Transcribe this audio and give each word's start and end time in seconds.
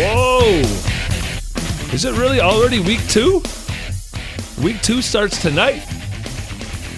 Whoa! 0.00 0.60
Is 1.92 2.04
it 2.04 2.16
really 2.16 2.40
already 2.40 2.78
week 2.78 3.04
two? 3.08 3.42
Week 4.62 4.80
two 4.80 5.02
starts 5.02 5.42
tonight. 5.42 5.82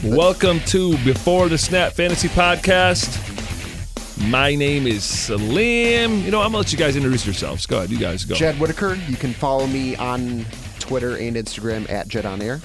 Welcome 0.05 0.61
to 0.67 0.99
Before 0.99 1.49
the 1.49 1.57
Snap 1.57 1.95
Fantasy 1.95 2.29
Podcast. 2.29 3.17
My 4.29 4.55
name 4.55 4.87
is 4.87 5.03
Salim. 5.03 6.19
You 6.19 6.31
know, 6.31 6.43
I'm 6.43 6.49
gonna 6.49 6.59
let 6.59 6.73
you 6.73 6.79
guys 6.79 6.95
introduce 6.95 7.25
yourselves. 7.25 7.65
Go 7.65 7.79
ahead, 7.79 7.89
you 7.89 7.97
guys 7.97 8.27
go. 8.27 8.35
Jed 8.35 8.61
Whitaker. 8.61 8.97
You 9.09 9.17
can 9.17 9.33
follow 9.33 9.67
me 9.67 9.97
on 9.97 10.45
Twitter 10.79 11.17
and 11.17 11.37
Instagram 11.37 11.91
at 11.91 12.07
Jed 12.07 12.27
on 12.27 12.43
Air. 12.43 12.61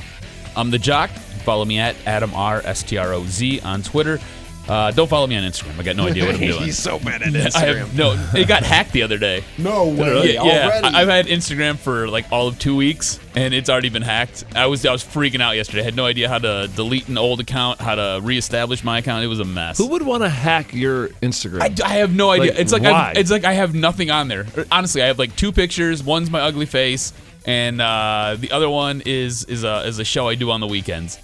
I'm 0.58 0.70
the 0.70 0.80
Jock. 0.80 1.12
Follow 1.46 1.64
me 1.64 1.80
at 1.80 1.96
Adam 2.06 2.34
R 2.34 2.62
S 2.66 2.84
T 2.84 2.98
R 2.98 3.14
O 3.14 3.26
Z 3.26 3.62
on 3.62 3.84
Twitter. 3.84 4.20
Uh, 4.68 4.90
don't 4.92 5.08
follow 5.08 5.28
me 5.28 5.38
on 5.38 5.44
Instagram. 5.44 5.80
I 5.80 5.84
got 5.84 5.96
no 5.96 6.08
idea 6.08 6.26
what 6.26 6.36
I'm 6.36 6.42
doing. 6.48 6.64
He's 6.64 6.78
so 6.78 6.98
bad 7.00 7.22
at 7.22 7.28
I 7.36 7.40
Instagram. 7.40 7.78
have 7.78 7.96
no. 7.96 8.30
It 8.34 8.48
got 8.48 8.64
hacked 8.64 8.94
the 8.94 9.04
other 9.04 9.18
day. 9.20 9.44
no 9.60 9.88
way. 9.90 10.34
Yeah, 10.34 10.44
yeah. 10.44 10.66
Already. 10.66 10.88
I- 10.88 11.02
I've 11.02 11.08
had 11.08 11.26
Instagram 11.28 11.78
for 11.78 12.08
like 12.08 12.26
all 12.32 12.48
of 12.48 12.58
two 12.58 12.76
weeks, 12.76 13.20
and 13.36 13.54
it's 13.54 13.70
already 13.70 13.90
been 13.90 14.02
hacked. 14.02 14.44
I 14.56 14.66
was 14.66 14.84
I 14.86 14.92
was 14.92 15.04
freaking 15.04 15.40
out 15.42 15.56
yesterday. 15.56 15.82
I 15.82 15.84
had 15.84 15.96
no 15.96 16.06
idea 16.06 16.28
how 16.30 16.40
to 16.40 16.68
delete 16.76 17.08
an 17.10 17.18
old 17.18 17.40
account, 17.42 17.80
how 17.80 17.96
to 17.96 18.20
reestablish 18.24 18.84
my 18.84 18.98
account. 19.00 19.24
It 19.24 19.28
was 19.28 19.40
a 19.40 19.46
mess. 19.46 19.78
Who 19.78 19.88
would 19.90 20.02
want 20.02 20.24
to 20.24 20.30
hack 20.30 20.74
your 20.74 21.10
Instagram? 21.22 21.62
I, 21.62 21.88
I 21.88 21.94
have 21.98 22.16
no 22.16 22.32
idea. 22.32 22.52
Like, 22.52 22.60
it's 22.60 22.72
like 22.74 22.82
why? 22.84 23.12
I've, 23.12 23.18
it's 23.18 23.30
like 23.32 23.44
I 23.46 23.54
have 23.54 23.76
nothing 23.76 24.10
on 24.10 24.28
there. 24.30 24.48
Honestly, 24.72 25.04
I 25.04 25.08
have 25.08 25.20
like 25.20 25.36
two 25.36 25.52
pictures. 25.52 26.02
One's 26.04 26.32
my 26.32 26.42
ugly 26.42 26.66
face, 26.66 27.14
and 27.46 27.80
uh, 27.82 28.36
the 28.40 28.52
other 28.52 28.70
one 28.70 29.02
is 29.06 29.44
is 29.46 29.64
a 29.64 29.82
is 29.86 30.00
a 30.00 30.04
show 30.06 30.28
I 30.28 30.34
do 30.36 30.50
on 30.50 30.60
the 30.60 30.68
weekends. 30.68 31.20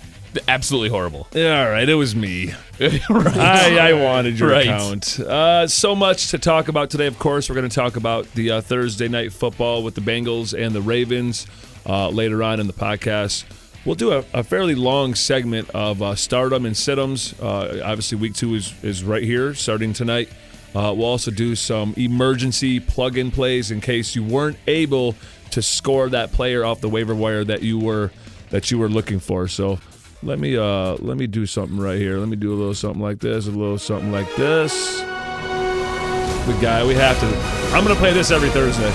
Absolutely 0.48 0.90
horrible. 0.90 1.28
yeah, 1.34 1.66
all 1.66 1.72
right, 1.72 1.88
it 1.88 1.96
was 1.96 2.16
me. 2.16 2.54
right. 2.80 3.10
I, 3.38 3.90
I 3.90 3.94
wanted 3.94 4.40
your 4.40 4.50
Right. 4.50 4.66
account. 4.68 5.20
Uh, 5.20 5.68
so 5.68 5.96
much 5.96 6.30
to 6.32 6.40
talk 6.40 6.68
about 6.68 6.90
today. 6.90 7.08
Of 7.08 7.20
course, 7.20 7.50
we're 7.50 7.56
going 7.56 7.70
to 7.70 7.76
talk 7.76 7.96
about 7.96 8.32
the 8.34 8.52
uh, 8.52 8.62
Thursday 8.62 9.08
night 9.08 9.34
football 9.34 9.84
with 9.84 9.96
the 9.96 10.02
Bengals 10.02 10.58
and 10.58 10.74
the 10.74 10.82
Ravens 10.82 11.48
uh, 11.86 12.10
later 12.10 12.42
on 12.44 12.60
in 12.60 12.68
the 12.68 12.74
podcast. 12.74 13.44
We'll 13.86 13.96
do 13.96 14.12
a, 14.14 14.24
a 14.34 14.44
fairly 14.44 14.76
long 14.76 15.16
segment 15.16 15.70
of 15.72 16.02
uh, 16.02 16.16
stardom 16.16 16.66
and 16.66 16.76
situms. 16.76 17.34
Uh, 17.42 17.84
obviously, 17.84 18.18
week 18.18 18.36
two 18.36 18.54
is, 18.56 18.74
is 18.84 19.04
right 19.04 19.24
here, 19.24 19.54
starting 19.54 19.92
tonight. 19.94 20.30
Uh, 20.74 20.94
we'll 20.96 21.06
also 21.08 21.32
do 21.32 21.56
some 21.56 21.94
emergency 21.98 22.80
plug-in 22.80 23.32
plays 23.32 23.72
in 23.72 23.82
case 23.82 24.16
you 24.16 24.24
weren't 24.24 24.58
able 24.68 25.16
to 25.50 25.62
score 25.62 26.08
that 26.10 26.32
player 26.32 26.64
off 26.64 26.80
the 26.80 26.88
waiver 26.88 27.14
wire 27.14 27.44
that 27.44 27.62
you 27.62 27.78
were 27.78 28.12
that 28.52 28.70
you 28.72 28.78
were 28.78 28.88
looking 28.90 29.20
for. 29.20 29.48
So 29.48 29.80
let 30.24 30.40
me 30.40 30.58
uh 30.58 30.96
let 31.00 31.18
me 31.18 31.28
do 31.28 31.46
something 31.46 31.78
right 31.80 31.98
here. 31.98 32.18
Let 32.18 32.28
me 32.30 32.36
do 32.36 32.54
a 32.54 32.56
little 32.56 32.74
something 32.74 33.02
like 33.02 33.20
this, 33.20 33.48
a 33.48 33.52
little 33.52 33.78
something 33.78 34.12
like 34.12 34.34
this. 34.36 35.00
The 35.02 36.58
guy 36.62 36.86
we 36.86 36.96
have 36.96 37.20
to. 37.20 37.28
I'm 37.76 37.84
gonna 37.84 37.96
play 38.00 38.14
this 38.14 38.32
every 38.32 38.50
Thursday. 38.50 38.92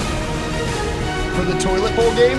For 1.37 1.43
the 1.45 1.59
toilet 1.61 1.95
bowl 1.97 2.15
game, 2.15 2.39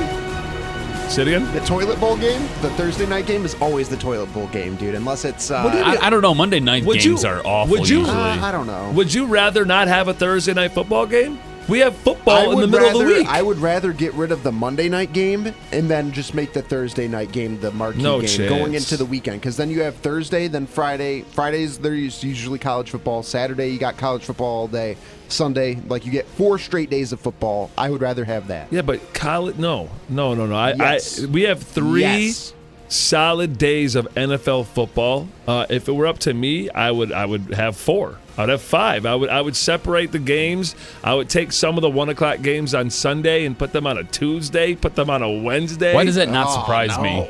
Say 1.10 1.22
it 1.22 1.28
again. 1.30 1.52
the 1.54 1.62
toilet 1.62 2.00
bowl 2.00 2.18
game, 2.18 2.42
the 2.62 2.70
Thursday 2.72 3.06
night 3.06 3.26
game 3.28 3.46
is 3.46 3.56
always 3.62 3.88
the 3.88 3.96
toilet 3.98 4.32
bowl 4.34 4.48
game, 4.48 4.76
dude. 4.76 4.96
Unless 4.96 5.24
it's. 5.26 5.52
Uh, 5.52 5.64
I, 5.74 6.08
I 6.08 6.10
don't 6.10 6.22
know. 6.22 6.34
Monday 6.34 6.60
night 6.60 6.84
Would 6.84 7.00
games 7.00 7.24
you- 7.24 7.30
are 7.30 7.42
awful. 7.46 7.78
would 7.78 7.88
you- 7.88 8.00
usually. 8.00 8.18
uh, 8.18 8.46
I 8.46 8.52
don't 8.52 8.68
know. 8.68 8.92
Would 8.96 9.14
you 9.14 9.26
rather 9.26 9.64
not 9.66 9.88
have 9.88 10.08
a 10.10 10.14
Thursday 10.14 10.54
night 10.54 10.72
football 10.74 11.06
game? 11.06 11.40
We 11.68 11.80
have 11.80 11.96
football 11.98 12.52
in 12.54 12.60
the 12.62 12.68
middle 12.68 12.88
rather, 12.88 13.04
of 13.04 13.10
the 13.10 13.16
week. 13.20 13.28
I 13.28 13.42
would 13.42 13.58
rather 13.58 13.92
get 13.92 14.14
rid 14.14 14.32
of 14.32 14.42
the 14.44 14.52
Monday 14.54 14.88
night 14.88 15.12
game 15.12 15.54
and 15.74 15.90
then 15.90 16.14
just 16.14 16.34
make 16.34 16.54
the 16.54 16.62
Thursday 16.62 17.10
night 17.10 17.34
game 17.34 17.60
the 17.60 17.72
marquee 17.72 18.02
No 18.02 18.20
game 18.22 18.30
chance. 18.30 18.50
going 18.50 18.74
into 18.74 18.96
the 18.96 19.06
weekend. 19.06 19.42
Because 19.42 19.58
then 19.58 19.70
you 19.70 19.82
have 19.82 19.96
Thursday, 19.98 20.48
then 20.48 20.66
Friday. 20.66 21.24
Fridays 21.34 21.78
there's 21.78 22.24
usually 22.24 22.58
college 22.60 22.90
football. 22.92 23.22
Saturday 23.22 23.68
you 23.70 23.80
got 23.80 23.98
college 23.98 24.24
football 24.24 24.48
all 24.62 24.68
day. 24.70 24.96
Sunday, 25.28 25.76
like 25.90 26.06
you 26.06 26.12
get 26.14 26.26
four 26.26 26.58
straight 26.58 26.90
days 26.90 27.12
of 27.12 27.20
football. 27.20 27.70
I 27.78 27.90
would 27.90 28.00
rather 28.02 28.24
have 28.24 28.48
that. 28.48 28.68
yeah, 28.72 28.82
but 28.82 29.14
college. 29.14 29.58
No, 29.58 29.90
no, 30.08 30.34
no, 30.36 30.46
no. 30.46 30.56
I, 30.56 30.74
Yes. 30.74 31.22
I 31.22 31.26
we 31.26 31.42
have 31.44 31.62
three 31.62 32.00
Yes. 32.02 32.54
solid 32.88 33.58
days 33.58 33.96
of 33.96 34.08
NFL 34.16 34.68
football. 34.68 35.28
Uh, 35.46 35.66
if 35.70 35.90
it 35.90 35.92
were 35.92 36.08
up 36.08 36.20
to 36.20 36.34
me, 36.34 36.70
I 36.70 36.92
would 36.92 37.12
I 37.12 37.26
would 37.26 37.54
have 37.56 37.76
four. 37.76 38.20
I'd 38.38 38.50
have 38.50 38.62
five. 38.62 39.06
I 39.06 39.16
would 39.16 39.30
I 39.30 39.42
would 39.42 39.56
separate 39.56 40.12
the 40.12 40.20
games. 40.20 40.76
I 41.04 41.14
would 41.14 41.30
take 41.30 41.52
some 41.52 41.76
of 41.78 41.82
the 41.82 41.90
one 41.90 42.10
o'clock 42.10 42.42
games 42.42 42.76
on 42.76 42.90
Sunday 42.90 43.46
and 43.46 43.58
put 43.58 43.74
them 43.74 43.88
on 43.88 43.98
a 43.98 44.04
Tuesday. 44.04 44.76
Put 44.76 44.96
them 44.96 45.10
on 45.10 45.24
a 45.24 45.30
Wednesday. 45.32 45.94
Why 45.94 46.04
does 46.06 46.16
that 46.16 46.30
not 46.30 46.48
Oh, 46.50 46.60
surprise 46.60 46.96
no. 46.98 47.04
me? 47.04 47.30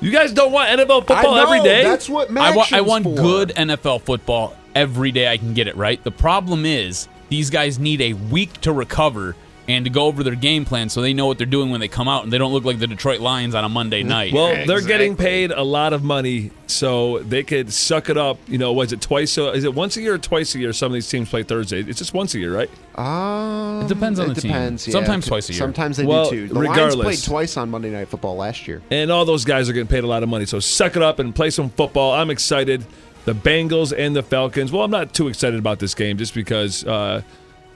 You 0.00 0.10
guys 0.10 0.32
don't 0.32 0.52
want 0.52 0.68
NFL 0.70 1.02
I 1.02 1.06
football 1.06 1.34
know, 1.36 1.42
every 1.44 1.60
day? 1.62 1.82
That's 1.84 2.08
what 2.08 2.28
I 2.30 2.32
Max 2.32 2.56
want 2.56 2.72
I 2.72 2.80
want 2.80 3.04
for. 3.04 3.14
good 3.14 3.48
NFL 3.50 4.02
football 4.02 4.56
every 4.74 5.10
day. 5.12 5.28
I 5.28 5.36
can 5.38 5.54
get 5.54 5.66
it 5.68 5.76
right. 5.76 6.02
The 6.04 6.10
problem 6.12 6.64
is 6.66 7.08
these 7.28 7.50
guys 7.50 7.78
need 7.78 8.00
a 8.00 8.12
week 8.14 8.52
to 8.62 8.72
recover 8.72 9.36
and 9.68 9.84
to 9.84 9.90
go 9.90 10.06
over 10.06 10.22
their 10.22 10.34
game 10.34 10.64
plan 10.64 10.88
so 10.88 11.02
they 11.02 11.12
know 11.12 11.26
what 11.26 11.36
they're 11.38 11.46
doing 11.46 11.70
when 11.70 11.78
they 11.80 11.88
come 11.88 12.08
out 12.08 12.24
and 12.24 12.32
they 12.32 12.38
don't 12.38 12.52
look 12.52 12.64
like 12.64 12.78
the 12.78 12.86
Detroit 12.86 13.20
Lions 13.20 13.54
on 13.54 13.64
a 13.64 13.68
Monday 13.68 14.02
night. 14.02 14.32
well, 14.32 14.66
they're 14.66 14.80
getting 14.80 15.14
paid 15.14 15.50
a 15.50 15.62
lot 15.62 15.92
of 15.92 16.02
money, 16.02 16.50
so 16.66 17.18
they 17.20 17.42
could 17.42 17.72
suck 17.72 18.08
it 18.08 18.16
up. 18.16 18.38
You 18.48 18.58
know, 18.58 18.72
was 18.72 18.92
it 18.92 19.00
twice? 19.00 19.30
So 19.30 19.50
is 19.50 19.64
it 19.64 19.74
once 19.74 19.96
a 19.96 20.00
year 20.00 20.14
or 20.14 20.18
twice 20.18 20.54
a 20.54 20.58
year? 20.58 20.72
Some 20.72 20.86
of 20.86 20.94
these 20.94 21.08
teams 21.08 21.28
play 21.28 21.42
Thursday. 21.42 21.80
It's 21.80 21.98
just 21.98 22.14
once 22.14 22.34
a 22.34 22.38
year, 22.38 22.54
right? 22.56 22.70
Um, 22.98 23.82
It 23.84 23.88
depends 23.88 24.18
on 24.18 24.30
it 24.30 24.34
the 24.34 24.40
team. 24.40 24.50
yeah. 24.52 24.76
Sometimes 24.76 25.26
twice 25.26 25.48
a 25.48 25.52
year. 25.52 25.58
Sometimes 25.58 25.96
they 25.98 26.06
Well, 26.06 26.30
do 26.30 26.48
too. 26.48 26.54
The 26.54 26.60
regardless. 26.60 26.94
Lions 26.96 27.20
played 27.24 27.30
twice 27.30 27.56
on 27.56 27.70
Monday 27.70 27.90
Night 27.90 28.08
Football 28.08 28.36
last 28.36 28.66
year. 28.66 28.82
And 28.90 29.10
all 29.12 29.24
those 29.24 29.44
guys 29.44 29.68
are 29.68 29.72
getting 29.72 29.86
paid 29.86 30.04
a 30.04 30.06
lot 30.08 30.22
of 30.22 30.28
money. 30.28 30.46
So 30.46 30.60
suck 30.60 30.96
it 30.96 31.02
up 31.02 31.18
and 31.18 31.34
play 31.34 31.50
some 31.50 31.68
football. 31.70 32.12
I'm 32.14 32.30
excited. 32.30 32.84
The 33.24 33.34
Bengals 33.34 33.92
and 33.96 34.16
the 34.16 34.22
Falcons. 34.22 34.72
Well, 34.72 34.82
I'm 34.82 34.90
not 34.90 35.12
too 35.12 35.28
excited 35.28 35.58
about 35.58 35.78
this 35.78 35.94
game 35.94 36.16
just 36.16 36.34
because 36.34 36.84
uh, 36.86 37.20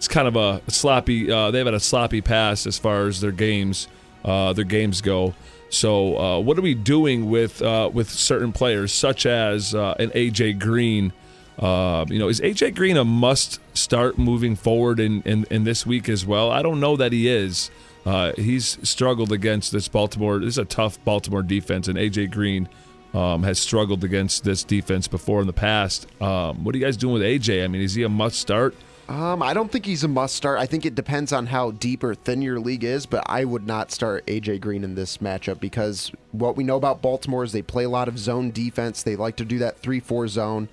it's 0.03 0.09
kind 0.09 0.27
of 0.27 0.35
a 0.35 0.61
sloppy. 0.69 1.31
Uh, 1.31 1.53
they've 1.53 1.65
had 1.65 1.75
a 1.75 1.81
sloppy 1.81 2.21
pass 2.21 2.67
as 2.67 2.77
far 2.77 3.07
as 3.07 3.21
their 3.21 3.31
games, 3.31 3.87
uh, 4.25 4.53
their 4.53 4.65
games 4.65 5.01
go. 5.01 5.33
So, 5.69 6.19
uh, 6.19 6.41
what 6.41 6.59
are 6.59 6.61
we 6.61 6.75
doing 6.75 7.31
with 7.31 7.63
uh, 7.63 7.89
with 7.93 8.11
certain 8.11 8.51
players, 8.51 8.93
such 8.93 9.27
as 9.27 9.77
uh, 9.77 9.95
an 10.01 10.11
AJ 10.11 10.59
Green? 10.59 11.12
Uh, 11.57 12.05
you 12.09 12.19
know, 12.19 12.27
is 12.27 12.41
AJ 12.41 12.75
Green 12.75 12.97
a 12.97 13.05
must 13.05 13.61
start 13.79 14.19
moving 14.19 14.57
forward 14.57 14.99
in, 14.99 15.23
in, 15.23 15.45
in 15.53 15.62
this 15.62 15.87
week 15.87 16.09
as 16.09 16.27
well? 16.27 16.51
I 16.51 16.62
don't 16.62 16.81
know 16.81 16.97
that 16.97 17.12
he 17.12 17.29
is. 17.29 17.71
Uh, 18.05 18.33
he's 18.33 18.79
struggled 18.83 19.31
against 19.31 19.71
this 19.71 19.87
Baltimore. 19.87 20.41
This 20.41 20.49
is 20.49 20.59
a 20.59 20.65
tough 20.65 20.99
Baltimore 21.05 21.45
defense, 21.45 21.87
and 21.87 21.97
AJ 21.97 22.33
Green 22.33 22.69
um, 23.15 23.45
has 23.45 23.61
struggled 23.61 24.03
against 24.03 24.43
this 24.43 24.65
defense 24.65 25.07
before 25.07 25.41
in 25.41 25.47
the 25.47 25.53
past. 25.53 26.09
Um, 26.21 26.65
what 26.65 26.75
are 26.75 26.79
you 26.79 26.85
guys 26.85 26.97
doing 26.97 27.15
with 27.15 27.23
AJ? 27.23 27.62
I 27.62 27.69
mean, 27.69 27.83
is 27.83 27.95
he 27.95 28.03
a 28.03 28.09
must 28.09 28.41
start? 28.41 28.75
Um, 29.12 29.43
I 29.43 29.53
don't 29.53 29.71
think 29.71 29.84
he's 29.84 30.05
a 30.05 30.09
must 30.09 30.34
start. 30.34 30.59
I 30.59 30.65
think 30.65 30.87
it 30.87 30.95
depends 30.95 31.34
on 31.34 31.45
how 31.45 31.73
deep 31.73 32.03
or 32.03 32.15
thin 32.15 32.41
your 32.41 32.59
league 32.59 32.83
is, 32.83 33.05
but 33.05 33.23
I 33.27 33.45
would 33.45 33.67
not 33.67 33.91
start 33.91 34.25
AJ 34.25 34.62
Green 34.62 34.84
in 34.84 34.95
this 34.95 35.19
matchup 35.19 35.61
because 35.61 36.11
what 36.31 36.56
we 36.56 36.64
know 36.64 36.76
about 36.76 37.03
Baltimore 37.03 37.44
is 37.44 37.53
they 37.53 37.61
play 37.61 37.85
a 37.85 37.91
lot 37.91 38.09
of 38.09 38.19
zone 38.19 38.53
defense. 38.53 39.03
They 39.03 39.14
like 39.14 39.37
to 39.37 39.44
do 39.44 39.59
that 39.59 39.79
3 39.81 40.00
4 40.00 40.29
zone. 40.29 40.67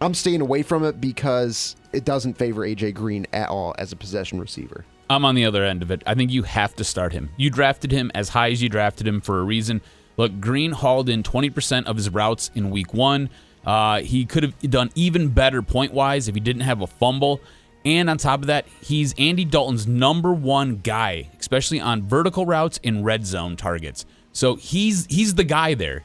I'm 0.00 0.14
staying 0.14 0.40
away 0.40 0.62
from 0.62 0.84
it 0.84 1.00
because 1.00 1.74
it 1.92 2.04
doesn't 2.04 2.34
favor 2.34 2.60
AJ 2.60 2.94
Green 2.94 3.26
at 3.32 3.48
all 3.48 3.74
as 3.76 3.90
a 3.90 3.96
possession 3.96 4.38
receiver. 4.38 4.84
I'm 5.10 5.24
on 5.24 5.34
the 5.34 5.44
other 5.44 5.64
end 5.64 5.82
of 5.82 5.90
it. 5.90 6.04
I 6.06 6.14
think 6.14 6.30
you 6.30 6.44
have 6.44 6.76
to 6.76 6.84
start 6.84 7.12
him. 7.12 7.30
You 7.36 7.50
drafted 7.50 7.90
him 7.90 8.12
as 8.14 8.28
high 8.28 8.52
as 8.52 8.62
you 8.62 8.68
drafted 8.68 9.08
him 9.08 9.20
for 9.20 9.40
a 9.40 9.42
reason. 9.42 9.82
Look, 10.16 10.40
Green 10.40 10.70
hauled 10.70 11.08
in 11.08 11.24
20% 11.24 11.86
of 11.86 11.96
his 11.96 12.08
routes 12.08 12.52
in 12.54 12.70
week 12.70 12.94
one. 12.94 13.30
Uh, 13.66 14.00
he 14.00 14.24
could 14.24 14.42
have 14.42 14.58
done 14.60 14.90
even 14.94 15.28
better 15.28 15.62
point 15.62 15.92
wise 15.92 16.28
if 16.28 16.34
he 16.34 16.40
didn't 16.40 16.62
have 16.62 16.80
a 16.80 16.86
fumble. 16.86 17.40
And 17.84 18.10
on 18.10 18.18
top 18.18 18.40
of 18.40 18.46
that, 18.46 18.66
he's 18.80 19.14
Andy 19.18 19.44
Dalton's 19.44 19.86
number 19.86 20.32
one 20.32 20.76
guy, 20.76 21.30
especially 21.38 21.80
on 21.80 22.02
vertical 22.02 22.44
routes 22.44 22.80
and 22.82 23.04
red 23.04 23.26
zone 23.26 23.56
targets. 23.56 24.04
So 24.32 24.56
he's 24.56 25.06
he's 25.06 25.34
the 25.34 25.44
guy 25.44 25.74
there 25.74 26.04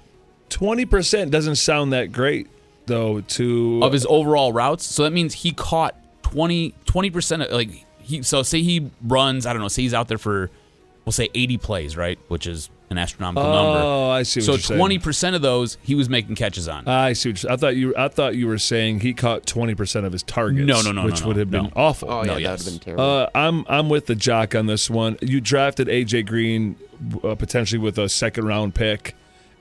Twenty 0.54 0.86
percent 0.86 1.32
doesn't 1.32 1.56
sound 1.56 1.94
that 1.94 2.12
great, 2.12 2.48
though. 2.86 3.22
To 3.22 3.80
of 3.82 3.92
his 3.92 4.06
overall 4.08 4.54
routes. 4.54 4.86
So 4.86 5.02
that 5.02 5.10
means 5.12 5.34
he 5.34 5.52
caught 5.52 5.96
20 6.22 6.74
percent 7.10 7.42
of 7.42 7.52
like 7.52 7.88
he. 7.98 8.22
So 8.22 8.44
say 8.44 8.62
he 8.62 8.92
runs. 9.02 9.48
I 9.48 9.54
don't 9.54 9.64
know. 9.64 9.68
Say 9.68 9.82
he's 9.82 9.96
out 9.96 10.10
there 10.10 10.20
for 10.20 10.52
we'll 11.06 11.12
say 11.12 11.30
80 11.34 11.58
plays, 11.58 11.98
right? 11.98 12.20
Which 12.28 12.46
is 12.46 12.70
an 12.94 12.98
astronomical 13.00 13.44
number. 13.52 13.80
Oh, 13.82 14.10
I 14.10 14.24
see. 14.24 14.40
What 14.50 14.62
So 14.62 14.76
twenty 14.76 14.98
percent 15.00 15.36
of 15.36 15.42
those 15.42 15.78
he 15.84 15.96
was 15.96 16.08
making 16.10 16.36
catches 16.36 16.68
on. 16.68 16.88
I 16.88 17.14
see. 17.14 17.32
What 17.32 17.52
I 17.52 17.56
thought 17.58 17.76
you. 17.76 17.94
I 17.98 18.08
thought 18.08 18.36
you 18.36 18.48
were 18.48 18.58
saying 18.58 19.02
he 19.02 19.14
caught 19.14 19.46
twenty 19.46 19.76
percent 19.76 20.06
of 20.06 20.14
his 20.14 20.24
targets. 20.24 20.66
No, 20.66 20.82
no, 20.82 20.92
no, 20.92 21.06
which 21.06 21.22
no, 21.22 21.28
would 21.28 21.38
have 21.38 21.50
no. 21.52 21.64
been 21.64 21.74
awful. 21.76 22.10
Oh, 22.10 22.24
No, 22.24 22.34
yeah, 22.38 22.52
yes. 22.52 22.64
that 22.64 22.72
would 22.72 22.74
have 22.74 22.86
been 22.86 22.96
terrible. 22.98 23.04
Uh, 23.04 23.30
I'm 23.36 23.66
I'm 23.68 23.90
with 23.90 24.06
the 24.06 24.16
jock 24.16 24.56
on 24.56 24.68
this 24.68 24.90
one. 24.90 25.18
You 25.22 25.42
drafted 25.42 25.88
AJ 25.88 26.26
Green 26.28 26.76
uh, 27.24 27.36
potentially 27.36 27.80
with 27.80 27.98
a 27.98 28.08
second 28.08 28.46
round 28.46 28.76
pick, 28.76 29.16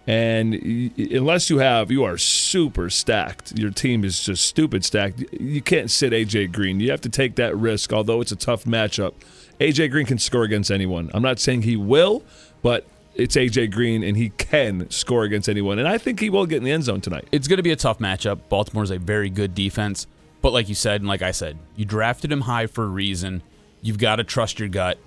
and 0.06 0.52
y- 0.52 0.90
unless 1.17 1.49
you 1.50 1.58
have, 1.58 1.90
you 1.90 2.05
are 2.05 2.19
super 2.19 2.90
stacked. 2.90 3.58
Your 3.58 3.70
team 3.70 4.05
is 4.05 4.23
just 4.23 4.44
stupid 4.46 4.84
stacked. 4.84 5.25
You 5.32 5.62
can't 5.62 5.90
sit 5.90 6.12
AJ 6.12 6.52
Green. 6.52 6.81
You 6.81 6.90
have 6.90 7.00
to 7.02 7.08
take 7.08 7.37
that 7.37 7.56
risk. 7.56 7.93
Although 7.93 8.20
it's 8.20 8.32
a 8.32 8.37
tough 8.37 8.64
matchup, 8.64 9.14
AJ 9.61 9.90
Green 9.90 10.06
can 10.06 10.19
score 10.19 10.43
against 10.44 10.70
anyone. 10.70 11.11
I'm 11.14 11.23
not 11.23 11.38
saying 11.38 11.62
he 11.62 11.76
will, 11.76 12.23
but 12.62 12.87
it's 13.14 13.37
AJ 13.37 13.73
Green, 13.73 14.03
and 14.03 14.17
he 14.17 14.31
can 14.31 14.88
score 14.91 15.25
against 15.25 15.49
anyone. 15.49 15.79
And 15.79 15.88
I 15.88 15.99
think 15.99 16.20
he 16.20 16.31
will 16.31 16.47
get 16.47 16.59
in 16.59 16.64
the 16.64 16.73
end 16.73 16.85
zone 16.85 17.00
tonight. 17.00 17.29
It's 17.32 17.49
going 17.49 17.59
to 17.59 17.62
be 17.62 17.73
a 17.73 17.76
tough 17.76 17.99
matchup. 17.99 18.41
Baltimore's 18.49 18.91
a 18.91 18.99
very 18.99 19.31
good 19.31 19.55
defense, 19.55 20.06
but 20.41 20.53
like 20.53 20.69
you 20.69 20.75
said, 20.75 21.00
and 21.00 21.09
like 21.09 21.23
I 21.23 21.31
said, 21.31 21.59
you 21.76 21.85
drafted 21.85 22.32
him 22.32 22.43
high 22.43 22.67
for 22.67 22.85
a 22.85 22.88
reason. 22.88 23.43
You've 23.82 23.99
got 23.99 24.17
to 24.17 24.25
trust 24.25 24.59
your 24.59 24.69
gut, 24.69 24.99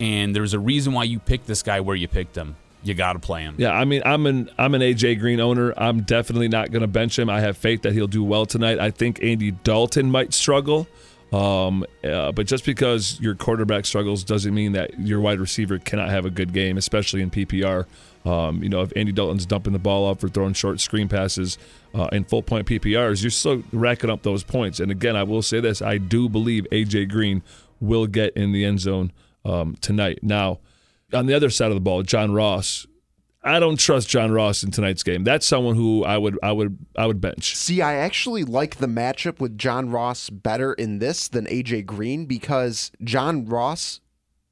and 0.00 0.34
there's 0.34 0.54
a 0.54 0.58
reason 0.58 0.92
why 0.92 1.04
you 1.04 1.18
picked 1.18 1.46
this 1.46 1.62
guy 1.62 1.80
where 1.80 1.96
you 1.96 2.08
picked 2.08 2.36
him. 2.36 2.56
You 2.82 2.92
got 2.92 3.14
to 3.14 3.18
play 3.18 3.42
him. 3.42 3.54
Yeah, 3.56 3.72
I 3.72 3.86
mean, 3.86 4.02
I'm 4.04 4.26
an 4.26 4.50
I'm 4.58 4.74
an 4.74 4.82
AJ 4.82 5.18
Green 5.18 5.40
owner. 5.40 5.72
I'm 5.76 6.02
definitely 6.02 6.48
not 6.48 6.70
going 6.70 6.82
to 6.82 6.86
bench 6.86 7.18
him. 7.18 7.30
I 7.30 7.40
have 7.40 7.56
faith 7.56 7.80
that 7.82 7.94
he'll 7.94 8.06
do 8.06 8.22
well 8.22 8.44
tonight. 8.44 8.78
I 8.78 8.90
think 8.90 9.22
Andy 9.22 9.52
Dalton 9.52 10.10
might 10.10 10.34
struggle, 10.34 10.86
um, 11.34 11.84
uh, 12.04 12.30
but 12.32 12.46
just 12.46 12.64
because 12.64 13.18
your 13.20 13.34
quarterback 13.34 13.86
struggles 13.86 14.22
doesn't 14.22 14.54
mean 14.54 14.72
that 14.72 15.00
your 15.00 15.20
wide 15.20 15.40
receiver 15.40 15.78
cannot 15.78 16.10
have 16.10 16.24
a 16.24 16.30
good 16.30 16.52
game, 16.52 16.76
especially 16.76 17.22
in 17.22 17.30
PPR. 17.30 17.86
Um, 18.24 18.62
you 18.62 18.68
know, 18.68 18.82
if 18.82 18.92
Andy 18.94 19.10
Dalton's 19.12 19.44
dumping 19.44 19.72
the 19.72 19.78
ball 19.78 20.06
off 20.06 20.22
or 20.22 20.28
throwing 20.28 20.54
short 20.54 20.80
screen 20.80 21.08
passes 21.08 21.58
uh, 21.94 22.08
in 22.12 22.24
full 22.24 22.42
point 22.42 22.66
PPRs, 22.66 23.22
you're 23.22 23.30
still 23.30 23.64
racking 23.72 24.10
up 24.10 24.22
those 24.22 24.44
points. 24.44 24.80
And 24.80 24.90
again, 24.90 25.16
I 25.16 25.24
will 25.24 25.42
say 25.42 25.60
this: 25.60 25.82
I 25.82 25.98
do 25.98 26.28
believe 26.28 26.66
AJ 26.70 27.10
Green 27.10 27.42
will 27.80 28.06
get 28.06 28.34
in 28.36 28.52
the 28.52 28.64
end 28.64 28.80
zone 28.80 29.12
um, 29.44 29.76
tonight. 29.80 30.20
Now 30.22 30.60
on 31.12 31.26
the 31.26 31.34
other 31.34 31.50
side 31.50 31.68
of 31.70 31.74
the 31.74 31.80
ball, 31.80 32.02
John 32.02 32.32
Ross. 32.32 32.86
I 33.44 33.60
don't 33.60 33.78
trust 33.78 34.08
John 34.08 34.32
Ross 34.32 34.62
in 34.62 34.70
tonight's 34.70 35.02
game. 35.02 35.22
That's 35.22 35.46
someone 35.46 35.76
who 35.76 36.02
I 36.02 36.16
would 36.16 36.38
I 36.42 36.50
would 36.50 36.78
I 36.96 37.06
would 37.06 37.20
bench. 37.20 37.54
See, 37.54 37.82
I 37.82 37.94
actually 37.96 38.42
like 38.42 38.76
the 38.76 38.86
matchup 38.86 39.38
with 39.38 39.58
John 39.58 39.90
Ross 39.90 40.30
better 40.30 40.72
in 40.72 40.98
this 40.98 41.28
than 41.28 41.44
AJ 41.46 41.84
Green 41.84 42.24
because 42.24 42.90
John 43.02 43.44
Ross 43.44 44.00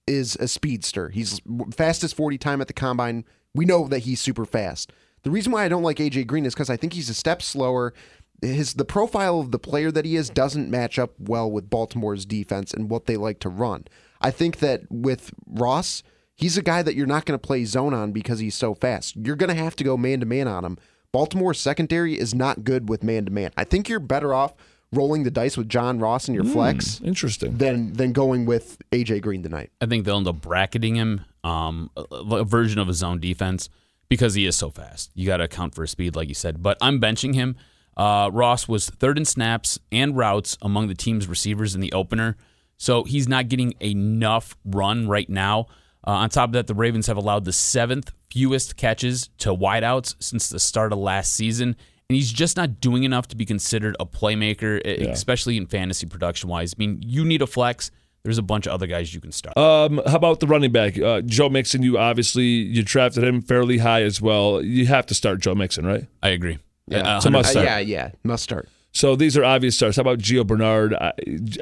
is 0.07 0.37
a 0.37 0.47
speedster. 0.47 1.09
He's 1.09 1.41
fastest 1.75 2.17
40 2.17 2.37
time 2.37 2.61
at 2.61 2.67
the 2.67 2.75
combine. 2.75 3.25
We 3.55 3.65
know 3.65 3.89
that 3.89 4.01
he's 4.01 4.21
super 4.21 4.45
fast. 4.45 4.93
The 5.23 5.31
reason 5.31 5.53
why 5.53 5.65
I 5.65 5.69
don't 5.69 5.83
like 5.83 5.99
AJ 5.99 6.27
Green 6.27 6.45
is 6.45 6.55
because 6.55 6.71
I 6.71 6.77
think 6.77 6.93
he's 6.93 7.09
a 7.09 7.15
step 7.15 7.41
slower. 7.41 7.95
His 8.43 8.75
the 8.75 8.85
profile 8.85 9.41
of 9.41 9.53
the 9.53 9.59
player 9.59 9.91
that 9.91 10.05
he 10.05 10.17
is 10.17 10.29
doesn't 10.29 10.71
match 10.71 10.99
up 10.99 11.13
well 11.19 11.51
with 11.51 11.71
Baltimore's 11.71 12.27
defense 12.27 12.75
and 12.75 12.91
what 12.91 13.07
they 13.07 13.17
like 13.17 13.39
to 13.41 13.49
run. 13.49 13.87
I 14.21 14.31
think 14.31 14.59
that 14.59 14.83
with 14.91 15.33
Ross, 15.47 16.03
he's 16.43 16.59
a 16.59 16.63
guy 16.63 16.83
that 16.83 16.95
you're 16.95 17.07
not 17.07 17.25
going 17.25 17.39
to 17.39 17.47
play 17.47 17.65
zone 17.65 17.95
on 17.95 18.13
because 18.13 18.41
he's 18.41 18.55
so 18.55 18.75
fast. 18.75 19.17
You're 19.17 19.37
going 19.37 19.49
to 19.49 19.63
have 19.63 19.77
to 19.77 19.85
go 19.85 19.97
man 19.97 20.21
to 20.21 20.27
man 20.27 20.49
on 20.49 20.65
him. 20.65 20.79
Baltimore's 21.13 21.61
secondary 21.61 22.19
is 22.19 22.35
not 22.35 22.65
good 22.65 22.89
with 22.89 23.03
man 23.03 23.25
to 23.27 23.31
man. 23.31 23.53
I 23.57 23.65
think 23.65 23.89
you're 23.89 24.01
better 24.01 24.35
off 24.35 24.55
rolling 24.93 25.23
the 25.23 25.31
dice 25.31 25.57
with 25.57 25.69
John 25.69 25.99
Ross 25.99 26.29
in 26.29 26.35
your 26.35 26.45
flex 26.45 27.01
Interesting. 27.03 27.57
than 27.57 27.95
than 27.95 28.13
going 28.13 28.45
with 28.45 28.79
AJ 28.93 29.23
Green 29.23 29.43
tonight. 29.43 29.71
I 29.81 29.87
think 29.87 30.05
they'll 30.05 30.19
end 30.19 30.29
up 30.29 30.41
bracketing 30.41 30.97
him, 30.97 31.25
um, 31.45 31.91
a, 31.97 32.03
a 32.03 32.45
version 32.45 32.79
of 32.79 32.89
his 32.89 32.99
zone 32.99 33.21
defense, 33.21 33.69
because 34.09 34.35
he 34.35 34.47
is 34.47 34.57
so 34.57 34.71
fast. 34.71 35.11
You 35.15 35.27
got 35.27 35.39
to 35.39 35.45
account 35.45 35.75
for 35.75 35.83
his 35.83 35.91
speed, 35.91 36.17
like 36.17 36.29
you 36.29 36.35
said. 36.35 36.63
But 36.63 36.79
I'm 36.81 37.01
benching 37.01 37.35
him. 37.35 37.57
Uh, 37.97 38.31
Ross 38.33 38.67
was 38.69 38.89
third 38.89 39.19
in 39.19 39.25
snaps 39.25 39.79
and 39.91 40.17
routes 40.17 40.57
among 40.63 40.89
the 40.89 40.95
team's 40.95 41.27
receivers 41.27 41.75
in 41.75 41.83
the 41.83 41.93
opener, 41.93 42.37
so 42.79 43.05
he's 43.05 43.29
not 43.29 43.49
getting 43.49 43.75
enough 43.81 44.57
run 44.65 45.09
right 45.09 45.29
now. 45.29 45.67
Uh, 46.07 46.11
on 46.11 46.31
top 46.31 46.49
of 46.51 46.53
that, 46.55 46.67
the 46.67 46.75
Ravens 46.75 47.07
have 47.07 47.17
allowed 47.17 47.45
the 47.45 47.53
seventh 47.53 48.13
fewest 48.31 48.77
catches 48.77 49.29
to 49.39 49.51
wideouts 49.55 50.17
since 50.19 50.49
the 50.49 50.59
start 50.59 50.93
of 50.93 50.99
last 50.99 51.35
season, 51.35 51.77
and 52.09 52.17
he's 52.17 52.33
just 52.33 52.57
not 52.57 52.81
doing 52.81 53.05
enough 53.05 53.29
to 53.29 53.37
be 53.37 53.45
considered 53.45 53.97
a 54.01 54.07
playmaker, 54.07 54.85
e- 54.87 55.07
especially 55.07 55.57
in 55.57 55.67
fantasy 55.67 56.07
production 56.07 56.49
wise. 56.49 56.75
I 56.75 56.79
mean, 56.79 57.01
you 57.05 57.25
need 57.25 57.41
a 57.43 57.47
flex. 57.47 57.91
There's 58.25 58.39
a 58.39 58.43
bunch 58.43 58.67
of 58.67 58.73
other 58.73 58.87
guys 58.87 59.13
you 59.13 59.21
can 59.21 59.33
start. 59.33 59.57
Um, 59.59 60.01
how 60.07 60.17
about 60.17 60.39
the 60.41 60.47
running 60.47 60.71
back, 60.73 60.97
uh, 60.99 61.23
Joe 61.23 61.49
Mixon? 61.49 61.83
You 61.83 61.99
obviously 61.99 62.45
you 62.45 62.83
drafted 62.85 63.25
him 63.25 63.43
fairly 63.43 63.79
high 63.79 64.03
as 64.03 64.21
well. 64.23 64.63
You 64.63 64.87
have 64.87 65.07
to 65.07 65.15
start 65.15 65.41
Joe 65.41 65.55
Mixon, 65.57 65.85
right? 65.87 66.07
I 66.23 66.29
agree. 66.31 66.59
Yeah, 66.89 67.17
It's 67.17 67.27
a 67.27 67.31
must 67.31 67.49
Uh, 67.49 67.51
start. 67.53 67.67
yeah, 67.67 67.79
yeah, 67.79 68.11
must 68.25 68.43
start. 68.45 68.69
So 68.93 69.17
these 69.17 69.37
are 69.39 69.45
obvious 69.45 69.75
starts. 69.75 69.97
How 69.97 70.03
about 70.03 70.19
Gio 70.19 70.47
Bernard? 70.47 70.95
I 70.95 71.13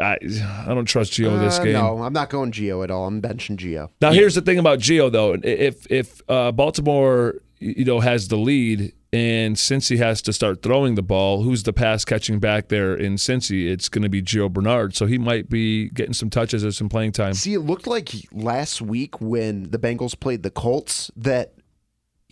I, 0.00 0.17
I 0.67 0.75
don't 0.75 0.85
trust 0.85 1.12
Gio 1.12 1.38
this 1.41 1.59
Uh, 1.59 1.65
game. 1.65 1.73
No, 1.75 2.03
I'm 2.03 2.12
not 2.12 2.29
going 2.31 2.50
Gio 2.53 2.82
at 2.85 2.91
all. 2.91 3.06
I'm 3.06 3.23
benching 3.23 3.56
Gio. 3.56 3.88
Now 4.00 4.12
here's 4.12 4.35
the 4.35 4.43
thing 4.43 4.59
about 4.59 4.81
Gio 4.81 5.11
though. 5.11 5.37
If 5.43 5.87
if 5.91 6.21
uh, 6.29 6.53
Baltimore 6.53 7.37
you 7.61 7.85
know 7.85 8.00
has 8.00 8.29
the 8.29 8.37
lead 8.37 8.93
and 9.12 9.56
Cincy 9.56 9.97
has 9.99 10.23
to 10.23 10.32
start 10.32 10.62
throwing 10.62 10.94
the 10.94 11.03
ball, 11.03 11.43
who's 11.43 11.65
the 11.65 11.73
pass 11.73 12.05
catching 12.05 12.38
back 12.38 12.69
there 12.69 12.94
in 12.94 13.15
Cincy? 13.17 13.69
It's 13.69 13.88
going 13.88 14.03
to 14.05 14.09
be 14.09 14.23
Gio 14.23 14.49
Bernard. 14.53 14.94
So 14.94 15.06
he 15.06 15.19
might 15.19 15.50
be 15.50 15.88
getting 15.88 16.12
some 16.12 16.31
touches 16.31 16.65
or 16.65 16.71
some 16.71 16.88
playing 16.88 17.12
time. 17.12 17.35
See, 17.35 17.55
it 17.55 17.61
looked 17.61 17.88
like 17.88 18.11
last 18.32 18.81
week 18.81 19.21
when 19.21 19.71
the 19.71 19.79
Bengals 19.79 20.19
played 20.19 20.43
the 20.44 20.50
Colts 20.50 21.11
that 21.17 21.55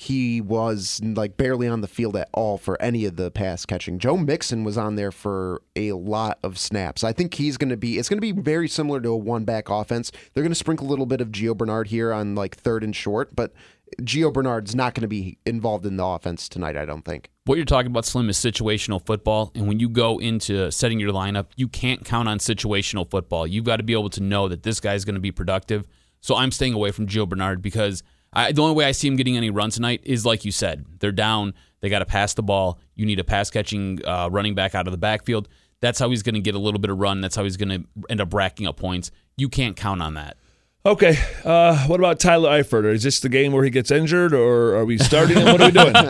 he 0.00 0.40
was 0.40 1.00
like 1.02 1.36
barely 1.36 1.66
on 1.66 1.80
the 1.80 1.88
field 1.88 2.16
at 2.16 2.28
all 2.32 2.56
for 2.56 2.80
any 2.80 3.04
of 3.04 3.16
the 3.16 3.32
pass 3.32 3.66
catching. 3.66 3.98
Joe 3.98 4.16
Mixon 4.16 4.62
was 4.62 4.78
on 4.78 4.94
there 4.94 5.10
for 5.10 5.60
a 5.74 5.92
lot 5.92 6.38
of 6.44 6.56
snaps. 6.56 7.02
I 7.02 7.12
think 7.12 7.34
he's 7.34 7.56
going 7.56 7.70
to 7.70 7.76
be 7.76 7.98
it's 7.98 8.08
going 8.08 8.18
to 8.18 8.20
be 8.20 8.30
very 8.30 8.68
similar 8.68 9.00
to 9.00 9.08
a 9.08 9.16
one 9.16 9.44
back 9.44 9.68
offense. 9.68 10.12
They're 10.32 10.44
going 10.44 10.52
to 10.52 10.54
sprinkle 10.54 10.86
a 10.86 10.90
little 10.90 11.06
bit 11.06 11.20
of 11.20 11.28
Gio 11.28 11.56
Bernard 11.56 11.88
here 11.88 12.12
on 12.12 12.36
like 12.36 12.56
third 12.56 12.84
and 12.84 12.94
short, 12.94 13.34
but 13.34 13.52
Gio 14.02 14.32
Bernard's 14.32 14.74
not 14.74 14.94
going 14.94 15.02
to 15.02 15.08
be 15.08 15.38
involved 15.44 15.84
in 15.84 15.96
the 15.96 16.04
offense 16.04 16.48
tonight, 16.48 16.76
I 16.76 16.84
don't 16.84 17.04
think. 17.04 17.30
What 17.44 17.56
you're 17.56 17.64
talking 17.64 17.90
about, 17.90 18.04
Slim, 18.04 18.28
is 18.28 18.38
situational 18.38 19.04
football. 19.04 19.50
And 19.54 19.66
when 19.66 19.80
you 19.80 19.88
go 19.88 20.18
into 20.18 20.70
setting 20.70 21.00
your 21.00 21.12
lineup, 21.12 21.46
you 21.56 21.66
can't 21.66 22.04
count 22.04 22.28
on 22.28 22.38
situational 22.38 23.10
football. 23.10 23.46
You've 23.46 23.64
got 23.64 23.78
to 23.78 23.82
be 23.82 23.94
able 23.94 24.10
to 24.10 24.22
know 24.22 24.48
that 24.48 24.62
this 24.62 24.78
guy's 24.78 25.04
going 25.04 25.14
to 25.14 25.20
be 25.20 25.32
productive. 25.32 25.86
So 26.20 26.36
I'm 26.36 26.50
staying 26.50 26.74
away 26.74 26.90
from 26.90 27.06
Gio 27.06 27.28
Bernard 27.28 27.62
because 27.62 28.02
I, 28.32 28.52
the 28.52 28.62
only 28.62 28.74
way 28.74 28.84
I 28.84 28.92
see 28.92 29.08
him 29.08 29.16
getting 29.16 29.36
any 29.36 29.50
run 29.50 29.70
tonight 29.70 30.00
is 30.04 30.26
like 30.26 30.44
you 30.44 30.52
said, 30.52 30.84
they're 31.00 31.12
down. 31.12 31.54
They 31.80 31.88
got 31.88 32.00
to 32.00 32.06
pass 32.06 32.34
the 32.34 32.42
ball. 32.42 32.78
You 32.94 33.06
need 33.06 33.18
a 33.18 33.24
pass 33.24 33.50
catching 33.50 34.04
uh, 34.04 34.28
running 34.30 34.54
back 34.54 34.74
out 34.74 34.86
of 34.86 34.90
the 34.92 34.98
backfield. 34.98 35.48
That's 35.80 35.98
how 35.98 36.10
he's 36.10 36.22
going 36.22 36.34
to 36.34 36.40
get 36.40 36.54
a 36.54 36.58
little 36.58 36.80
bit 36.80 36.90
of 36.90 36.98
run. 36.98 37.20
That's 37.20 37.36
how 37.36 37.44
he's 37.44 37.56
going 37.56 37.68
to 37.68 38.04
end 38.10 38.20
up 38.20 38.34
racking 38.34 38.66
up 38.66 38.76
points. 38.76 39.10
You 39.36 39.48
can't 39.48 39.76
count 39.76 40.02
on 40.02 40.14
that. 40.14 40.36
Okay. 40.92 41.18
Uh, 41.44 41.86
what 41.86 42.00
about 42.00 42.18
Tyler 42.18 42.48
Eifert? 42.50 42.90
Is 42.92 43.02
this 43.02 43.20
the 43.20 43.28
game 43.28 43.52
where 43.52 43.62
he 43.64 43.70
gets 43.70 43.90
injured, 43.90 44.32
or 44.32 44.74
are 44.76 44.84
we 44.84 44.96
starting 44.98 45.36
him? 45.36 45.46
What 45.46 45.60
are 45.60 45.66
we 45.66 45.72
doing? 45.72 45.92
Do 45.92 46.00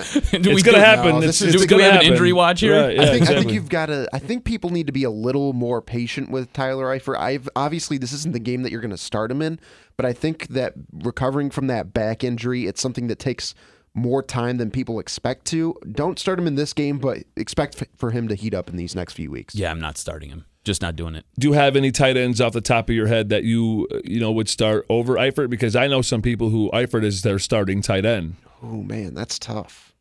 it's 0.52 0.62
going 0.62 0.74
to 0.76 0.80
happen. 0.80 1.10
No, 1.10 1.16
it's 1.18 1.26
this 1.26 1.42
is- 1.42 1.54
it's 1.54 1.56
do 1.56 1.60
we 1.60 1.66
gonna 1.82 1.92
have 1.92 2.00
an 2.02 2.06
injury 2.12 2.32
watch 2.32 2.60
here? 2.60 2.80
Right, 2.80 2.96
yeah, 2.96 3.02
I 3.02 3.06
think 3.06 3.28
I 3.28 3.38
think 3.38 3.52
you've 3.52 3.68
got 3.68 3.86
to. 3.86 4.08
I 4.12 4.18
think 4.18 4.44
people 4.44 4.70
need 4.70 4.86
to 4.86 4.92
be 4.92 5.04
a 5.04 5.10
little 5.10 5.52
more 5.52 5.82
patient 5.82 6.30
with 6.30 6.52
Tyler 6.52 6.86
Eifert. 6.96 7.18
I've 7.18 7.48
obviously 7.56 7.98
this 7.98 8.12
isn't 8.12 8.32
the 8.32 8.38
game 8.38 8.62
that 8.62 8.70
you're 8.72 8.80
going 8.80 8.90
to 8.92 8.96
start 8.96 9.30
him 9.30 9.42
in, 9.42 9.58
but 9.96 10.06
I 10.06 10.12
think 10.12 10.48
that 10.48 10.74
recovering 10.92 11.50
from 11.50 11.66
that 11.66 11.92
back 11.92 12.22
injury, 12.22 12.66
it's 12.66 12.80
something 12.80 13.08
that 13.08 13.18
takes 13.18 13.54
more 13.94 14.22
time 14.22 14.58
than 14.58 14.70
people 14.70 15.00
expect 15.00 15.44
to. 15.46 15.74
Don't 15.90 16.18
start 16.20 16.38
him 16.38 16.46
in 16.46 16.54
this 16.54 16.72
game, 16.72 16.98
but 16.98 17.18
expect 17.36 17.82
f- 17.82 17.88
for 17.96 18.12
him 18.12 18.28
to 18.28 18.36
heat 18.36 18.54
up 18.54 18.68
in 18.70 18.76
these 18.76 18.94
next 18.94 19.14
few 19.14 19.28
weeks. 19.30 19.54
Yeah, 19.56 19.70
I'm 19.72 19.80
not 19.80 19.98
starting 19.98 20.28
him. 20.30 20.44
Just 20.64 20.82
not 20.82 20.96
doing 20.96 21.14
it. 21.14 21.24
Do 21.38 21.48
you 21.48 21.52
have 21.54 21.76
any 21.76 21.90
tight 21.90 22.16
ends 22.16 22.40
off 22.40 22.52
the 22.52 22.60
top 22.60 22.88
of 22.90 22.94
your 22.94 23.06
head 23.06 23.28
that 23.30 23.44
you 23.44 23.88
uh, 23.92 24.00
you 24.04 24.20
know 24.20 24.30
would 24.32 24.48
start 24.48 24.84
over 24.90 25.14
Eifert? 25.14 25.48
Because 25.50 25.74
I 25.76 25.86
know 25.86 26.02
some 26.02 26.20
people 26.20 26.50
who 26.50 26.70
Eifert 26.72 27.04
is 27.04 27.22
their 27.22 27.38
starting 27.38 27.80
tight 27.80 28.04
end. 28.04 28.36
Oh 28.62 28.82
man, 28.82 29.14
that's 29.14 29.38
tough. 29.38 29.94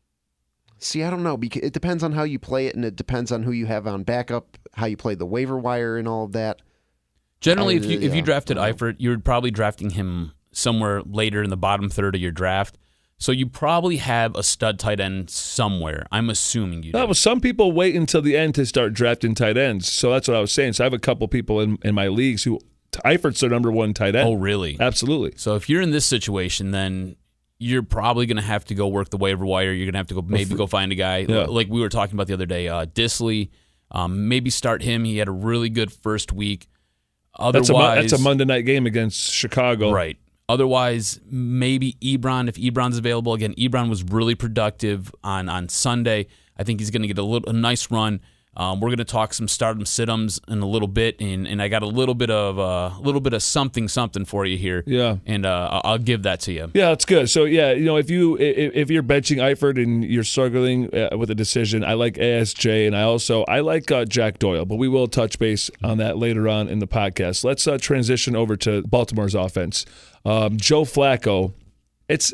See, 0.80 1.02
I 1.02 1.10
don't 1.10 1.22
know 1.22 1.36
because 1.36 1.62
it 1.62 1.72
depends 1.72 2.02
on 2.04 2.12
how 2.12 2.22
you 2.24 2.38
play 2.38 2.66
it, 2.66 2.74
and 2.76 2.84
it 2.84 2.96
depends 2.96 3.32
on 3.32 3.42
who 3.44 3.52
you 3.52 3.66
have 3.66 3.86
on 3.86 4.02
backup, 4.04 4.58
how 4.74 4.86
you 4.86 4.96
play 4.96 5.14
the 5.14 5.26
waiver 5.26 5.58
wire, 5.58 5.96
and 5.96 6.06
all 6.06 6.24
of 6.24 6.32
that. 6.32 6.60
Generally, 7.40 7.74
I- 7.74 7.78
if 7.78 7.84
you 7.86 8.00
if 8.00 8.14
you 8.14 8.22
drafted 8.22 8.58
I 8.58 8.72
Eifert, 8.72 8.96
you're 8.98 9.18
probably 9.18 9.50
drafting 9.50 9.90
him 9.90 10.32
somewhere 10.52 11.02
later 11.02 11.42
in 11.42 11.50
the 11.50 11.56
bottom 11.56 11.88
third 11.88 12.14
of 12.14 12.20
your 12.20 12.32
draft. 12.32 12.76
So 13.20 13.32
you 13.32 13.46
probably 13.46 13.96
have 13.96 14.36
a 14.36 14.42
stud 14.44 14.78
tight 14.78 15.00
end 15.00 15.28
somewhere. 15.28 16.06
I'm 16.12 16.30
assuming 16.30 16.84
you 16.84 16.92
do. 16.92 16.98
No, 16.98 17.06
well, 17.06 17.14
some 17.14 17.40
people 17.40 17.72
wait 17.72 17.96
until 17.96 18.22
the 18.22 18.36
end 18.36 18.54
to 18.54 18.64
start 18.64 18.94
drafting 18.94 19.34
tight 19.34 19.56
ends. 19.56 19.90
So 19.90 20.10
that's 20.12 20.28
what 20.28 20.36
I 20.36 20.40
was 20.40 20.52
saying. 20.52 20.74
So 20.74 20.84
I 20.84 20.86
have 20.86 20.92
a 20.92 20.98
couple 21.00 21.26
people 21.26 21.60
in, 21.60 21.78
in 21.82 21.94
my 21.96 22.06
leagues 22.08 22.44
who 22.44 22.60
Eifert's 23.04 23.40
their 23.40 23.50
number 23.50 23.72
one 23.72 23.92
tight 23.92 24.14
end. 24.14 24.28
oh, 24.28 24.34
really? 24.34 24.76
Absolutely. 24.78 25.32
So 25.36 25.56
if 25.56 25.68
you're 25.68 25.82
in 25.82 25.90
this 25.90 26.06
situation, 26.06 26.70
then 26.70 27.16
you're 27.58 27.82
probably 27.82 28.24
going 28.26 28.36
to 28.36 28.42
have 28.42 28.64
to 28.66 28.74
go 28.76 28.86
work 28.86 29.10
the 29.10 29.16
waiver 29.16 29.44
wire. 29.44 29.72
You're 29.72 29.86
going 29.86 29.94
to 29.94 29.98
have 29.98 30.06
to 30.08 30.14
go 30.14 30.22
maybe 30.22 30.54
go 30.54 30.68
find 30.68 30.92
a 30.92 30.94
guy 30.94 31.26
Yeah. 31.28 31.46
like 31.46 31.68
we 31.68 31.80
were 31.80 31.88
talking 31.88 32.14
about 32.14 32.28
the 32.28 32.34
other 32.34 32.46
day, 32.46 32.68
uh, 32.68 32.86
Dissly. 32.86 33.50
Um, 33.90 34.28
maybe 34.28 34.48
start 34.50 34.82
him. 34.82 35.02
He 35.04 35.16
had 35.18 35.26
a 35.26 35.32
really 35.32 35.70
good 35.70 35.90
first 35.92 36.32
week. 36.32 36.68
That's 37.36 37.68
Otherwise, 37.70 37.98
a 37.98 38.00
that's 38.02 38.12
a 38.12 38.22
Monday 38.22 38.44
night 38.44 38.62
game 38.64 38.86
against 38.86 39.32
Chicago. 39.32 39.90
Right. 39.92 40.18
Otherwise, 40.48 41.20
maybe 41.30 41.96
Ebron 42.00 42.48
if 42.48 42.56
Ebron's 42.56 42.96
available. 42.96 43.34
Again, 43.34 43.54
Ebron 43.54 43.90
was 43.90 44.02
really 44.02 44.34
productive 44.34 45.14
on 45.22 45.48
on 45.48 45.68
Sunday. 45.68 46.26
I 46.56 46.64
think 46.64 46.80
he's 46.80 46.90
going 46.90 47.02
to 47.02 47.08
get 47.08 47.18
a 47.18 47.22
little 47.22 47.48
a 47.48 47.52
nice 47.52 47.90
run. 47.90 48.20
Um, 48.58 48.80
we're 48.80 48.88
going 48.88 48.98
to 48.98 49.04
talk 49.04 49.32
some 49.34 49.46
stardom 49.46 49.84
situms 49.84 50.40
in 50.50 50.58
a 50.60 50.66
little 50.66 50.88
bit, 50.88 51.20
and, 51.20 51.46
and 51.46 51.62
I 51.62 51.68
got 51.68 51.84
a 51.84 51.86
little 51.86 52.16
bit 52.16 52.28
of 52.28 52.58
a 52.58 52.60
uh, 52.60 52.94
little 53.00 53.20
bit 53.20 53.32
of 53.32 53.42
something 53.42 53.86
something 53.86 54.24
for 54.24 54.44
you 54.44 54.58
here. 54.58 54.82
Yeah. 54.86 55.16
and 55.26 55.46
uh, 55.46 55.80
I'll- 55.84 55.98
give 55.98 56.22
that 56.24 56.40
to 56.42 56.52
you. 56.52 56.70
Yeah, 56.74 56.88
that's 56.90 57.04
good. 57.04 57.28
So 57.28 57.44
yeah, 57.44 57.72
you 57.72 57.84
know, 57.84 57.96
if 57.96 58.08
you 58.08 58.36
if, 58.38 58.72
if 58.74 58.90
you're 58.90 59.02
benching 59.02 59.38
Eifert 59.38 59.82
and 59.82 60.04
you're 60.04 60.24
struggling 60.24 60.94
uh, 60.94 61.16
with 61.16 61.30
a 61.30 61.34
decision, 61.34 61.84
I 61.84 61.94
like 61.94 62.14
ASJ 62.14 62.86
and 62.86 62.96
I 62.96 63.02
also 63.02 63.44
I 63.44 63.60
like 63.60 63.90
uh, 63.90 64.04
Jack 64.04 64.38
Doyle, 64.38 64.64
but 64.64 64.76
we 64.76 64.88
will 64.88 65.06
touch 65.08 65.38
base 65.38 65.70
on 65.82 65.98
that 65.98 66.18
later 66.18 66.48
on 66.48 66.68
in 66.68 66.78
the 66.78 66.86
podcast. 66.86 67.44
Let's 67.44 67.66
uh, 67.66 67.78
transition 67.78 68.34
over 68.36 68.56
to 68.58 68.82
Baltimore's 68.82 69.34
offense. 69.34 69.84
Um, 70.24 70.56
Joe 70.56 70.82
Flacco, 70.84 71.52
it's 72.08 72.32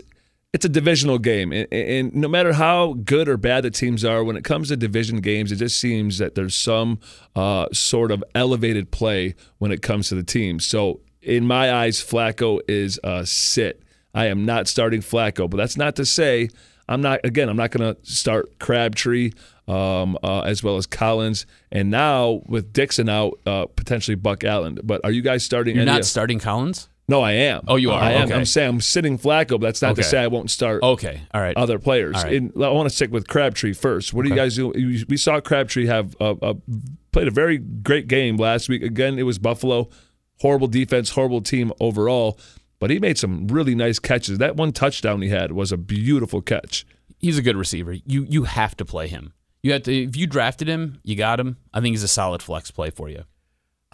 it's 0.54 0.64
a 0.64 0.68
divisional 0.68 1.18
game, 1.18 1.52
and, 1.52 1.66
and 1.73 2.14
no 2.14 2.28
matter 2.28 2.52
how 2.52 2.92
good 2.92 3.28
or 3.28 3.37
bad 3.37 3.64
the 3.64 3.73
teams 3.73 4.04
are, 4.04 4.23
when 4.23 4.37
it 4.37 4.44
comes 4.44 4.68
to 4.68 4.76
division 4.76 5.20
games, 5.20 5.50
it 5.50 5.56
just 5.56 5.80
seems 5.80 6.18
that 6.18 6.37
there's 6.37 6.54
some 6.54 7.00
uh, 7.34 7.66
sort 7.73 8.12
of 8.12 8.23
elevated 8.37 8.92
play 8.92 9.34
when 9.58 9.73
it 9.73 9.82
comes 9.82 10.08
to 10.11 10.14
the 10.14 10.23
teams. 10.23 10.64
So 10.64 11.00
in 11.20 11.44
my 11.44 11.75
eyes, 11.75 11.99
Flacco 11.99 12.61
is 12.68 13.00
a 13.02 13.26
sit. 13.26 13.82
I 14.14 14.26
am 14.26 14.46
not 14.46 14.68
starting 14.68 15.00
Flacco, 15.00 15.50
but 15.50 15.56
that's 15.56 15.76
not 15.76 15.96
to 15.96 16.06
say 16.06 16.50
I'm 16.88 17.00
not. 17.00 17.18
Again, 17.25 17.49
I'm 17.49 17.56
not 17.56 17.73
going 17.73 17.92
to 17.94 18.00
start 18.08 18.61
Crabtree 18.61 19.32
um, 19.66 20.16
uh, 20.23 20.42
as 20.42 20.62
well 20.62 20.76
as 20.76 20.87
Collins, 20.87 21.46
and 21.73 21.90
now 21.90 22.42
with 22.46 22.73
Dixon 22.73 23.08
out, 23.08 23.40
uh, 23.44 23.66
potentially 23.66 24.14
Buck 24.14 24.44
Allen. 24.44 24.78
But 24.84 25.00
are 25.02 25.11
you 25.11 25.23
guys 25.23 25.44
starting? 25.44 25.75
You're 25.75 25.84
not 25.84 26.00
of- 26.00 26.06
starting 26.06 26.38
Collins. 26.38 26.88
No, 27.06 27.20
I 27.20 27.32
am. 27.32 27.64
Oh, 27.68 27.76
you 27.76 27.90
are? 27.90 28.00
I 28.00 28.12
am. 28.12 28.28
Okay. 28.28 28.34
I'm 28.34 28.44
saying 28.46 28.68
I'm 28.68 28.80
sitting 28.80 29.18
Flacco, 29.18 29.50
but 29.50 29.62
that's 29.62 29.82
not 29.82 29.96
to 29.96 30.02
say 30.02 30.18
I 30.18 30.28
won't 30.28 30.50
start 30.50 30.82
Okay, 30.82 31.20
all 31.34 31.40
right. 31.40 31.56
other 31.56 31.78
players. 31.78 32.14
Right. 32.14 32.34
And 32.34 32.52
I 32.56 32.70
want 32.70 32.88
to 32.88 32.94
stick 32.94 33.11
with 33.11 33.28
Crabtree 33.28 33.75
first. 33.75 34.14
What 34.14 34.23
do 34.25 34.30
you 34.30 34.34
guys 34.34 34.56
do? 34.56 34.70
We 35.08 35.16
saw 35.16 35.40
Crabtree 35.40 35.87
have 35.87 36.16
a, 36.18 36.37
a, 36.40 36.56
played 37.12 37.28
a 37.28 37.30
very 37.30 37.58
great 37.58 38.08
game 38.08 38.37
last 38.38 38.68
week. 38.68 38.82
Again, 38.82 39.18
it 39.18 39.25
was 39.25 39.38
Buffalo. 39.38 39.90
Horrible 40.40 40.66
defense, 40.66 41.11
horrible 41.11 41.42
team 41.42 41.73
overall, 41.78 42.40
but 42.80 42.90
he 42.90 42.99
made 42.99 43.18
some 43.18 43.46
really 43.49 43.75
nice 43.75 43.99
catches. 43.99 44.38
That 44.38 44.56
one 44.56 44.73
touchdown 44.73 45.23
he 45.23 45.28
had 45.28 45.52
was 45.52 45.73
a 45.73 45.76
beautiful 45.76 46.40
catch. 46.40 46.87
He's 47.18 47.38
a 47.38 47.42
good 47.42 47.56
receiver. 47.56 47.92
You 47.92 48.26
you 48.28 48.44
have 48.44 48.76
to 48.78 48.84
play 48.84 49.08
him. 49.08 49.32
You 49.62 49.73
have 49.73 49.84
to 49.84 49.92
if 49.94 50.16
you 50.16 50.26
drafted 50.26 50.68
him, 50.68 51.00
you 51.04 51.16
got 51.16 51.38
him. 51.38 51.58
I 51.73 51.80
think 51.80 51.92
he's 51.92 52.02
a 52.02 52.08
solid 52.08 52.42
flex 52.42 52.70
play 52.70 52.90
for 52.90 53.08
you. 53.08 53.25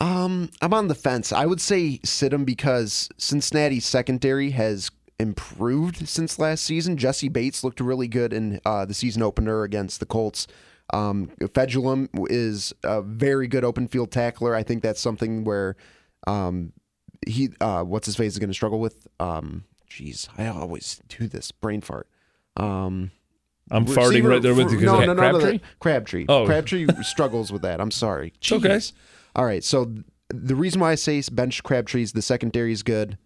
Um, 0.01 0.51
I'm 0.63 0.73
on 0.73 0.89
the 0.89 0.95
fence. 0.95 1.33
I 1.33 1.47
would 1.47 1.61
say 1.61 2.01
sit 2.05 2.33
him 2.33 2.45
because 2.45 3.09
Cincinnati's 3.19 3.85
secondary 3.85 4.51
has 4.51 4.91
improved 5.19 6.09
since 6.09 6.39
last 6.39 6.65
season. 6.65 6.97
Jessie 6.97 7.29
Bates 7.29 7.63
looked 7.63 7.81
really 7.81 8.09
good 8.09 8.33
in 8.33 8.61
uh, 8.65 8.87
the 8.87 8.95
season 8.95 9.23
opener 9.23 9.63
against 9.63 10.01
the 10.01 10.07
Colts. 10.07 10.47
Um, 10.93 11.31
Fedulum 11.41 12.09
is 12.31 12.73
a 12.83 13.03
very 13.03 13.47
good 13.47 13.63
open 13.63 13.87
field 13.87 14.11
tackler. 14.11 14.55
I 14.55 14.63
think 14.63 14.83
that's 14.83 15.01
something 15.01 15.45
where 15.45 15.77
um, 16.27 16.73
he, 17.27 17.51
uh, 17.61 17.83
what's 17.83 18.07
his 18.07 18.17
face, 18.17 18.33
is 18.33 18.39
going 18.39 18.51
to 18.51 18.55
struggle 18.55 18.81
with. 18.81 19.07
Um, 19.21 19.65
jeez, 19.91 20.29
I 20.39 20.47
always 20.47 21.01
do 21.09 21.29
this 21.29 21.53
brain 21.53 21.83
fart. 21.83 22.09
Um, 22.57 23.11
I'm 23.71 23.87
farting 23.87 24.27
right 24.27 24.43
there 24.43 24.55
with 24.55 24.73
you. 24.73 24.81
No, 24.81 25.01
no, 25.01 25.13
no, 25.13 25.15
Crabtree? 25.15 25.45
no, 25.45 25.53
no, 25.53 25.61
Crabtree. 25.79 26.27
Oh. 26.29 26.47
Crabtree 26.47 26.87
struggles 27.03 27.53
with 27.53 27.63
that. 27.63 27.81
I'm 27.81 27.93
sorry. 27.93 28.33
It's 28.41 28.51
okay. 28.51 28.81
Jeez. 29.35 29.39
All 29.41 29.45
right. 29.45 29.65
So 29.65 29.85
th- 29.87 30.05
the 30.29 30.55
reason 30.55 30.81
why 30.81 30.93
I 30.93 30.95
say 30.95 31.23
bench 31.33 31.63
Crabtree's 31.63 32.13
the 32.13 32.23
secondary 32.23 32.73
is 32.73 32.83
good. 32.83 33.19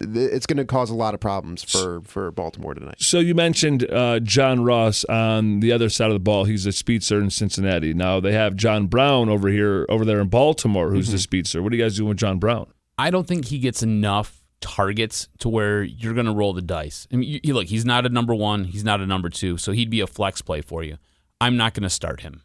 It's 0.00 0.46
going 0.46 0.58
to 0.58 0.64
cause 0.64 0.90
a 0.90 0.94
lot 0.94 1.12
of 1.14 1.18
problems 1.20 1.64
for 1.64 2.00
for 2.02 2.30
Baltimore 2.30 2.72
tonight. 2.72 2.94
So 3.00 3.18
you 3.18 3.34
mentioned 3.34 3.90
uh, 3.90 4.20
John 4.20 4.62
Ross 4.62 5.04
on 5.06 5.58
the 5.58 5.72
other 5.72 5.88
side 5.88 6.06
of 6.06 6.12
the 6.14 6.20
ball. 6.20 6.44
He's 6.44 6.66
a 6.66 6.72
speedster 6.72 7.20
in 7.20 7.30
Cincinnati. 7.30 7.92
Now 7.94 8.20
they 8.20 8.32
have 8.32 8.54
John 8.54 8.86
Brown 8.86 9.28
over 9.28 9.48
here, 9.48 9.86
over 9.88 10.04
there 10.04 10.20
in 10.20 10.28
Baltimore, 10.28 10.90
who's 10.90 11.10
the 11.10 11.18
speedster. 11.18 11.62
What 11.62 11.72
are 11.72 11.76
you 11.76 11.82
guys 11.82 11.96
doing 11.96 12.10
with 12.10 12.18
John 12.18 12.38
Brown? 12.38 12.68
I 12.96 13.10
don't 13.10 13.26
think 13.26 13.46
he 13.46 13.58
gets 13.58 13.82
enough 13.82 14.40
targets 14.60 15.28
to 15.40 15.48
where 15.48 15.82
you're 15.82 16.14
going 16.14 16.26
to 16.26 16.32
roll 16.32 16.52
the 16.52 16.62
dice. 16.62 17.08
I 17.12 17.16
mean, 17.16 17.28
you, 17.28 17.40
you- 17.42 17.54
look, 17.54 17.66
he's 17.66 17.84
not 17.84 18.06
a 18.06 18.08
number 18.08 18.34
one, 18.36 18.64
he's 18.64 18.84
not 18.84 19.00
a 19.00 19.06
number 19.06 19.28
two, 19.28 19.56
so 19.58 19.72
he'd 19.72 19.90
be 19.90 20.00
a 20.00 20.06
flex 20.06 20.42
play 20.42 20.60
for 20.60 20.84
you. 20.84 20.98
I'm 21.40 21.56
not 21.56 21.74
going 21.74 21.82
to 21.84 21.90
start 21.90 22.20
him. 22.20 22.42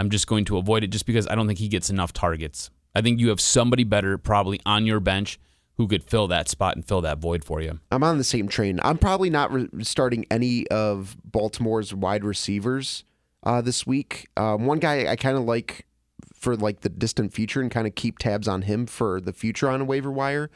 I'm 0.00 0.08
just 0.08 0.26
going 0.26 0.46
to 0.46 0.56
avoid 0.56 0.82
it 0.82 0.86
just 0.86 1.04
because 1.04 1.28
I 1.28 1.34
don't 1.34 1.46
think 1.46 1.58
he 1.58 1.68
gets 1.68 1.90
enough 1.90 2.14
targets. 2.14 2.70
I 2.94 3.02
think 3.02 3.20
you 3.20 3.28
have 3.28 3.38
somebody 3.38 3.84
better 3.84 4.16
probably 4.16 4.58
on 4.64 4.86
your 4.86 4.98
bench 4.98 5.38
who 5.74 5.86
could 5.86 6.02
fill 6.02 6.26
that 6.28 6.48
spot 6.48 6.74
and 6.74 6.82
fill 6.82 7.02
that 7.02 7.18
void 7.18 7.44
for 7.44 7.60
you. 7.60 7.80
I'm 7.90 8.02
on 8.02 8.16
the 8.16 8.24
same 8.24 8.48
train. 8.48 8.80
I'm 8.82 8.96
probably 8.96 9.28
not 9.28 9.52
re- 9.52 9.68
starting 9.82 10.24
any 10.30 10.66
of 10.68 11.18
Baltimore's 11.22 11.92
wide 11.92 12.24
receivers 12.24 13.04
uh, 13.42 13.60
this 13.60 13.86
week. 13.86 14.26
Um, 14.38 14.64
one 14.64 14.78
guy 14.78 15.06
I 15.06 15.16
kind 15.16 15.36
of 15.36 15.44
like 15.44 15.84
for 16.32 16.56
like 16.56 16.80
the 16.80 16.88
distant 16.88 17.34
future 17.34 17.60
and 17.60 17.70
kind 17.70 17.86
of 17.86 17.94
keep 17.94 18.18
tabs 18.18 18.48
on 18.48 18.62
him 18.62 18.86
for 18.86 19.20
the 19.20 19.34
future 19.34 19.68
on 19.68 19.82
a 19.82 19.84
waiver 19.84 20.10
wire 20.10 20.50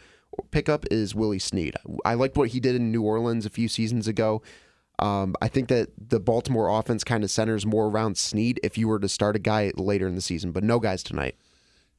pickup 0.51 0.85
is 0.91 1.15
Willie 1.15 1.39
Snead. 1.39 1.77
I 2.05 2.15
liked 2.15 2.37
what 2.37 2.51
he 2.51 2.61
did 2.61 2.75
in 2.75 2.91
New 2.91 3.03
Orleans 3.03 3.47
a 3.47 3.51
few 3.51 3.69
seasons 3.69 4.09
ago. 4.09 4.43
Um, 4.99 5.35
I 5.43 5.49
think 5.49 5.69
that 5.69 5.89
the 5.99 6.21
Baltimore 6.21 6.69
offense 6.69 7.03
kind 7.05 7.25
of 7.25 7.31
centers 7.31 7.67
more 7.67 7.87
around 7.87 8.17
Snead 8.17 8.61
if 8.63 8.79
you 8.79 8.89
were 8.89 9.01
to 9.01 9.09
start 9.09 9.37
a 9.37 9.41
guy 9.41 9.73
later 9.77 10.07
in 10.07 10.15
the 10.15 10.21
season, 10.21 10.53
but 10.53 10.63
no 10.63 10.79
guys 10.79 11.03
tonight. 11.03 11.37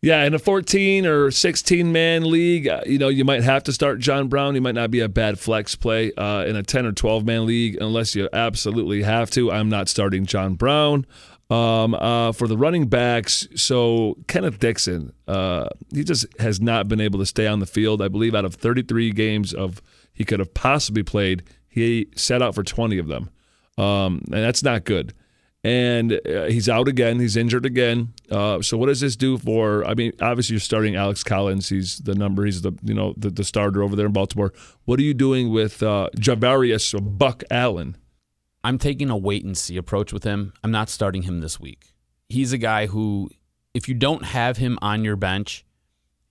Yeah, 0.02 0.24
in 0.24 0.36
a 0.36 0.40
14 0.40 1.08
or 1.08 1.32
16 1.32 1.92
man 1.92 2.30
league, 2.30 2.68
uh, 2.68 2.82
you 2.86 3.00
know, 3.00 3.08
you 3.08 3.25
might 3.25 3.44
have 3.44 3.64
to 3.64 3.74
start 3.74 4.00
John 4.00 4.28
Brown. 4.28 4.54
He 4.54 4.60
might 4.60 4.75
not 4.75 4.92
be 4.92 5.00
a 5.00 5.10
bad 5.10 5.40
flex 5.40 5.75
play. 5.75 6.12
Uh, 6.14 6.46
in 6.46 6.56
a 6.56 6.62
10 6.62 6.86
or 6.86 6.92
12 6.92 7.25
man 7.25 7.46
league, 7.48 7.78
unless 7.82 8.14
you 8.14 8.30
absolutely 8.32 9.02
have 9.02 9.32
to, 9.32 9.52
I'm 9.52 9.68
not 9.68 9.90
starting 9.90 10.25
John 10.28 10.54
Brown. 10.54 11.08
Um, 11.50 11.94
uh, 11.96 12.32
for 12.32 12.48
the 12.48 12.58
running 12.58 12.88
backs, 12.88 13.48
so 13.56 14.18
Kenneth 14.28 14.60
Dixon, 14.60 15.14
uh, 15.28 15.70
he 15.94 16.04
just 16.04 16.25
has 16.40 16.60
not 16.60 16.88
been 16.88 17.00
able 17.02 17.20
to 17.20 17.25
stay 17.25 17.46
on 17.48 17.60
the 17.60 17.68
field. 17.68 18.02
I 18.02 18.08
believe 18.08 18.34
out 18.36 18.46
of 18.46 18.56
33 18.56 19.12
games 19.12 19.54
of 19.54 19.82
he 20.14 20.24
could 20.24 20.40
have 20.40 20.54
possibly 20.54 21.04
played, 21.04 21.44
he 21.75 22.08
sat 22.15 22.41
out 22.41 22.55
for 22.55 22.63
20 22.63 22.98
of 22.98 23.08
them, 23.08 23.29
um, 23.77 24.22
and 24.32 24.44
that's 24.44 24.63
not 24.63 24.86
good 24.86 25.13
and 25.65 26.22
uh, 26.29 26.44
he's 26.44 26.70
out 26.70 26.88
again. 26.88 27.20
He's 27.20 27.36
injured 27.36 27.65
again. 27.65 28.13
Uh, 28.29 28.62
so 28.62 28.77
what 28.77 28.86
does 28.86 29.01
this 29.01 29.15
do 29.15 29.39
for? 29.39 29.84
I 29.84 29.96
mean, 29.96 30.12
obviously 30.22 30.53
you're 30.53 30.60
starting 30.60 30.96
Alex 30.96 31.24
Collins. 31.24 31.70
He's 31.70 31.98
the 31.98 32.13
number. 32.13 32.46
He's 32.46 32.62
the 32.62 32.74
you 32.84 32.94
know 32.94 33.15
the, 33.17 33.32
the 33.32 33.44
starter 33.44 33.82
over 33.82 33.96
there 33.96 34.05
in 34.05 34.12
Baltimore. 34.12 34.53
What 34.86 35.00
are 35.00 35.03
you 35.03 35.15
doing 35.15 35.51
with 35.51 35.82
uh, 35.82 36.10
Javorius 36.17 36.94
or 36.94 37.01
Buck 37.01 37.44
Allen? 37.50 37.98
I'm 38.63 38.77
taking 38.77 39.10
a 39.10 39.17
wait 39.17 39.44
and 39.44 39.58
see 39.58 39.75
approach 39.75 40.13
with 40.13 40.24
him. 40.24 40.53
I'm 40.63 40.70
not 40.70 40.88
starting 40.88 41.24
him 41.24 41.41
this 41.41 41.60
week. 41.60 41.94
He's 42.29 42.53
a 42.53 42.60
guy 42.60 42.86
who, 42.86 43.32
if 43.74 43.89
you 43.89 43.96
don't 43.96 44.24
have 44.24 44.58
him 44.58 44.77
on 44.84 45.03
your 45.03 45.15
bench, 45.15 45.65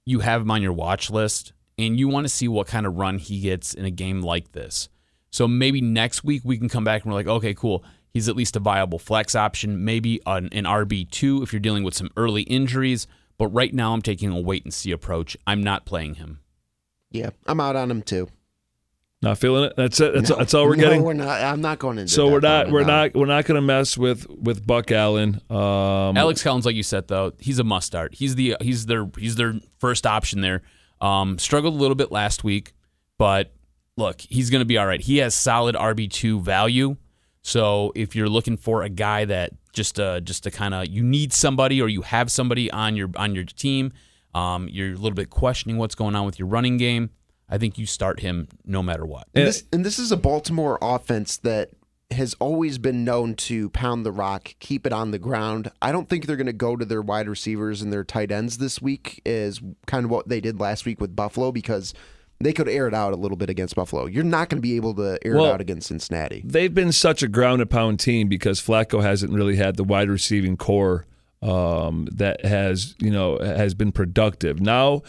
you 0.06 0.20
have 0.20 0.42
him 0.42 0.50
on 0.52 0.62
your 0.62 0.72
watch 0.72 1.10
list, 1.10 1.52
and 1.76 1.98
you 1.98 2.06
want 2.06 2.24
to 2.24 2.28
see 2.28 2.46
what 2.46 2.68
kind 2.68 2.86
of 2.86 2.94
run 2.94 3.18
he 3.18 3.40
gets 3.40 3.74
in 3.74 3.84
a 3.84 3.90
game 3.90 4.20
like 4.22 4.52
this. 4.52 4.88
So 5.34 5.48
maybe 5.48 5.80
next 5.80 6.22
week 6.22 6.42
we 6.44 6.56
can 6.56 6.68
come 6.68 6.84
back 6.84 7.02
and 7.02 7.10
we're 7.10 7.18
like, 7.18 7.26
okay, 7.26 7.54
cool. 7.54 7.82
He's 8.12 8.28
at 8.28 8.36
least 8.36 8.54
a 8.54 8.60
viable 8.60 9.00
flex 9.00 9.34
option, 9.34 9.84
maybe 9.84 10.20
an, 10.26 10.48
an 10.52 10.62
RB2 10.62 11.42
if 11.42 11.52
you're 11.52 11.58
dealing 11.58 11.82
with 11.82 11.94
some 11.94 12.08
early 12.16 12.42
injuries. 12.42 13.08
But 13.36 13.48
right 13.48 13.74
now 13.74 13.94
I'm 13.94 14.00
taking 14.00 14.30
a 14.30 14.38
wait 14.38 14.62
and 14.62 14.72
see 14.72 14.92
approach. 14.92 15.36
I'm 15.44 15.60
not 15.60 15.86
playing 15.86 16.14
him. 16.14 16.38
Yeah, 17.10 17.30
I'm 17.48 17.58
out 17.58 17.74
on 17.74 17.90
him 17.90 18.02
too. 18.02 18.28
Not 19.22 19.38
feeling 19.38 19.64
it. 19.64 19.72
That's 19.76 19.98
it. 19.98 20.14
That's, 20.14 20.30
No, 20.30 20.36
that's 20.36 20.54
all 20.54 20.68
we're 20.68 20.76
no, 20.76 20.84
getting. 20.84 21.02
We're 21.02 21.14
not. 21.14 21.42
I'm 21.42 21.60
not 21.60 21.80
going 21.80 21.98
into. 21.98 22.12
so 22.12 22.26
that 22.26 22.32
we're 22.32 22.40
not 22.40 22.70
we're 22.70 22.80
no. 22.82 22.86
not 22.86 23.14
we're 23.16 23.26
not 23.26 23.44
going 23.44 23.56
to 23.56 23.66
mess 23.66 23.98
with 23.98 24.30
with 24.30 24.64
Buck 24.64 24.92
Allen. 24.92 25.40
Um, 25.50 26.16
Alex 26.16 26.44
Collins, 26.44 26.64
like 26.64 26.76
you 26.76 26.84
said, 26.84 27.08
though, 27.08 27.32
he's 27.40 27.58
a 27.58 27.64
must 27.64 27.88
start. 27.88 28.14
He's 28.14 28.36
the 28.36 28.56
he's 28.60 28.86
their 28.86 29.10
he's 29.18 29.34
their 29.34 29.58
first 29.80 30.06
option 30.06 30.42
there. 30.42 30.62
Um, 31.00 31.40
struggled 31.40 31.74
a 31.74 31.76
little 31.76 31.96
bit 31.96 32.12
last 32.12 32.44
week, 32.44 32.72
but 33.18 33.50
look, 33.96 34.20
he's 34.20 34.50
going 34.50 34.60
to 34.60 34.66
be 34.66 34.78
all 34.78 34.86
right. 34.86 35.00
He 35.00 35.18
has 35.18 35.34
solid 35.34 35.74
RB 35.74 36.10
two 36.10 36.40
value. 36.40 36.96
So 37.42 37.92
if 37.94 38.16
you're 38.16 38.28
looking 38.28 38.56
for 38.56 38.82
a 38.82 38.88
guy 38.88 39.26
that 39.26 39.52
just 39.72 39.98
uh 39.98 40.20
just 40.20 40.44
to 40.44 40.50
kind 40.50 40.72
of 40.72 40.86
you 40.86 41.02
need 41.02 41.32
somebody 41.32 41.82
or 41.82 41.88
you 41.88 42.02
have 42.02 42.30
somebody 42.30 42.70
on 42.70 42.96
your 42.96 43.10
on 43.16 43.34
your 43.34 43.44
team, 43.44 43.92
um, 44.34 44.68
you're 44.68 44.90
a 44.90 44.96
little 44.96 45.12
bit 45.12 45.30
questioning 45.30 45.76
what's 45.76 45.94
going 45.94 46.14
on 46.14 46.26
with 46.26 46.38
your 46.38 46.48
running 46.48 46.76
game. 46.76 47.10
I 47.48 47.58
think 47.58 47.78
you 47.78 47.86
start 47.86 48.20
him 48.20 48.48
no 48.64 48.82
matter 48.82 49.04
what. 49.04 49.28
And 49.34 49.46
this, 49.46 49.64
and 49.72 49.84
this 49.84 49.98
is 49.98 50.10
a 50.10 50.16
Baltimore 50.16 50.78
offense 50.80 51.36
that 51.38 51.70
has 52.10 52.34
always 52.34 52.78
been 52.78 53.04
known 53.04 53.34
to 53.34 53.68
pound 53.70 54.06
the 54.06 54.12
rock, 54.12 54.54
keep 54.60 54.86
it 54.86 54.92
on 54.92 55.10
the 55.10 55.18
ground. 55.18 55.70
I 55.82 55.92
don't 55.92 56.08
think 56.08 56.26
they're 56.26 56.36
going 56.36 56.46
to 56.46 56.52
go 56.52 56.76
to 56.76 56.84
their 56.84 57.02
wide 57.02 57.28
receivers 57.28 57.82
and 57.82 57.92
their 57.92 58.04
tight 58.04 58.30
ends 58.30 58.58
this 58.58 58.80
week, 58.80 59.20
is 59.26 59.60
kind 59.86 60.04
of 60.04 60.10
what 60.10 60.28
they 60.28 60.40
did 60.40 60.58
last 60.58 60.86
week 60.86 61.00
with 61.00 61.14
Buffalo 61.14 61.52
because 61.52 61.92
they 62.40 62.52
could 62.52 62.68
air 62.68 62.86
it 62.86 62.94
out 62.94 63.12
a 63.12 63.16
little 63.16 63.36
bit 63.36 63.48
against 63.50 63.74
Buffalo. 63.74 64.06
You're 64.06 64.24
not 64.24 64.48
going 64.48 64.58
to 64.58 64.62
be 64.62 64.76
able 64.76 64.94
to 64.94 65.18
air 65.24 65.34
Well, 65.36 65.46
it 65.46 65.52
out 65.52 65.60
against 65.60 65.88
Cincinnati. 65.88 66.42
they've 66.44 66.74
been 66.74 66.92
such 66.92 67.22
a 67.22 67.28
ground 67.28 67.60
and 67.60 67.70
pound 67.70 68.00
team 68.00 68.28
because 68.28 68.60
Flacco 68.60 69.02
hasn't 69.02 69.32
really 69.32 69.56
had 69.56 69.76
the 69.76 69.84
wide 69.84 70.08
receiving 70.08 70.56
corps 70.56 71.06
um, 71.42 72.08
that 72.12 72.44
has 72.44 72.94
you 72.98 73.10
know 73.10 73.38
has 73.38 73.74
been 73.74 73.92
productive. 73.92 74.60
Now 74.60 75.02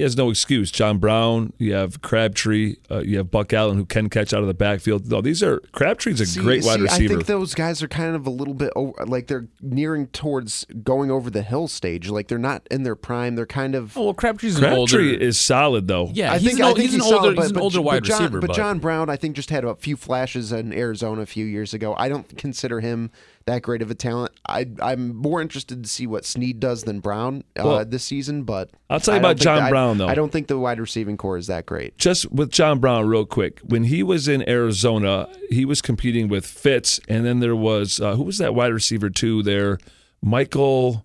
he 0.00 0.04
has 0.04 0.16
no 0.16 0.30
excuse. 0.30 0.70
John 0.70 0.96
Brown, 0.96 1.52
you 1.58 1.74
have 1.74 2.00
Crabtree, 2.00 2.76
uh, 2.90 3.00
you 3.00 3.18
have 3.18 3.30
Buck 3.30 3.52
Allen 3.52 3.76
who 3.76 3.84
can 3.84 4.08
catch 4.08 4.32
out 4.32 4.40
of 4.40 4.46
the 4.46 4.54
backfield. 4.54 5.10
No, 5.10 5.20
these 5.20 5.42
are 5.42 5.60
Crabtree's 5.72 6.22
a 6.22 6.24
See- 6.26 6.40
great 6.40 6.64
wide 6.64 6.76
see, 6.76 6.82
receiver. 6.84 7.12
I 7.12 7.16
think 7.18 7.26
those 7.26 7.54
guys 7.54 7.82
are 7.82 7.88
kind 7.88 8.16
of 8.16 8.26
a 8.26 8.30
little 8.30 8.54
bit 8.54 8.72
over, 8.74 8.94
like 9.04 9.26
they're 9.26 9.46
nearing 9.60 10.06
towards 10.06 10.64
going 10.82 11.10
over 11.10 11.28
the 11.28 11.42
hill 11.42 11.68
stage. 11.68 12.08
Like 12.08 12.28
they're 12.28 12.38
not 12.38 12.66
in 12.70 12.82
their 12.82 12.96
prime. 12.96 13.34
They're 13.36 13.44
kind 13.44 13.74
of. 13.74 13.94
Oh, 13.98 14.04
well, 14.04 14.14
Crabtree's 14.14 14.56
an 14.56 14.62
Crabtree 14.62 15.12
older. 15.12 15.22
is 15.22 15.38
solid 15.38 15.86
though. 15.86 16.08
yeah, 16.14 16.32
I 16.32 16.38
he's 16.38 16.48
think 16.48 16.60
an, 16.60 16.64
I 16.64 16.68
think 16.68 16.78
he's 16.78 16.94
an 16.94 17.00
solid, 17.02 17.24
older. 17.24 17.34
but, 17.36 17.50
an 17.50 17.58
older 17.58 17.78
but 17.78 17.82
wide 17.84 18.04
John, 18.04 18.22
receiver. 18.22 18.40
But 18.40 18.54
John 18.56 18.78
Brown, 18.78 19.10
I 19.10 19.16
think, 19.16 19.36
just 19.36 19.50
had 19.50 19.66
a 19.66 19.74
few 19.76 19.96
flashes 19.98 20.50
in 20.50 20.72
Arizona 20.72 21.20
a 21.20 21.26
few 21.26 21.44
years 21.44 21.74
ago. 21.74 21.94
I 21.98 22.08
don't 22.08 22.38
consider 22.38 22.80
him 22.80 23.10
that 23.46 23.62
great 23.62 23.82
of 23.82 23.90
a 23.90 23.94
talent. 23.94 24.32
I, 24.46 24.66
I'm 24.82 25.16
more 25.16 25.40
interested 25.40 25.82
to 25.82 25.88
see 25.88 26.06
what 26.06 26.24
Snead 26.24 26.60
does 26.60 26.82
than 26.84 27.00
Brown 27.00 27.42
uh, 27.58 27.62
Well, 27.64 27.84
this 27.84 28.04
season. 28.04 28.42
But 28.44 28.70
I'll 28.88 29.00
tell 29.00 29.14
you 29.14 29.20
about 29.20 29.36
John 29.36 29.56
that- 29.64 29.70
Brown, 29.70 29.98
though. 29.98 30.06
I 30.08 30.14
don't 30.14 30.30
think 30.30 30.46
the 30.48 30.58
wide 30.58 30.78
receiving 30.78 31.16
corps 31.16 31.36
is 31.38 31.46
that 31.48 31.66
great. 31.66 31.96
just 31.98 32.30
with 32.30 32.50
John 32.50 32.78
Brown, 32.78 33.06
real 33.06 33.26
quick. 33.26 33.60
When 33.60 33.84
he 33.84 34.02
was 34.02 34.28
in 34.28 34.46
Arizona, 34.48 35.28
he 35.50 35.64
was 35.64 35.80
competing 35.82 36.28
with 36.28 36.46
Fitz, 36.46 37.00
and 37.08 37.24
then 37.24 37.40
there 37.40 37.56
was 37.56 38.00
uh, 38.00 38.14
who 38.16 38.24
was 38.24 38.38
that 38.38 38.54
wide 38.54 38.72
receiver 38.72 39.10
too? 39.10 39.42
There, 39.42 39.78
Michael. 40.22 41.04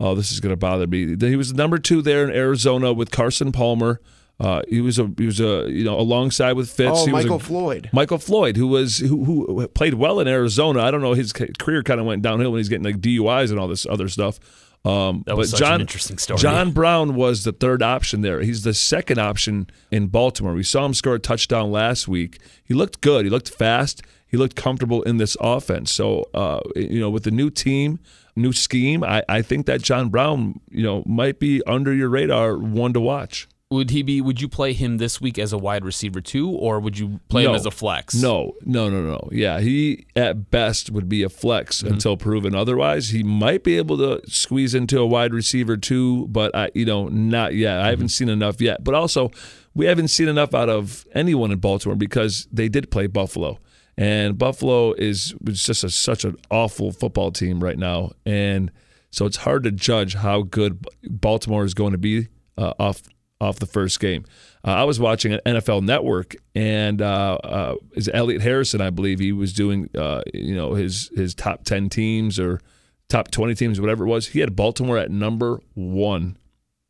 Oh, 0.00 0.14
this 0.16 0.32
is 0.32 0.40
going 0.40 0.50
to 0.52 0.56
bother 0.56 0.86
me. 0.86 1.16
He 1.16 1.36
was 1.36 1.52
number 1.54 1.78
two 1.78 2.02
there 2.02 2.24
in 2.24 2.34
Arizona 2.34 2.92
with 2.92 3.10
Carson 3.12 3.52
Palmer. 3.52 4.00
Uh, 4.40 4.62
he 4.68 4.80
was 4.80 4.98
a 4.98 5.08
he 5.18 5.26
was 5.26 5.38
a 5.40 5.66
you 5.70 5.84
know 5.84 5.98
alongside 5.98 6.54
with 6.54 6.70
Fitz. 6.70 6.90
Oh, 6.94 7.06
He 7.06 7.12
was 7.12 7.24
Michael 7.24 7.36
a- 7.36 7.40
Floyd. 7.40 7.90
Michael 7.92 8.18
Floyd, 8.18 8.56
who 8.56 8.66
was 8.66 8.98
who, 8.98 9.24
who 9.24 9.68
played 9.68 9.94
well 9.94 10.18
in 10.20 10.26
Arizona. 10.26 10.80
I 10.82 10.90
don't 10.90 11.00
know 11.02 11.12
his 11.14 11.32
career 11.32 11.82
kind 11.82 12.00
of 12.00 12.06
went 12.06 12.22
downhill 12.22 12.50
when 12.50 12.58
he's 12.58 12.68
getting 12.68 12.84
like 12.84 13.00
DUIs 13.00 13.50
and 13.50 13.60
all 13.60 13.68
this 13.68 13.86
other 13.86 14.08
stuff. 14.08 14.40
Um, 14.84 15.22
That 15.26 15.36
was 15.36 15.52
but 15.52 15.58
such 15.58 15.66
an 15.68 15.72
John, 15.74 15.80
interesting 15.82 16.18
story. 16.18 16.38
John 16.40 16.72
Brown 16.72 17.14
was 17.14 17.44
the 17.44 17.52
third 17.52 17.84
option 17.84 18.22
there. 18.22 18.40
He's 18.40 18.62
the 18.64 18.74
second 18.74 19.18
option 19.20 19.68
in 19.92 20.08
Baltimore. 20.08 20.54
We 20.54 20.64
saw 20.64 20.84
him 20.86 20.94
score 20.94 21.14
a 21.14 21.18
touchdown 21.20 21.70
last 21.70 22.08
week. 22.08 22.40
He 22.64 22.74
looked 22.74 23.00
good. 23.00 23.24
He 23.24 23.30
looked 23.30 23.48
fast. 23.50 24.02
He 24.26 24.36
looked 24.36 24.56
comfortable 24.56 25.02
in 25.02 25.18
this 25.18 25.36
offense. 25.40 25.92
So, 25.92 26.24
uh, 26.34 26.58
you 26.74 26.98
know, 26.98 27.10
with 27.10 27.22
the 27.22 27.30
new 27.30 27.48
team, 27.48 28.00
new 28.34 28.52
scheme, 28.52 29.04
I, 29.04 29.22
I 29.28 29.40
think 29.42 29.66
that 29.66 29.82
John 29.82 30.08
Brown, 30.08 30.58
you 30.68 30.82
know, 30.82 31.04
might 31.06 31.38
be 31.38 31.62
under 31.64 31.94
your 31.94 32.08
radar, 32.08 32.56
one 32.58 32.92
to 32.94 33.00
watch. 33.00 33.46
Would 33.72 33.90
he 33.90 34.02
be? 34.02 34.20
Would 34.20 34.40
you 34.40 34.48
play 34.48 34.72
him 34.72 34.98
this 34.98 35.20
week 35.20 35.38
as 35.38 35.52
a 35.52 35.58
wide 35.58 35.84
receiver 35.84 36.20
too, 36.20 36.48
or 36.50 36.78
would 36.80 36.98
you 36.98 37.20
play 37.28 37.44
him 37.44 37.54
as 37.54 37.66
a 37.66 37.70
flex? 37.70 38.14
No, 38.14 38.54
no, 38.64 38.88
no, 38.90 39.02
no. 39.02 39.28
Yeah, 39.32 39.60
he 39.60 40.06
at 40.14 40.50
best 40.50 40.90
would 40.90 41.08
be 41.08 41.22
a 41.22 41.28
flex 41.28 41.82
Mm-hmm. 41.82 41.94
until 41.94 42.16
proven 42.16 42.54
otherwise. 42.54 43.08
He 43.10 43.22
might 43.22 43.64
be 43.64 43.76
able 43.78 43.96
to 43.98 44.20
squeeze 44.30 44.74
into 44.74 44.98
a 45.00 45.06
wide 45.06 45.32
receiver 45.34 45.76
too, 45.76 46.26
but 46.28 46.54
I, 46.54 46.70
you 46.74 46.84
know, 46.84 47.08
not 47.08 47.54
yet. 47.54 47.76
I 47.78 47.80
Mm-hmm. 47.82 47.90
haven't 47.90 48.08
seen 48.10 48.28
enough 48.28 48.60
yet. 48.60 48.84
But 48.84 48.94
also, 48.94 49.30
we 49.74 49.86
haven't 49.86 50.08
seen 50.08 50.28
enough 50.28 50.54
out 50.54 50.68
of 50.68 51.06
anyone 51.14 51.50
in 51.50 51.58
Baltimore 51.58 51.96
because 51.96 52.46
they 52.52 52.68
did 52.68 52.90
play 52.90 53.06
Buffalo, 53.06 53.58
and 53.96 54.36
Buffalo 54.36 54.92
is 54.92 55.34
was 55.42 55.62
just 55.62 55.82
a, 55.84 55.90
such 55.90 56.24
an 56.24 56.36
awful 56.50 56.92
football 56.92 57.30
team 57.30 57.62
right 57.62 57.78
now, 57.78 58.12
and 58.26 58.70
so 59.10 59.24
it's 59.26 59.38
hard 59.38 59.62
to 59.64 59.70
judge 59.70 60.14
how 60.14 60.42
good 60.42 60.86
Baltimore 61.08 61.64
is 61.64 61.74
going 61.74 61.92
to 61.92 61.98
be 61.98 62.28
uh, 62.58 62.72
off 62.78 63.02
off 63.42 63.58
the 63.58 63.66
first 63.66 63.98
game. 64.00 64.24
Uh, 64.64 64.70
I 64.70 64.84
was 64.84 65.00
watching 65.00 65.32
an 65.32 65.40
NFL 65.44 65.82
Network, 65.82 66.36
and 66.54 67.02
uh, 67.02 67.38
uh, 67.42 67.74
is 67.94 68.08
Elliot 68.12 68.42
Harrison, 68.42 68.80
I 68.80 68.90
believe, 68.90 69.18
he 69.18 69.32
was 69.32 69.52
doing 69.52 69.90
uh, 69.98 70.22
you 70.32 70.54
know 70.54 70.74
his 70.74 71.10
his 71.16 71.34
top 71.34 71.64
ten 71.64 71.88
teams 71.88 72.38
or 72.38 72.60
top 73.08 73.30
twenty 73.30 73.54
teams, 73.54 73.80
whatever 73.80 74.04
it 74.04 74.08
was. 74.08 74.28
He 74.28 74.40
had 74.40 74.54
Baltimore 74.54 74.96
at 74.98 75.10
number 75.10 75.60
one, 75.74 76.36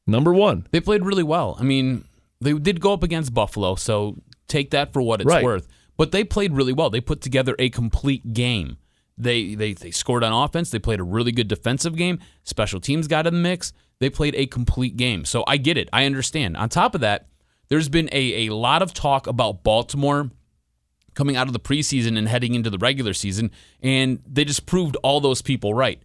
number 0.07 0.33
one. 0.35 0.67
They 0.71 0.81
played 0.81 1.05
really 1.05 1.23
well. 1.23 1.57
I 1.59 1.63
mean, 1.63 2.05
they 2.41 2.53
did 2.53 2.81
go 2.81 2.93
up 2.93 3.03
against 3.03 3.33
Buffalo, 3.33 3.75
so 3.77 4.19
take 4.49 4.71
that 4.73 4.93
for 4.93 5.01
what 5.01 5.21
it's 5.21 5.29
Right. 5.29 5.43
worth. 5.43 5.67
But 5.97 6.13
they 6.13 6.25
played 6.25 6.53
really 6.53 6.73
well. 6.73 6.91
They 6.91 7.01
put 7.01 7.21
together 7.21 7.55
a 7.59 7.71
complete 7.71 8.33
game. 8.35 8.77
They, 9.19 9.55
they 9.55 9.73
they 9.75 9.91
scored 9.91 10.25
on 10.25 10.33
offense. 10.33 10.71
They 10.71 10.79
played 10.79 11.01
a 11.01 11.05
really 11.05 11.33
good 11.33 11.47
defensive 11.49 11.97
game. 11.97 12.19
Special 12.45 12.81
teams 12.81 13.07
got 13.09 13.27
in 13.27 13.35
the 13.35 13.41
mix. 13.41 13.73
They 14.03 14.11
played 14.11 14.35
a 14.35 14.47
complete 14.47 14.97
game. 14.97 15.25
So 15.25 15.45
I 15.47 15.59
get 15.59 15.79
it. 15.79 15.89
I 15.93 16.07
understand. 16.07 16.57
On 16.57 16.69
top 16.69 16.97
of 16.97 17.03
that, 17.03 17.29
there's 17.69 17.89
been 17.89 18.09
a, 18.11 18.49
a 18.49 18.53
lot 18.53 18.83
of 18.83 18.93
talk 18.93 19.29
about 19.29 19.63
Baltimore 19.63 20.29
coming 21.15 21.37
out 21.37 21.47
of 21.47 21.53
the 21.53 21.61
preseason 21.61 22.19
and 22.19 22.27
heading 22.27 22.57
into 22.57 22.69
the 22.69 22.79
regular 22.79 23.15
season, 23.15 23.53
and 23.81 24.19
they 24.27 24.45
just 24.45 24.67
proved 24.67 24.97
all 25.05 25.21
those 25.21 25.41
people 25.41 25.73
right. 25.73 26.03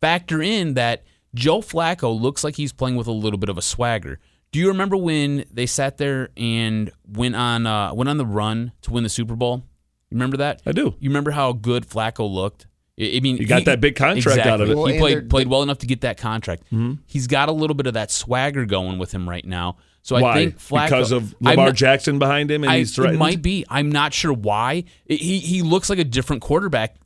Factor 0.00 0.40
in 0.40 0.74
that 0.74 1.02
Joe 1.34 1.62
Flacco 1.62 2.16
looks 2.18 2.44
like 2.44 2.54
he's 2.54 2.72
playing 2.72 2.94
with 2.94 3.08
a 3.08 3.12
little 3.12 3.38
bit 3.40 3.48
of 3.48 3.58
a 3.58 3.62
swagger. 3.62 4.20
Do 4.52 4.60
you 4.60 4.68
remember 4.68 4.96
when 4.96 5.46
they 5.50 5.66
sat 5.66 5.98
there 5.98 6.28
and 6.36 6.92
went 7.08 7.34
on 7.34 7.66
uh, 7.66 7.92
went 7.92 8.08
on 8.08 8.18
the 8.18 8.26
run 8.26 8.70
to 8.82 8.92
win 8.92 9.02
the 9.02 9.08
Super 9.08 9.34
Bowl? 9.34 9.64
You 10.10 10.14
remember 10.14 10.36
that? 10.36 10.62
I 10.64 10.70
do. 10.70 10.94
You 11.00 11.10
remember 11.10 11.32
how 11.32 11.54
good 11.54 11.88
Flacco 11.88 12.30
looked? 12.30 12.68
I 13.00 13.16
I 13.16 13.20
mean, 13.20 13.38
He 13.38 13.44
got 13.44 13.64
that 13.64 13.80
big 13.80 13.96
contract 13.96 14.40
out 14.46 14.60
of 14.60 14.70
it. 14.70 14.76
Well, 14.76 14.86
he 14.86 14.98
played 14.98 15.30
played 15.30 15.48
well 15.48 15.62
enough 15.62 15.78
to 15.78 15.86
get 15.86 16.02
that 16.02 16.18
contract. 16.18 16.64
Mm-hmm. 16.64 16.94
He's 17.06 17.26
got 17.26 17.48
a 17.48 17.52
little 17.52 17.74
bit 17.74 17.86
of 17.86 17.94
that 17.94 18.10
swagger 18.10 18.66
going 18.66 18.98
with 18.98 19.12
him 19.12 19.28
right 19.28 19.44
now. 19.44 19.76
So 20.02 20.16
I 20.16 20.32
think 20.34 20.58
Flacco 20.58 20.84
because 20.86 21.12
of 21.12 21.34
Lamar 21.40 21.66
not- 21.66 21.74
Jackson 21.74 22.18
behind 22.18 22.50
him, 22.50 22.62
and 22.64 22.72
I, 22.72 22.78
he's 22.78 22.98
it 22.98 23.14
might 23.16 23.42
be. 23.42 23.64
I'm 23.68 23.90
not 23.92 24.14
sure 24.14 24.32
why. 24.32 24.84
It- 25.06 25.20
he 25.20 25.38
he 25.38 25.62
looks 25.62 25.90
like 25.90 25.98
a 25.98 26.04
different 26.04 26.42
quarterback 26.42 26.96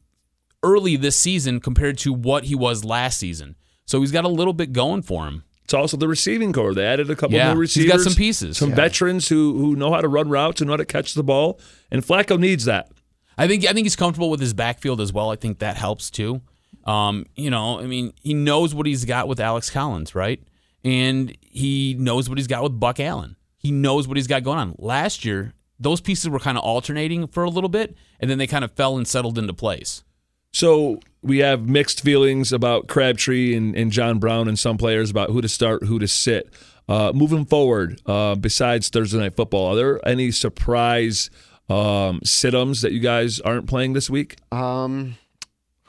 early 0.63 0.97
this 0.97 1.17
season 1.17 1.61
compared 1.61 1.99
to 1.99 2.13
what 2.13 2.45
he 2.45 2.55
was 2.55 2.85
last 2.85 3.19
season. 3.19 3.57
So 3.87 4.01
he's 4.01 4.13
got 4.13 4.25
a 4.25 4.29
little 4.29 4.53
bit 4.55 4.73
going 4.73 5.03
for 5.03 5.27
him. 5.27 5.45
It's 5.65 5.75
also 5.75 5.97
the 5.97 6.09
receiving 6.09 6.53
corps. 6.53 6.75
They 6.75 6.85
added 6.87 7.11
a 7.11 7.17
couple 7.17 7.37
Yeah, 7.37 7.53
new 7.53 7.61
he's 7.61 7.77
receivers. 7.77 7.93
got 7.93 8.01
some 8.01 8.15
pieces. 8.15 8.57
some 8.59 8.71
Yeah. 8.71 8.77
veterans 8.77 9.29
who 9.29 9.59
who 9.59 9.77
know 9.77 9.93
how 9.93 10.01
to 10.01 10.09
run 10.09 10.29
routes 10.29 10.61
and 10.61 10.69
know 10.69 10.75
how 10.75 10.79
to 10.79 10.85
catch 10.85 11.15
the 11.15 11.23
ball. 11.25 11.59
And 11.91 12.03
Flacco 12.05 12.39
needs 12.39 12.65
that. 12.67 12.91
I 13.37 13.49
think 13.49 13.65
I 13.65 13.73
think 13.73 13.85
he's 13.85 13.97
comfortable 13.97 14.31
with 14.31 14.41
his 14.41 14.55
backfield 14.55 15.01
as 15.01 15.13
well. 15.13 15.31
I 15.31 15.37
think 15.37 15.59
that 15.59 15.77
helps 15.77 16.11
too. 16.11 16.41
Um, 16.85 17.27
you 17.35 17.51
know, 17.51 17.81
I 17.81 17.87
mean, 17.87 18.13
he 18.23 18.35
knows 18.35 18.75
what 18.75 18.87
he's 18.87 19.05
got 19.05 19.27
with 19.29 19.41
Alex 19.41 19.71
Collins, 19.71 20.15
right? 20.15 20.43
And 20.85 21.37
he 21.41 21.95
knows 21.99 22.29
what 22.29 22.39
he's 22.39 22.47
got 22.47 22.63
with 22.63 22.79
Buck 22.79 23.01
Allen. 23.01 23.37
He 23.57 23.73
knows 23.73 24.07
what 24.07 24.19
he's 24.19 24.27
got 24.27 24.43
going 24.43 24.59
on. 24.59 24.75
Last 24.79 25.25
year, 25.25 25.55
those 25.81 26.01
pieces 26.01 26.29
were 26.29 26.39
kind 26.39 26.59
of 26.59 26.65
alternating 26.65 27.27
for 27.27 27.45
a 27.45 27.51
little 27.51 27.71
bit, 27.71 27.97
and 28.21 28.31
then 28.31 28.37
they 28.39 28.47
kind 28.47 28.65
of 28.65 28.73
fell 28.73 28.97
and 28.97 29.09
settled 29.09 29.39
into 29.39 29.55
place. 29.55 30.05
So 30.53 31.01
we 31.23 31.39
have 31.39 31.69
mixed 31.69 32.03
feelings 32.03 32.53
about 32.53 32.87
Crabtree 32.87 33.57
and, 33.57 33.75
and 33.75 33.91
John 33.91 34.19
Brown 34.19 34.47
and 34.47 34.59
some 34.59 34.77
players 34.77 35.11
about 35.11 35.31
who 35.31 35.41
to 35.41 35.49
start, 35.49 35.85
who 35.85 35.99
to 35.99 36.07
sit. 36.07 36.53
Uh, 36.87 37.13
moving 37.15 37.47
forward, 37.47 38.01
uh, 38.05 38.35
besides 38.35 38.91
Thursday 38.91 39.19
night 39.19 39.35
football, 39.35 39.73
are 39.73 39.77
there 39.77 40.09
any 40.09 40.31
surprise 40.31 41.31
um, 41.69 42.21
sit-ums 42.25 42.83
that 42.83 42.93
you 42.93 43.01
guys 43.01 43.41
aren't 43.41 43.67
playing 43.67 43.93
this 43.95 44.11
week? 44.11 44.37
Um, 44.53 45.17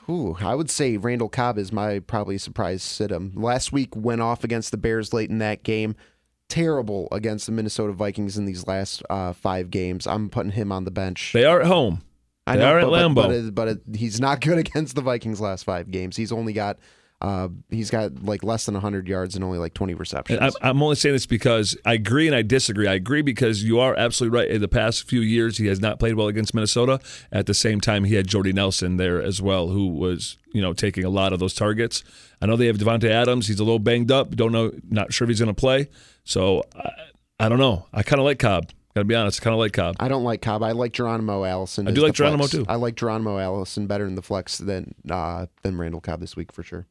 whew, 0.06 0.36
I 0.40 0.54
would 0.54 0.70
say 0.70 0.96
Randall 0.96 1.28
Cobb 1.28 1.58
is 1.58 1.72
my 1.72 1.98
probably 2.00 2.38
surprise 2.38 2.82
sit 2.82 3.10
him. 3.10 3.32
Last 3.34 3.72
week 3.72 3.94
went 3.94 4.20
off 4.20 4.44
against 4.44 4.70
the 4.70 4.76
Bears 4.78 5.12
late 5.12 5.30
in 5.30 5.38
that 5.38 5.62
game. 5.62 5.94
Terrible 6.48 7.08
against 7.10 7.46
the 7.46 7.52
Minnesota 7.52 7.92
Vikings 7.92 8.38
in 8.38 8.44
these 8.44 8.66
last 8.68 9.02
uh, 9.10 9.32
five 9.32 9.68
games. 9.70 10.06
I'm 10.06 10.30
putting 10.30 10.52
him 10.52 10.70
on 10.70 10.84
the 10.84 10.92
bench. 10.92 11.32
They 11.32 11.44
are 11.44 11.60
at 11.60 11.66
home. 11.66 12.02
I 12.46 12.56
they 12.56 12.62
are 12.64 12.78
at 12.78 12.84
but, 12.84 12.90
but- 12.90 13.00
Lambeau. 13.10 13.14
but, 13.14 13.30
it- 13.32 13.54
but 13.54 13.68
it- 13.68 13.82
he's 13.96 14.20
not 14.20 14.40
good 14.40 14.58
against 14.66 14.94
the 14.94 15.00
Vikings 15.02 15.40
last 15.40 15.64
five 15.64 15.90
games. 15.90 16.16
He's 16.16 16.30
only 16.30 16.52
got 16.52 16.78
uh, 17.22 17.48
he's 17.70 17.90
got 17.90 18.22
like 18.22 18.44
less 18.44 18.66
than 18.66 18.74
100 18.74 19.08
yards 19.08 19.34
and 19.34 19.44
only 19.44 19.58
like 19.58 19.72
20 19.72 19.94
receptions. 19.94 20.38
I'm, 20.40 20.52
I'm 20.60 20.82
only 20.82 20.96
saying 20.96 21.14
this 21.14 21.24
because 21.24 21.76
I 21.84 21.94
agree 21.94 22.26
and 22.26 22.36
I 22.36 22.42
disagree. 22.42 22.86
I 22.86 22.94
agree 22.94 23.22
because 23.22 23.64
you 23.64 23.80
are 23.80 23.94
absolutely 23.96 24.38
right. 24.38 24.50
In 24.50 24.60
the 24.60 24.68
past 24.68 25.08
few 25.08 25.20
years, 25.20 25.56
he 25.56 25.66
has 25.68 25.80
not 25.80 25.98
played 25.98 26.14
well 26.14 26.28
against 26.28 26.54
Minnesota. 26.54 27.00
At 27.32 27.46
the 27.46 27.54
same 27.54 27.80
time, 27.80 28.04
he 28.04 28.14
had 28.14 28.26
Jordy 28.26 28.52
Nelson 28.52 28.98
there 28.98 29.22
as 29.22 29.40
well, 29.40 29.68
who 29.68 29.88
was 29.88 30.36
you 30.52 30.60
know 30.60 30.74
taking 30.74 31.04
a 31.04 31.10
lot 31.10 31.32
of 31.32 31.38
those 31.38 31.54
targets. 31.54 32.04
I 32.42 32.46
know 32.46 32.56
they 32.56 32.66
have 32.66 32.76
Davante 32.76 33.08
Adams. 33.08 33.48
He's 33.48 33.60
a 33.60 33.64
little 33.64 33.78
banged 33.78 34.10
up. 34.10 34.36
Don't 34.36 34.52
know. 34.52 34.72
Not 34.90 35.12
sure 35.12 35.24
if 35.24 35.30
he's 35.30 35.40
going 35.40 35.54
to 35.54 35.58
play. 35.58 35.88
So 36.24 36.64
I, 36.74 36.90
I 37.40 37.48
don't 37.48 37.58
know. 37.58 37.86
I 37.94 38.02
kind 38.02 38.20
of 38.20 38.26
like 38.26 38.38
Cobb. 38.38 38.70
Got 38.94 39.00
to 39.02 39.04
be 39.06 39.14
honest. 39.14 39.40
I 39.40 39.44
kind 39.44 39.52
of 39.54 39.58
like 39.58 39.72
Cobb. 39.72 39.96
I 40.00 40.08
don't 40.08 40.24
like 40.24 40.42
Cobb. 40.42 40.62
I 40.62 40.72
like 40.72 40.92
Geronimo 40.92 41.44
Allison. 41.44 41.88
I 41.88 41.90
do 41.90 42.00
like 42.02 42.14
Geronimo, 42.14 42.44
flex. 42.44 42.52
too. 42.52 42.64
I 42.68 42.76
like 42.76 42.94
Geronimo 42.94 43.38
Allison 43.38 43.86
better 43.86 44.06
in 44.06 44.14
the 44.14 44.22
flex 44.22 44.58
than 44.58 44.94
uh, 45.10 45.46
than 45.62 45.76
Randall 45.78 46.00
Cobb 46.00 46.20
this 46.20 46.36
week 46.36 46.52
for 46.52 46.62
sure. 46.62 46.86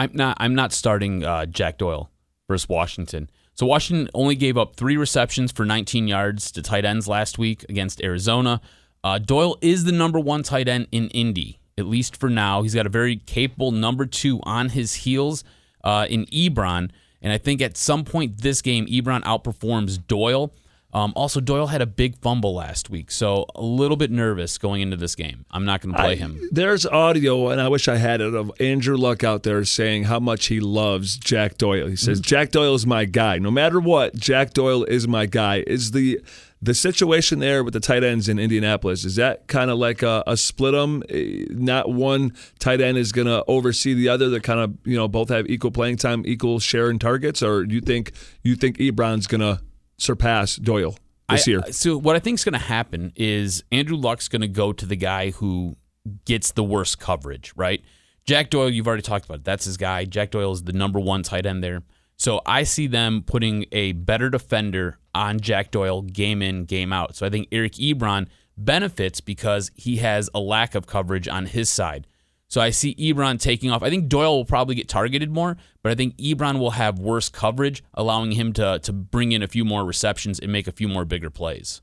I'm 0.00 0.10
not 0.14 0.38
I'm 0.40 0.54
not 0.54 0.72
starting 0.72 1.24
uh, 1.24 1.44
Jack 1.44 1.76
Doyle 1.76 2.10
versus 2.48 2.68
Washington. 2.68 3.28
So 3.52 3.66
Washington 3.66 4.08
only 4.14 4.34
gave 4.34 4.56
up 4.56 4.74
three 4.74 4.96
receptions 4.96 5.52
for 5.52 5.66
19 5.66 6.08
yards 6.08 6.50
to 6.52 6.62
tight 6.62 6.86
ends 6.86 7.06
last 7.06 7.38
week 7.38 7.66
against 7.68 8.02
Arizona. 8.02 8.62
Uh, 9.04 9.18
Doyle 9.18 9.58
is 9.60 9.84
the 9.84 9.92
number 9.92 10.18
one 10.18 10.42
tight 10.42 10.68
end 10.68 10.88
in 10.90 11.08
Indy, 11.08 11.60
at 11.76 11.84
least 11.84 12.16
for 12.16 12.30
now. 12.30 12.62
He's 12.62 12.74
got 12.74 12.86
a 12.86 12.90
very 12.90 13.16
capable 13.16 13.72
number 13.72 14.06
two 14.06 14.40
on 14.44 14.70
his 14.70 14.94
heels 14.94 15.44
uh, 15.84 16.06
in 16.08 16.24
Ebron, 16.26 16.90
and 17.20 17.32
I 17.32 17.36
think 17.36 17.60
at 17.60 17.76
some 17.76 18.04
point 18.04 18.38
this 18.38 18.62
game 18.62 18.86
Ebron 18.86 19.22
outperforms 19.24 19.98
Doyle. 20.06 20.54
Um, 20.92 21.12
also, 21.14 21.40
Doyle 21.40 21.68
had 21.68 21.80
a 21.82 21.86
big 21.86 22.16
fumble 22.18 22.54
last 22.54 22.90
week, 22.90 23.10
so 23.12 23.46
a 23.54 23.62
little 23.62 23.96
bit 23.96 24.10
nervous 24.10 24.58
going 24.58 24.82
into 24.82 24.96
this 24.96 25.14
game. 25.14 25.44
I'm 25.50 25.64
not 25.64 25.80
going 25.80 25.94
to 25.94 26.00
play 26.00 26.12
I- 26.12 26.16
him. 26.16 26.48
There's 26.50 26.84
audio, 26.84 27.48
and 27.48 27.60
I 27.60 27.68
wish 27.68 27.86
I 27.86 27.96
had 27.96 28.20
it, 28.20 28.34
of 28.34 28.50
Andrew 28.60 28.96
Luck 28.96 29.22
out 29.22 29.44
there 29.44 29.64
saying 29.64 30.04
how 30.04 30.18
much 30.18 30.46
he 30.46 30.58
loves 30.58 31.16
Jack 31.16 31.58
Doyle. 31.58 31.86
He 31.86 31.94
says, 31.96 32.18
Jack 32.20 32.50
Doyle 32.50 32.74
is 32.74 32.86
my 32.86 33.04
guy. 33.04 33.38
No 33.38 33.50
matter 33.52 33.78
what, 33.78 34.16
Jack 34.16 34.52
Doyle 34.52 34.82
is 34.84 35.06
my 35.06 35.26
guy. 35.26 35.62
Is 35.66 35.92
the 35.92 36.20
the 36.62 36.74
situation 36.74 37.38
there 37.38 37.64
with 37.64 37.72
the 37.72 37.80
tight 37.80 38.04
ends 38.04 38.28
in 38.28 38.38
Indianapolis, 38.38 39.06
is 39.06 39.16
that 39.16 39.46
kind 39.46 39.70
of 39.70 39.78
like 39.78 40.02
a, 40.02 40.22
a 40.26 40.36
split 40.36 40.74
'em? 40.74 41.02
Eh, 41.08 41.46
Not 41.48 41.90
one 41.90 42.34
tight 42.58 42.82
end 42.82 42.98
is 42.98 43.12
going 43.12 43.28
to 43.28 43.42
oversee 43.48 43.94
the 43.94 44.10
other. 44.10 44.28
They're 44.28 44.40
kind 44.40 44.60
of, 44.60 44.74
you 44.84 44.94
know, 44.94 45.08
both 45.08 45.30
have 45.30 45.48
equal 45.48 45.70
playing 45.70 45.96
time, 45.96 46.22
equal 46.26 46.58
share 46.58 46.90
in 46.90 46.98
targets, 46.98 47.42
or 47.42 47.64
do 47.64 47.74
you 47.74 47.80
think 47.80 48.12
you 48.42 48.56
think 48.56 48.76
Ebron's 48.76 49.26
going 49.26 49.40
to 49.40 49.62
surpass 50.00 50.56
Doyle 50.56 50.96
this 51.28 51.46
I- 51.46 51.50
year? 51.50 51.62
So 51.70 51.96
what 51.98 52.16
I 52.16 52.18
think 52.18 52.38
is 52.38 52.44
going 52.44 52.54
to 52.54 52.58
happen 52.58 53.12
is 53.16 53.62
Andrew 53.70 53.96
Luck's 53.96 54.28
going 54.28 54.42
to 54.42 54.48
go 54.48 54.72
to 54.72 54.86
the 54.86 54.96
guy 54.96 55.30
who 55.30 55.76
gets 56.24 56.52
the 56.52 56.64
worst 56.64 56.98
coverage, 56.98 57.52
right? 57.56 57.82
Jack 58.26 58.50
Doyle, 58.50 58.70
you've 58.70 58.86
already 58.86 59.02
talked 59.02 59.24
about. 59.24 59.38
It. 59.38 59.44
That's 59.44 59.64
his 59.64 59.76
guy. 59.76 60.04
Jack 60.04 60.30
Doyle 60.30 60.52
is 60.52 60.62
the 60.64 60.72
number 60.72 61.00
one 61.00 61.22
tight 61.22 61.46
end 61.46 61.62
there. 61.62 61.82
So 62.16 62.42
I 62.44 62.64
see 62.64 62.86
them 62.86 63.22
putting 63.26 63.64
a 63.72 63.92
better 63.92 64.28
defender 64.28 64.98
on 65.14 65.40
Jack 65.40 65.70
Doyle 65.70 66.02
game 66.02 66.42
in, 66.42 66.64
game 66.64 66.92
out. 66.92 67.16
So 67.16 67.26
I 67.26 67.30
think 67.30 67.48
Eric 67.50 67.72
Ebron 67.74 68.26
benefits 68.56 69.20
because 69.20 69.70
he 69.74 69.96
has 69.96 70.28
a 70.34 70.38
lack 70.40 70.74
of 70.74 70.86
coverage 70.86 71.28
on 71.28 71.46
his 71.46 71.70
side. 71.70 72.06
So 72.50 72.60
I 72.60 72.70
see 72.70 72.96
Ebron 72.96 73.38
taking 73.40 73.70
off. 73.70 73.84
I 73.84 73.90
think 73.90 74.08
Doyle 74.08 74.36
will 74.36 74.44
probably 74.44 74.74
get 74.74 74.88
targeted 74.88 75.30
more, 75.30 75.56
but 75.84 75.92
I 75.92 75.94
think 75.94 76.16
Ebron 76.16 76.58
will 76.58 76.72
have 76.72 76.98
worse 76.98 77.28
coverage, 77.28 77.84
allowing 77.94 78.32
him 78.32 78.52
to 78.54 78.80
to 78.80 78.92
bring 78.92 79.30
in 79.30 79.42
a 79.42 79.46
few 79.46 79.64
more 79.64 79.84
receptions 79.84 80.40
and 80.40 80.50
make 80.50 80.66
a 80.66 80.72
few 80.72 80.88
more 80.88 81.04
bigger 81.04 81.30
plays. 81.30 81.80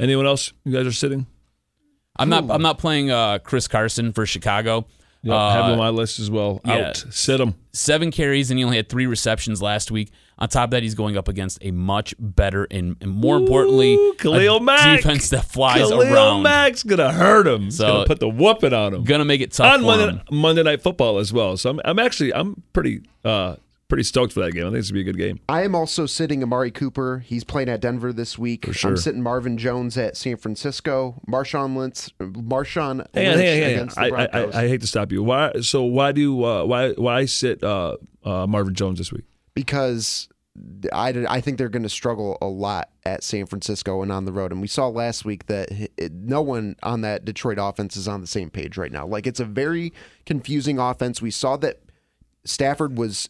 Anyone 0.00 0.26
else? 0.26 0.54
You 0.64 0.72
guys 0.72 0.86
are 0.86 0.92
sitting? 0.92 1.26
I'm 2.18 2.30
not 2.30 2.50
I'm 2.50 2.62
not 2.62 2.78
playing 2.78 3.10
uh, 3.10 3.40
Chris 3.40 3.68
Carson 3.68 4.14
for 4.14 4.24
Chicago. 4.24 4.86
Have 5.32 5.64
him 5.64 5.70
Uh, 5.70 5.72
on 5.72 5.78
my 5.78 5.88
list 5.90 6.18
as 6.20 6.30
well. 6.30 6.60
yeah. 6.64 6.88
Out. 6.88 7.04
Sit 7.10 7.40
him. 7.40 7.54
seven 7.72 8.10
carries 8.10 8.50
and 8.50 8.58
he 8.58 8.64
only 8.64 8.76
had 8.76 8.88
three 8.88 9.06
receptions 9.06 9.60
last 9.60 9.90
week. 9.90 10.10
On 10.38 10.48
top 10.48 10.64
of 10.64 10.70
that, 10.72 10.82
he's 10.82 10.94
going 10.94 11.16
up 11.16 11.28
against 11.28 11.58
a 11.62 11.70
much 11.70 12.14
better 12.18 12.66
and, 12.70 12.96
and 13.00 13.10
more 13.10 13.36
importantly, 13.36 13.96
Khalil 14.18 14.56
a 14.58 14.60
Mack. 14.60 14.98
defense 14.98 15.30
that 15.30 15.46
flies 15.46 15.78
Khalil 15.78 16.02
around. 16.02 16.42
Mack's 16.42 16.82
gonna 16.82 17.10
hurt 17.12 17.46
him. 17.46 17.64
He's 17.64 17.78
So- 17.78 17.86
gonna 17.86 18.06
put 18.06 18.20
the 18.20 18.28
whooping 18.28 18.74
on 18.74 18.92
him. 18.94 19.04
Gonna 19.04 19.24
make 19.24 19.40
it 19.40 19.52
tough 19.52 19.74
on 19.74 19.82
Monday. 19.82 20.22
Monday 20.30 20.62
Night 20.62 20.82
Football 20.82 21.18
as 21.18 21.32
well. 21.32 21.56
So 21.56 21.70
I'm, 21.70 21.80
I'm 21.84 21.98
actually 21.98 22.34
I'm 22.34 22.62
pretty 22.74 23.00
uh 23.24 23.56
pretty 23.88 24.02
stoked 24.02 24.32
for 24.32 24.40
that 24.40 24.52
game. 24.52 24.66
I 24.66 24.70
think 24.70 24.78
it's 24.78 24.90
gonna 24.90 25.02
be 25.02 25.08
a 25.08 25.12
good 25.12 25.18
game. 25.18 25.40
I 25.48 25.62
am 25.62 25.74
also 25.74 26.06
sitting 26.06 26.42
Amari 26.42 26.70
Cooper. 26.70 27.18
He's 27.18 27.44
playing 27.44 27.68
at 27.68 27.80
Denver 27.80 28.12
this 28.12 28.38
week. 28.38 28.72
sure. 28.72 28.90
I'm 28.90 28.96
sitting 28.96 29.22
Marvin 29.22 29.58
Jones 29.58 29.96
at 29.96 30.16
San 30.16 30.36
Francisco. 30.36 31.20
Marshawn 31.28 31.76
Lynch, 31.76 32.10
Marshawn 32.18 33.06
Hang 33.14 33.28
on, 33.28 33.36
Lynch 33.36 33.38
hang 33.38 33.38
on, 33.38 33.38
hang 33.38 33.62
on. 33.64 33.70
against 33.70 33.96
the 33.96 34.02
I, 34.02 34.08
I, 34.08 34.42
I, 34.42 34.64
I 34.64 34.68
hate 34.68 34.80
to 34.80 34.86
stop 34.86 35.12
you. 35.12 35.22
Why? 35.22 35.52
So 35.60 35.82
why 35.82 36.12
do 36.12 36.44
uh, 36.44 36.64
why 36.64 36.92
why 36.92 37.24
sit 37.26 37.62
uh, 37.62 37.96
uh, 38.24 38.46
Marvin 38.46 38.74
Jones 38.74 38.98
this 38.98 39.12
week? 39.12 39.24
because 39.56 40.28
I, 40.92 41.08
I 41.28 41.40
think 41.40 41.58
they're 41.58 41.68
going 41.68 41.82
to 41.82 41.88
struggle 41.88 42.38
a 42.40 42.46
lot 42.46 42.90
at 43.04 43.24
San 43.24 43.46
Francisco 43.46 44.02
and 44.02 44.12
on 44.12 44.26
the 44.26 44.32
road. 44.32 44.52
And 44.52 44.60
we 44.60 44.68
saw 44.68 44.88
last 44.88 45.24
week 45.24 45.46
that 45.46 45.70
it, 45.96 46.12
no 46.12 46.42
one 46.42 46.76
on 46.82 47.00
that 47.00 47.24
Detroit 47.24 47.58
offense 47.58 47.96
is 47.96 48.06
on 48.06 48.20
the 48.20 48.26
same 48.26 48.50
page 48.50 48.76
right 48.76 48.92
now. 48.92 49.06
Like 49.06 49.26
it's 49.26 49.40
a 49.40 49.44
very 49.44 49.92
confusing 50.26 50.78
offense. 50.78 51.20
We 51.20 51.30
saw 51.30 51.56
that 51.56 51.80
Stafford 52.44 52.96
was 52.98 53.28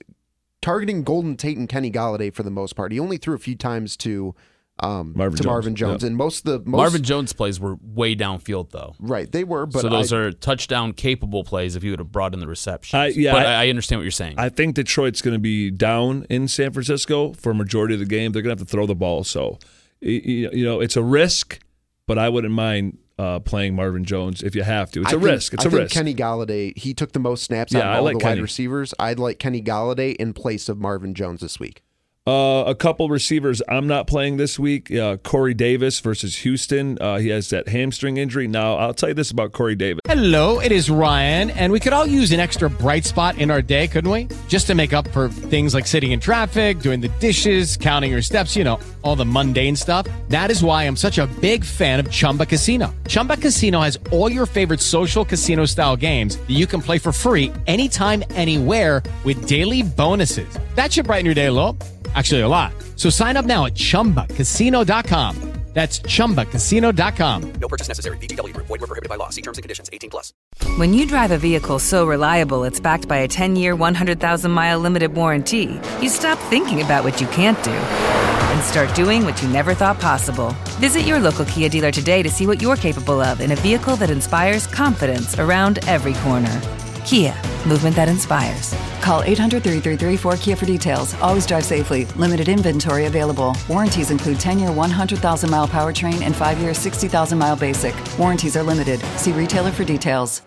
targeting 0.66 1.02
Golden 1.04 1.36
Tate 1.36 1.56
and 1.56 1.68
Kenny 1.68 1.90
Golladay 1.92 2.34
for 2.34 2.42
the 2.42 2.50
most 2.50 2.74
part. 2.74 2.90
He 2.92 2.98
only 2.98 3.16
threw 3.18 3.34
a 3.34 3.38
few 3.38 3.54
times 3.54 3.96
to 3.98 4.34
um, 4.80 5.12
Marvin 5.16 5.36
to 5.38 5.42
Jones. 5.44 5.46
Marvin 5.52 5.74
Jones, 5.76 6.02
Yep. 6.02 6.08
and 6.08 6.16
most 6.16 6.46
of 6.46 6.64
the 6.64 6.70
most 6.70 6.76
Marvin 6.78 7.02
Jones 7.02 7.32
plays 7.32 7.58
were 7.60 7.76
way 7.80 8.14
downfield 8.16 8.70
though. 8.72 8.94
right 8.98 9.30
they 9.30 9.44
were, 9.44 9.64
but 9.64 9.80
so 9.82 9.88
those 9.88 10.12
I, 10.12 10.16
are 10.18 10.32
touchdown 10.32 10.92
capable 10.92 11.44
plays 11.44 11.76
if 11.76 11.84
you 11.84 11.92
would 11.92 11.98
have 12.00 12.12
brought 12.12 12.34
in 12.34 12.40
the 12.40 12.46
reception. 12.48 12.98
I- 12.98 13.06
yeah, 13.06 13.32
but 13.32 13.46
I- 13.46 13.52
I, 13.54 13.64
I 13.64 13.68
understand 13.70 14.00
what 14.00 14.04
you're 14.04 14.10
saying. 14.10 14.34
I 14.38 14.48
think 14.50 14.74
Detroit's 14.74 15.22
going 15.22 15.32
to 15.34 15.38
be 15.40 15.70
down 15.70 16.26
in 16.28 16.46
San 16.48 16.72
Francisco 16.72 17.32
for 17.34 17.52
a 17.52 17.54
majority 17.54 17.94
of 17.94 18.00
the 18.00 18.06
game. 18.06 18.32
They're 18.32 18.42
going 18.42 18.54
to 18.56 18.60
have 18.60 18.68
to 18.68 18.70
throw 18.70 18.86
the 18.86 18.94
ball. 18.94 19.24
So, 19.24 19.58
y- 20.02 20.20
y- 20.26 20.50
you 20.52 20.64
know, 20.64 20.80
it's 20.80 20.96
a 20.96 21.02
risk, 21.02 21.58
but 22.06 22.18
I 22.18 22.28
wouldn't 22.28 22.52
mind 22.52 22.98
uh, 23.18 23.40
playing 23.40 23.74
Marvin 23.74 24.04
Jones 24.04 24.42
if 24.42 24.54
you 24.54 24.62
have 24.62 24.90
to. 24.92 25.00
It's 25.02 25.08
I 25.12 25.16
a 25.16 25.18
think- 25.18 25.24
risk. 25.30 25.54
It's 25.54 25.64
I 25.64 25.68
a 25.68 25.70
think 25.70 25.80
risk. 25.82 25.94
Kenny 25.94 26.14
Golladay, 26.14 26.76
he 26.76 26.92
took 26.94 27.12
the 27.12 27.18
most 27.18 27.44
snaps 27.44 27.72
Yeah, 27.72 27.80
out 27.80 27.86
I 27.86 27.92
of 27.92 27.98
all 27.98 28.04
like 28.04 28.18
the 28.18 28.24
wide 28.24 28.40
receivers. 28.40 28.92
I'd 28.98 29.18
like 29.18 29.38
Kenny 29.38 29.62
Golladay 29.62 30.14
in 30.16 30.32
place 30.34 30.68
of 30.68 30.78
Marvin 30.78 31.14
Jones 31.14 31.40
this 31.40 31.58
week. 31.58 31.82
Uh, 32.26 32.64
a 32.66 32.74
couple 32.74 33.08
receivers 33.08 33.62
I'm 33.68 33.86
not 33.86 34.08
playing 34.08 34.36
this 34.36 34.58
week. 34.58 34.92
Uh, 34.92 35.16
Corey 35.18 35.54
Davis 35.54 36.00
versus 36.00 36.34
Houston. 36.38 36.98
Uh, 37.00 37.18
he 37.18 37.28
has 37.28 37.50
that 37.50 37.68
hamstring 37.68 38.16
injury. 38.16 38.48
Now, 38.48 38.74
I'll 38.74 38.94
tell 38.94 39.10
you 39.10 39.14
this 39.14 39.30
about 39.30 39.52
Corey 39.52 39.76
Davis. 39.76 40.00
Hello, 40.08 40.58
it 40.58 40.72
is 40.72 40.90
Ryan, 40.90 41.50
and 41.50 41.70
we 41.70 41.78
could 41.78 41.92
all 41.92 42.04
use 42.04 42.32
an 42.32 42.40
extra 42.40 42.68
bright 42.68 43.04
spot 43.04 43.38
in 43.38 43.48
our 43.48 43.62
day, 43.62 43.86
couldn't 43.86 44.10
we? 44.10 44.26
Just 44.48 44.66
to 44.66 44.74
make 44.74 44.92
up 44.92 45.06
for 45.12 45.28
things 45.28 45.72
like 45.72 45.86
sitting 45.86 46.10
in 46.10 46.18
traffic, 46.18 46.80
doing 46.80 47.00
the 47.00 47.10
dishes, 47.20 47.76
counting 47.76 48.10
your 48.10 48.22
steps, 48.22 48.56
you 48.56 48.64
know, 48.64 48.80
all 49.02 49.14
the 49.14 49.24
mundane 49.24 49.76
stuff. 49.76 50.08
That 50.28 50.50
is 50.50 50.64
why 50.64 50.82
I'm 50.82 50.96
such 50.96 51.18
a 51.18 51.28
big 51.40 51.64
fan 51.64 52.00
of 52.00 52.10
Chumba 52.10 52.44
Casino. 52.44 52.92
Chumba 53.06 53.36
Casino 53.36 53.82
has 53.82 54.00
all 54.10 54.32
your 54.32 54.46
favorite 54.46 54.80
social 54.80 55.24
casino 55.24 55.64
style 55.64 55.94
games 55.94 56.38
that 56.38 56.50
you 56.50 56.66
can 56.66 56.82
play 56.82 56.98
for 56.98 57.12
free 57.12 57.52
anytime, 57.68 58.24
anywhere 58.30 59.00
with 59.24 59.46
daily 59.46 59.84
bonuses. 59.84 60.48
That 60.74 60.92
should 60.92 61.06
brighten 61.06 61.24
your 61.24 61.34
day 61.36 61.46
a 61.46 61.52
little. 61.52 61.78
Actually, 62.16 62.40
a 62.40 62.48
lot. 62.48 62.72
So 62.96 63.10
sign 63.10 63.36
up 63.36 63.44
now 63.44 63.66
at 63.66 63.74
chumbacasino.com. 63.74 65.52
That's 65.76 66.00
chumbacasino.com. 66.00 67.52
No 67.60 67.68
purchase 67.68 67.86
necessary. 67.86 68.16
VGW 68.16 68.54
Group. 68.54 68.66
Void 68.66 68.80
were 68.80 68.86
prohibited 68.86 69.10
by 69.10 69.16
law. 69.16 69.28
See 69.28 69.42
terms 69.42 69.58
and 69.58 69.62
conditions. 69.62 69.90
18 69.92 70.08
plus. 70.08 70.32
When 70.78 70.94
you 70.94 71.04
drive 71.04 71.32
a 71.32 71.36
vehicle 71.36 71.78
so 71.78 72.06
reliable 72.06 72.64
it's 72.64 72.80
backed 72.80 73.06
by 73.08 73.18
a 73.18 73.28
10 73.28 73.56
year, 73.56 73.76
100,000 73.76 74.50
mile 74.50 74.78
limited 74.78 75.14
warranty, 75.14 75.78
you 76.00 76.08
stop 76.08 76.38
thinking 76.48 76.80
about 76.80 77.04
what 77.04 77.20
you 77.20 77.26
can't 77.26 77.62
do 77.62 77.70
and 77.72 78.62
start 78.64 78.94
doing 78.94 79.26
what 79.26 79.42
you 79.42 79.48
never 79.48 79.74
thought 79.74 80.00
possible. 80.00 80.56
Visit 80.80 81.02
your 81.02 81.20
local 81.20 81.44
Kia 81.44 81.68
dealer 81.68 81.90
today 81.90 82.22
to 82.22 82.30
see 82.30 82.46
what 82.46 82.62
you're 82.62 82.76
capable 82.76 83.20
of 83.20 83.42
in 83.42 83.52
a 83.52 83.56
vehicle 83.56 83.96
that 83.96 84.08
inspires 84.08 84.66
confidence 84.66 85.38
around 85.38 85.80
every 85.86 86.14
corner. 86.24 86.62
Kia, 87.04 87.34
movement 87.66 87.94
that 87.96 88.08
inspires. 88.08 88.74
Call 89.06 89.22
800 89.22 89.62
333 89.62 90.16
4KIA 90.16 90.58
for 90.58 90.66
details. 90.66 91.14
Always 91.20 91.46
drive 91.46 91.64
safely. 91.64 92.06
Limited 92.16 92.48
inventory 92.48 93.06
available. 93.06 93.56
Warranties 93.68 94.10
include 94.10 94.40
10 94.40 94.58
year 94.58 94.72
100,000 94.72 95.48
mile 95.48 95.68
powertrain 95.68 96.22
and 96.22 96.34
5 96.34 96.58
year 96.58 96.74
60,000 96.74 97.38
mile 97.38 97.54
basic. 97.54 97.94
Warranties 98.18 98.56
are 98.56 98.64
limited. 98.64 98.98
See 99.16 99.30
retailer 99.30 99.70
for 99.70 99.84
details. 99.84 100.42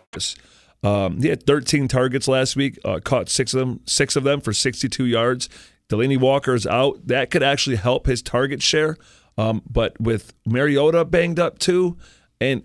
Um, 0.83 1.21
he 1.21 1.29
had 1.29 1.45
13 1.45 1.87
targets 1.87 2.27
last 2.27 2.57
week, 2.57 2.77
uh, 2.83 2.99
caught 3.01 3.29
six 3.29 3.53
of 3.53 3.61
them, 3.61 3.79
six 3.85 4.17
of 4.17 4.25
them 4.25 4.41
for 4.41 4.51
62 4.51 5.05
yards. 5.05 5.47
Delanie 5.87 6.19
Walker 6.19 6.53
is 6.53 6.67
out. 6.67 7.07
That 7.07 7.31
could 7.31 7.43
actually 7.43 7.77
help 7.77 8.07
his 8.07 8.21
target 8.21 8.61
share. 8.61 8.97
Um, 9.37 9.61
but 9.69 9.97
with 10.01 10.33
Mariota 10.45 11.05
banged 11.05 11.39
up 11.39 11.59
too, 11.59 11.95
and 12.41 12.63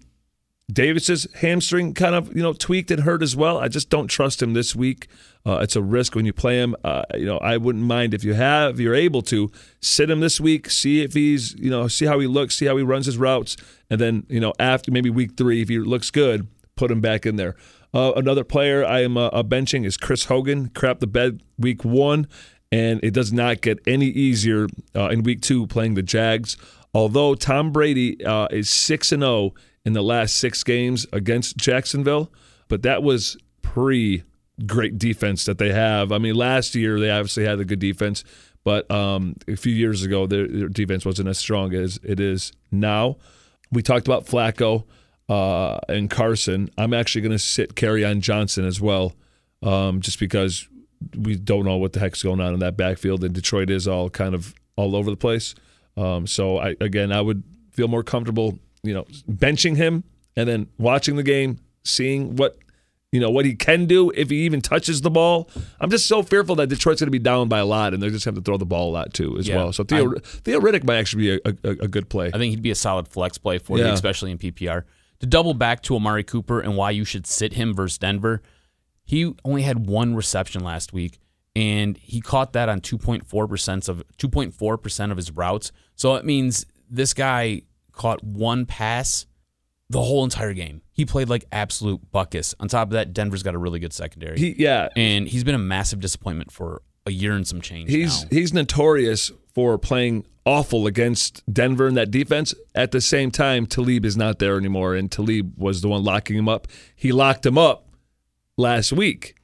Davis's 0.72 1.28
hamstring 1.35 1.94
kind 1.94 2.14
of 2.16 2.35
you 2.35 2.42
know 2.42 2.52
tweaked 2.52 2.90
and 2.90 3.02
hurt 3.02 3.22
as 3.22 3.37
well. 3.37 3.59
I 3.59 3.68
just 3.68 3.90
don't 3.90 4.09
trust 4.09 4.42
him 4.42 4.54
this 4.54 4.74
week. 4.74 5.09
Uh, 5.46 5.59
it's 5.59 5.76
a 5.76 5.83
risk 5.83 6.14
when 6.14 6.24
you 6.24 6.33
play 6.33 6.57
him. 6.57 6.74
Uh, 6.85 7.02
you 7.14 7.26
know, 7.26 7.37
I 7.38 7.59
wouldn't 7.59 7.85
mind 7.85 8.14
if 8.14 8.24
you 8.24 8.33
have, 8.33 8.74
if 8.74 8.80
you're 8.80 8.94
able 8.94 9.20
to 9.22 9.50
sit 9.83 10.09
him 10.09 10.20
this 10.20 10.40
week, 10.40 10.70
see 10.70 11.02
if 11.02 11.12
he's 11.12 11.54
you 11.59 11.70
know, 11.70 11.87
see 11.87 12.07
how 12.07 12.18
he 12.18 12.26
looks, 12.26 12.57
see 12.57 12.66
how 12.66 12.76
he 12.76 12.83
runs 12.83 13.07
his 13.07 13.18
routes, 13.18 13.57
and 13.90 14.00
then 14.00 14.24
you 14.28 14.40
know 14.40 14.54
after 14.59 14.90
maybe 14.90 15.11
week 15.11 15.37
three, 15.37 15.61
if 15.61 15.68
he 15.68 15.78
looks 15.78 16.11
good, 16.11 16.48
put 16.76 16.90
him 16.90 17.00
back 17.00 17.26
in 17.26 17.37
there. 17.37 17.57
Uh, 17.92 18.12
another 18.16 18.42
player 18.42 18.85
I 18.85 19.02
am 19.02 19.16
uh, 19.16 19.30
benching 19.42 19.85
is 19.85 19.96
Chris 19.96 20.24
Hogan. 20.24 20.70
Crap 20.70 20.98
the 21.00 21.07
bed 21.07 21.42
week 21.59 21.85
one, 21.85 22.26
and 22.72 22.98
it 23.04 23.12
does 23.12 23.33
not 23.33 23.61
get 23.61 23.78
any 23.87 24.07
easier 24.07 24.66
uh, 24.96 25.09
in 25.09 25.22
week 25.22 25.42
two 25.42 25.66
playing 25.66 25.94
the 25.94 26.02
Jags. 26.02 26.57
Although 26.94 27.35
Tom 27.35 27.70
Brady 27.70 28.24
uh, 28.24 28.48
is 28.50 28.70
six 28.70 29.12
and 29.12 29.22
zero 29.22 29.52
in 29.85 29.92
the 29.92 30.02
last 30.02 30.38
six 30.38 30.64
games 30.64 31.07
against 31.12 31.57
Jacksonville, 31.57 32.33
but 32.68 32.83
that 32.83 33.02
was 33.02 33.37
pre 33.62 34.22
great 34.66 34.98
defense 34.98 35.44
that 35.44 35.58
they 35.58 35.72
have. 35.72 36.12
I 36.12 36.18
mean, 36.18 36.34
last 36.34 36.74
year 36.74 37.00
they 37.00 37.10
obviously 37.10 37.44
had 37.44 37.60
a 37.60 37.64
good 37.64 37.78
defense, 37.78 38.24
but 38.62 38.90
um, 38.90 39.36
a 39.48 39.56
few 39.56 39.72
years 39.72 40.02
ago 40.02 40.26
their, 40.26 40.46
their 40.46 40.68
defense 40.68 41.04
wasn't 41.04 41.28
as 41.28 41.38
strong 41.38 41.74
as 41.74 41.98
it 42.02 42.20
is 42.20 42.52
now. 42.70 43.16
We 43.72 43.82
talked 43.82 44.06
about 44.06 44.26
Flacco 44.26 44.84
uh, 45.28 45.78
and 45.88 46.08
Carson. 46.08 46.70
I'm 46.78 46.94
actually 46.94 47.22
going 47.22 47.32
to 47.32 47.38
sit 47.38 47.74
Kerryon 47.74 48.20
Johnson 48.20 48.64
as 48.64 48.80
well, 48.80 49.14
um, 49.62 50.00
just 50.00 50.20
because 50.20 50.68
we 51.16 51.36
don't 51.36 51.64
know 51.64 51.76
what 51.76 51.92
the 51.92 52.00
heck's 52.00 52.22
going 52.22 52.40
on 52.40 52.54
in 52.54 52.60
that 52.60 52.76
backfield, 52.76 53.24
and 53.24 53.34
Detroit 53.34 53.70
is 53.70 53.88
all 53.88 54.10
kind 54.10 54.34
of 54.34 54.54
all 54.76 54.94
over 54.96 55.10
the 55.10 55.16
place. 55.16 55.54
Um, 55.96 56.26
so 56.26 56.58
I 56.58 56.76
again, 56.80 57.12
I 57.12 57.20
would 57.20 57.42
feel 57.72 57.88
more 57.88 58.02
comfortable, 58.02 58.58
you 58.82 58.94
know, 58.94 59.04
benching 59.30 59.76
him 59.76 60.04
and 60.36 60.48
then 60.48 60.68
watching 60.78 61.16
the 61.16 61.22
game, 61.22 61.58
seeing 61.84 62.36
what 62.36 62.56
you 63.14 63.20
know 63.20 63.31
what 63.31 63.44
he 63.44 63.55
can 63.55 63.87
do 63.87 64.11
if 64.11 64.29
he 64.31 64.38
even 64.44 64.61
touches 64.61 65.00
the 65.03 65.11
ball. 65.11 65.48
I'm 65.81 65.88
just 65.88 66.07
so 66.09 66.22
fearful 66.24 66.57
that 66.57 66.66
Detroit's 66.66 67.00
going 67.00 67.07
to 67.07 67.12
be 67.12 67.20
down 67.20 67.48
by 67.48 67.61
a 67.61 67.64
lot, 67.64 67.94
and 67.94 68.03
they're 68.03 68.11
just 68.11 68.24
going 68.24 68.35
to 68.35 68.38
have 68.38 68.44
to 68.44 68.48
throw 68.48 68.57
the 68.59 68.66
ball 68.66 68.90
a 68.90 68.92
lot 68.92 69.14
too 69.14 69.38
as 69.38 69.46
Yeah. 69.46 69.57
well. 69.57 69.72
So 69.72 69.85
Theo, 69.85 70.07
Riddick 70.61 70.83
might 70.85 70.96
actually 70.96 71.22
be 71.22 71.31
a, 71.44 71.55
a, 71.64 71.70
a 71.85 71.88
good 71.88 72.09
play. 72.09 72.31
I 72.35 72.38
think 72.38 72.50
he'd 72.50 72.61
be 72.62 72.72
a 72.72 72.74
solid 72.74 73.07
flex 73.07 73.38
play 73.38 73.59
for 73.59 73.79
you, 73.79 73.85
especially 73.92 74.33
in 74.33 74.38
PPR. 74.38 74.83
To 75.20 75.27
double 75.27 75.55
back 75.55 75.81
to 75.85 75.94
Amari 75.94 76.24
Cooper 76.24 76.59
and 76.61 76.77
why 76.77 76.90
you 76.90 77.05
should 77.05 77.24
sit 77.27 77.53
him 77.53 77.72
versus 77.72 77.98
Denver, 77.98 78.42
he 79.05 79.33
only 79.44 79.62
had 79.62 79.87
one 79.87 80.16
reception 80.16 80.64
last 80.64 80.92
week, 80.92 81.20
and 81.55 81.96
he 81.98 82.20
caught 82.20 82.53
that 82.55 82.68
on 82.68 82.81
2.4 82.81 83.48
percent 83.48 83.88
of 83.88 84.03
2.4 84.18 84.83
percent 84.83 85.12
of 85.12 85.16
his 85.18 85.31
routes. 85.31 85.70
So 85.94 86.16
it 86.16 86.24
means 86.24 86.66
this 86.90 87.14
guy 87.14 87.62
caught 87.92 88.24
one 88.24 88.66
pass 88.66 89.27
the 89.90 90.00
whole 90.00 90.24
entire 90.24 90.52
game. 90.52 90.82
He 90.92 91.04
played 91.04 91.28
like 91.28 91.44
absolute 91.52 92.10
buckus. 92.12 92.54
On 92.60 92.68
top 92.68 92.88
of 92.88 92.92
that, 92.92 93.12
Denver's 93.12 93.42
got 93.42 93.54
a 93.54 93.58
really 93.58 93.78
good 93.78 93.92
secondary, 93.92 94.38
He 94.38 94.54
yeah, 94.58 94.88
and 94.96 95.28
he's 95.28 95.44
been 95.44 95.54
a 95.54 95.58
massive 95.58 96.00
disappointment 96.00 96.50
for 96.50 96.82
a 97.06 97.10
year 97.10 97.32
and 97.32 97.46
some 97.46 97.60
change. 97.60 97.90
he's 97.90 98.22
now. 98.22 98.28
he's 98.30 98.52
notorious 98.52 99.30
for 99.54 99.78
playing 99.78 100.26
awful 100.46 100.86
against 100.86 101.42
Denver 101.52 101.86
in 101.86 101.94
that 101.94 102.10
defense. 102.10 102.54
At 102.74 102.90
the 102.90 103.00
same 103.00 103.30
time, 103.30 103.66
Talib 103.66 104.04
is 104.04 104.16
not 104.16 104.38
there 104.38 104.56
anymore, 104.56 104.94
and 104.94 105.10
Talib 105.10 105.54
was 105.56 105.80
the 105.80 105.88
one 105.88 106.02
locking 106.02 106.36
him 106.36 106.48
up. 106.48 106.66
He 106.96 107.12
locked 107.12 107.44
him 107.46 107.58
up 107.58 107.88
last 108.56 108.92
week 108.92 109.36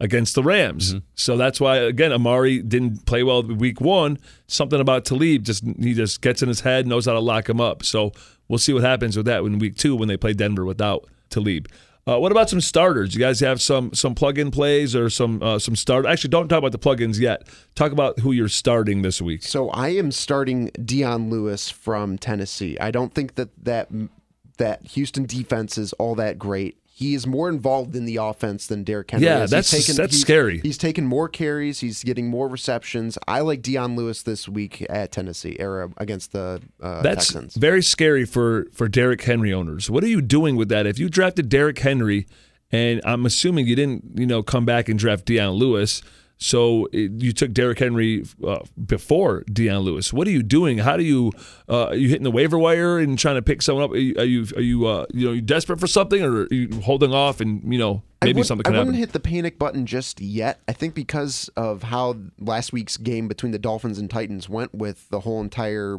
against 0.00 0.34
the 0.34 0.42
Rams. 0.42 0.90
Mm-hmm. 0.94 1.06
So 1.14 1.36
that's 1.36 1.60
why 1.60 1.76
again 1.78 2.12
Amari 2.12 2.62
didn't 2.62 3.06
play 3.06 3.22
well 3.22 3.42
week 3.42 3.80
one. 3.80 4.18
Something 4.46 4.80
about 4.80 5.04
Talib 5.04 5.44
just 5.44 5.64
he 5.64 5.94
just 5.94 6.20
gets 6.20 6.42
in 6.42 6.48
his 6.48 6.60
head, 6.60 6.86
knows 6.86 7.06
how 7.06 7.12
to 7.12 7.20
lock 7.20 7.48
him 7.48 7.60
up. 7.60 7.84
So 7.84 8.12
we'll 8.48 8.58
see 8.58 8.72
what 8.72 8.82
happens 8.82 9.16
with 9.16 9.26
that 9.26 9.42
in 9.42 9.58
week 9.58 9.76
two 9.76 9.96
when 9.96 10.08
they 10.08 10.16
play 10.16 10.32
Denver 10.32 10.64
without 10.64 11.08
Talib. 11.30 11.68
Uh, 12.08 12.20
what 12.20 12.30
about 12.30 12.48
some 12.48 12.60
starters? 12.60 13.14
You 13.14 13.20
guys 13.20 13.40
have 13.40 13.60
some 13.60 13.92
some 13.92 14.14
plug-in 14.14 14.52
plays 14.52 14.94
or 14.94 15.10
some 15.10 15.42
uh, 15.42 15.58
some 15.58 15.74
start? 15.74 16.06
Actually, 16.06 16.30
don't 16.30 16.46
talk 16.46 16.58
about 16.58 16.70
the 16.70 16.78
plug-ins 16.78 17.18
yet. 17.18 17.48
Talk 17.74 17.90
about 17.90 18.20
who 18.20 18.30
you're 18.30 18.48
starting 18.48 19.02
this 19.02 19.20
week. 19.20 19.42
So 19.42 19.70
I 19.70 19.88
am 19.88 20.12
starting 20.12 20.70
Dion 20.84 21.30
Lewis 21.30 21.68
from 21.68 22.16
Tennessee. 22.16 22.78
I 22.78 22.92
don't 22.92 23.12
think 23.12 23.34
that 23.34 23.48
that 23.64 23.88
that 24.58 24.86
Houston 24.88 25.26
defense 25.26 25.76
is 25.78 25.92
all 25.94 26.14
that 26.14 26.38
great. 26.38 26.78
He 26.98 27.12
is 27.12 27.26
more 27.26 27.50
involved 27.50 27.94
in 27.94 28.06
the 28.06 28.16
offense 28.16 28.66
than 28.66 28.82
Derrick 28.82 29.10
Henry. 29.10 29.26
Yeah, 29.26 29.42
is. 29.42 29.50
that's- 29.50 29.70
He's 29.70 29.94
that's 29.94 30.14
he's- 30.14 30.22
scary. 30.22 30.60
He's 30.60 30.78
taken 30.78 31.04
more 31.04 31.28
carries. 31.28 31.80
He's 31.80 32.02
getting 32.02 32.28
more 32.28 32.48
receptions. 32.48 33.18
I 33.28 33.40
like 33.40 33.60
Dion 33.60 33.96
Lewis 33.96 34.22
this 34.22 34.48
week 34.48 34.86
at 34.88 35.12
Tennessee 35.12 35.58
era 35.60 35.90
against 35.98 36.32
the 36.32 36.62
uh, 36.82 37.02
That's 37.02 37.26
Texans. 37.26 37.54
very 37.56 37.82
scary 37.82 38.24
for 38.24 38.68
for 38.72 38.88
Derrick 38.88 39.20
Henry 39.22 39.52
owners. 39.52 39.90
What 39.90 40.04
are 40.04 40.08
you 40.08 40.22
doing 40.22 40.56
with 40.56 40.70
that? 40.70 40.86
If 40.86 40.98
you 40.98 41.10
drafted 41.10 41.50
Derrick 41.50 41.78
Henry, 41.80 42.26
and 42.72 43.02
I'm 43.04 43.26
assuming 43.26 43.66
you 43.66 43.76
didn't, 43.76 44.12
you 44.18 44.24
know, 44.26 44.42
come 44.42 44.64
back 44.64 44.88
and 44.88 44.98
draft 44.98 45.26
Dion 45.26 45.50
Lewis, 45.52 46.00
so 46.38 46.86
it, 46.92 47.12
you 47.22 47.32
took 47.32 47.52
Derrick 47.52 47.78
Henry 47.78 48.24
uh, 48.46 48.58
before 48.84 49.42
Dion 49.50 49.80
Lewis. 49.80 50.12
What 50.12 50.28
are 50.28 50.30
you 50.30 50.42
doing? 50.42 50.78
How 50.78 50.96
do 50.96 51.02
you 51.02 51.32
uh, 51.68 51.86
are 51.86 51.94
you 51.94 52.08
hitting 52.08 52.24
the 52.24 52.30
waiver 52.30 52.58
wire 52.58 52.98
and 52.98 53.18
trying 53.18 53.36
to 53.36 53.42
pick 53.42 53.62
someone 53.62 53.84
up? 53.84 53.92
Are 53.92 53.96
you 53.96 54.14
are 54.18 54.24
you 54.24 54.46
are 54.56 54.60
you, 54.60 54.86
uh, 54.86 55.06
you 55.14 55.26
know 55.26 55.32
you 55.32 55.40
desperate 55.40 55.80
for 55.80 55.86
something, 55.86 56.22
or 56.22 56.42
are 56.42 56.48
you 56.50 56.80
holding 56.82 57.14
off 57.14 57.40
and 57.40 57.72
you 57.72 57.78
know 57.78 58.02
maybe 58.22 58.42
something 58.42 58.66
I 58.66 58.70
can 58.70 58.78
wouldn't 58.78 58.96
happen? 58.96 59.00
hit 59.00 59.12
the 59.12 59.20
panic 59.20 59.58
button 59.58 59.86
just 59.86 60.20
yet. 60.20 60.60
I 60.68 60.72
think 60.72 60.94
because 60.94 61.48
of 61.56 61.84
how 61.84 62.16
last 62.38 62.72
week's 62.72 62.98
game 62.98 63.28
between 63.28 63.52
the 63.52 63.58
Dolphins 63.58 63.98
and 63.98 64.10
Titans 64.10 64.48
went 64.48 64.74
with 64.74 65.08
the 65.08 65.20
whole 65.20 65.40
entire 65.40 65.98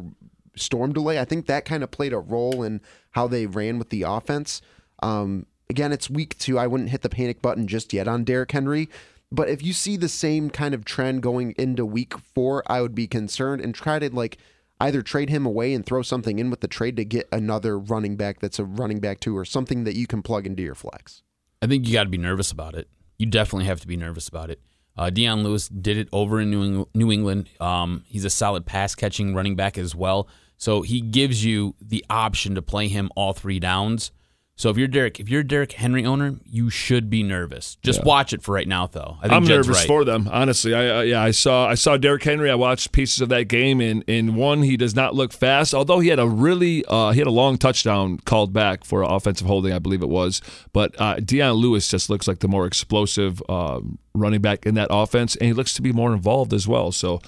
storm 0.54 0.92
delay, 0.92 1.18
I 1.18 1.24
think 1.24 1.46
that 1.46 1.64
kind 1.64 1.82
of 1.82 1.90
played 1.90 2.12
a 2.12 2.18
role 2.18 2.62
in 2.62 2.80
how 3.10 3.26
they 3.26 3.46
ran 3.46 3.78
with 3.78 3.90
the 3.90 4.02
offense. 4.02 4.62
Um, 5.02 5.46
again, 5.68 5.92
it's 5.92 6.08
week 6.08 6.38
two. 6.38 6.58
I 6.60 6.68
wouldn't 6.68 6.90
hit 6.90 7.02
the 7.02 7.08
panic 7.08 7.42
button 7.42 7.66
just 7.66 7.92
yet 7.92 8.06
on 8.06 8.22
Derrick 8.22 8.52
Henry. 8.52 8.88
But 9.30 9.48
if 9.48 9.62
you 9.62 9.72
see 9.72 9.96
the 9.96 10.08
same 10.08 10.48
kind 10.50 10.74
of 10.74 10.84
trend 10.84 11.22
going 11.22 11.54
into 11.58 11.84
week 11.84 12.16
four, 12.18 12.62
I 12.66 12.80
would 12.80 12.94
be 12.94 13.06
concerned 13.06 13.62
and 13.62 13.74
try 13.74 13.98
to 13.98 14.14
like 14.14 14.38
either 14.80 15.02
trade 15.02 15.28
him 15.28 15.44
away 15.44 15.74
and 15.74 15.84
throw 15.84 16.02
something 16.02 16.38
in 16.38 16.50
with 16.50 16.60
the 16.60 16.68
trade 16.68 16.96
to 16.96 17.04
get 17.04 17.28
another 17.32 17.78
running 17.78 18.16
back 18.16 18.40
that's 18.40 18.58
a 18.58 18.64
running 18.64 19.00
back 19.00 19.20
too, 19.20 19.36
or 19.36 19.44
something 19.44 19.84
that 19.84 19.96
you 19.96 20.06
can 20.06 20.22
plug 20.22 20.46
into 20.46 20.62
your 20.62 20.74
flex. 20.74 21.22
I 21.60 21.66
think 21.66 21.86
you 21.86 21.92
got 21.92 22.04
to 22.04 22.10
be 22.10 22.18
nervous 22.18 22.52
about 22.52 22.74
it. 22.74 22.88
You 23.18 23.26
definitely 23.26 23.66
have 23.66 23.80
to 23.80 23.88
be 23.88 23.96
nervous 23.96 24.28
about 24.28 24.50
it. 24.50 24.60
Uh, 24.96 25.10
Dion 25.10 25.42
Lewis 25.42 25.68
did 25.68 25.96
it 25.96 26.08
over 26.12 26.40
in 26.40 26.50
New, 26.50 26.62
Eng- 26.62 26.86
New 26.94 27.12
England. 27.12 27.48
Um, 27.60 28.04
he's 28.06 28.24
a 28.24 28.30
solid 28.30 28.66
pass 28.66 28.94
catching 28.94 29.34
running 29.34 29.56
back 29.56 29.76
as 29.78 29.94
well. 29.94 30.28
So 30.56 30.82
he 30.82 31.00
gives 31.00 31.44
you 31.44 31.74
the 31.80 32.04
option 32.10 32.54
to 32.56 32.62
play 32.62 32.88
him 32.88 33.10
all 33.14 33.32
three 33.32 33.60
downs. 33.60 34.10
So 34.58 34.70
if 34.70 34.76
you're 34.76 34.88
Derek, 34.88 35.20
if 35.20 35.28
you're 35.28 35.42
a 35.42 35.46
Derrick 35.46 35.70
Henry 35.70 36.04
owner, 36.04 36.34
you 36.44 36.68
should 36.68 37.08
be 37.08 37.22
nervous. 37.22 37.76
Just 37.80 38.04
watch 38.04 38.32
it 38.32 38.42
for 38.42 38.52
right 38.52 38.66
now, 38.66 38.88
though. 38.88 39.16
I 39.20 39.28
think 39.28 39.32
I'm 39.32 39.44
Jed's 39.44 39.68
nervous 39.68 39.82
right. 39.82 39.86
for 39.86 40.04
them, 40.04 40.28
honestly. 40.32 40.74
I 40.74 40.98
uh, 40.98 41.00
yeah, 41.02 41.22
I 41.22 41.30
saw 41.30 41.68
I 41.68 41.74
saw 41.74 41.96
Derrick 41.96 42.24
Henry. 42.24 42.50
I 42.50 42.56
watched 42.56 42.90
pieces 42.90 43.20
of 43.20 43.28
that 43.28 43.44
game, 43.44 43.80
and 43.80 44.02
in 44.08 44.34
one 44.34 44.64
he 44.64 44.76
does 44.76 44.96
not 44.96 45.14
look 45.14 45.32
fast. 45.32 45.74
Although 45.74 46.00
he 46.00 46.08
had 46.08 46.18
a 46.18 46.26
really 46.26 46.84
uh, 46.88 47.12
he 47.12 47.20
had 47.20 47.28
a 47.28 47.32
long 47.32 47.56
touchdown 47.56 48.18
called 48.18 48.52
back 48.52 48.84
for 48.84 49.02
offensive 49.02 49.46
holding, 49.46 49.72
I 49.72 49.78
believe 49.78 50.02
it 50.02 50.08
was. 50.08 50.42
But 50.72 51.00
uh, 51.00 51.20
Dion 51.20 51.54
Lewis 51.54 51.88
just 51.88 52.10
looks 52.10 52.26
like 52.26 52.40
the 52.40 52.48
more 52.48 52.66
explosive 52.66 53.40
uh, 53.48 53.78
running 54.12 54.40
back 54.40 54.66
in 54.66 54.74
that 54.74 54.88
offense, 54.90 55.36
and 55.36 55.46
he 55.46 55.52
looks 55.52 55.72
to 55.74 55.82
be 55.82 55.92
more 55.92 56.12
involved 56.12 56.52
as 56.52 56.66
well. 56.66 56.92
So. 56.92 57.20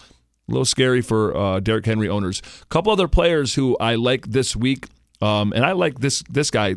A 0.49 0.53
little 0.53 0.65
scary 0.65 1.01
for 1.01 1.37
uh, 1.37 1.61
Derrick 1.61 1.87
Henry 1.87 2.09
owners. 2.09 2.43
A 2.63 2.65
couple 2.65 2.91
other 2.91 3.07
players 3.07 3.55
who 3.55 3.77
I 3.79 3.95
like 3.95 4.27
this 4.27 4.57
week, 4.57 4.89
um, 5.23 5.53
and 5.53 5.65
I 5.65 5.71
like 5.71 6.01
this 6.01 6.25
this 6.29 6.51
guy 6.51 6.75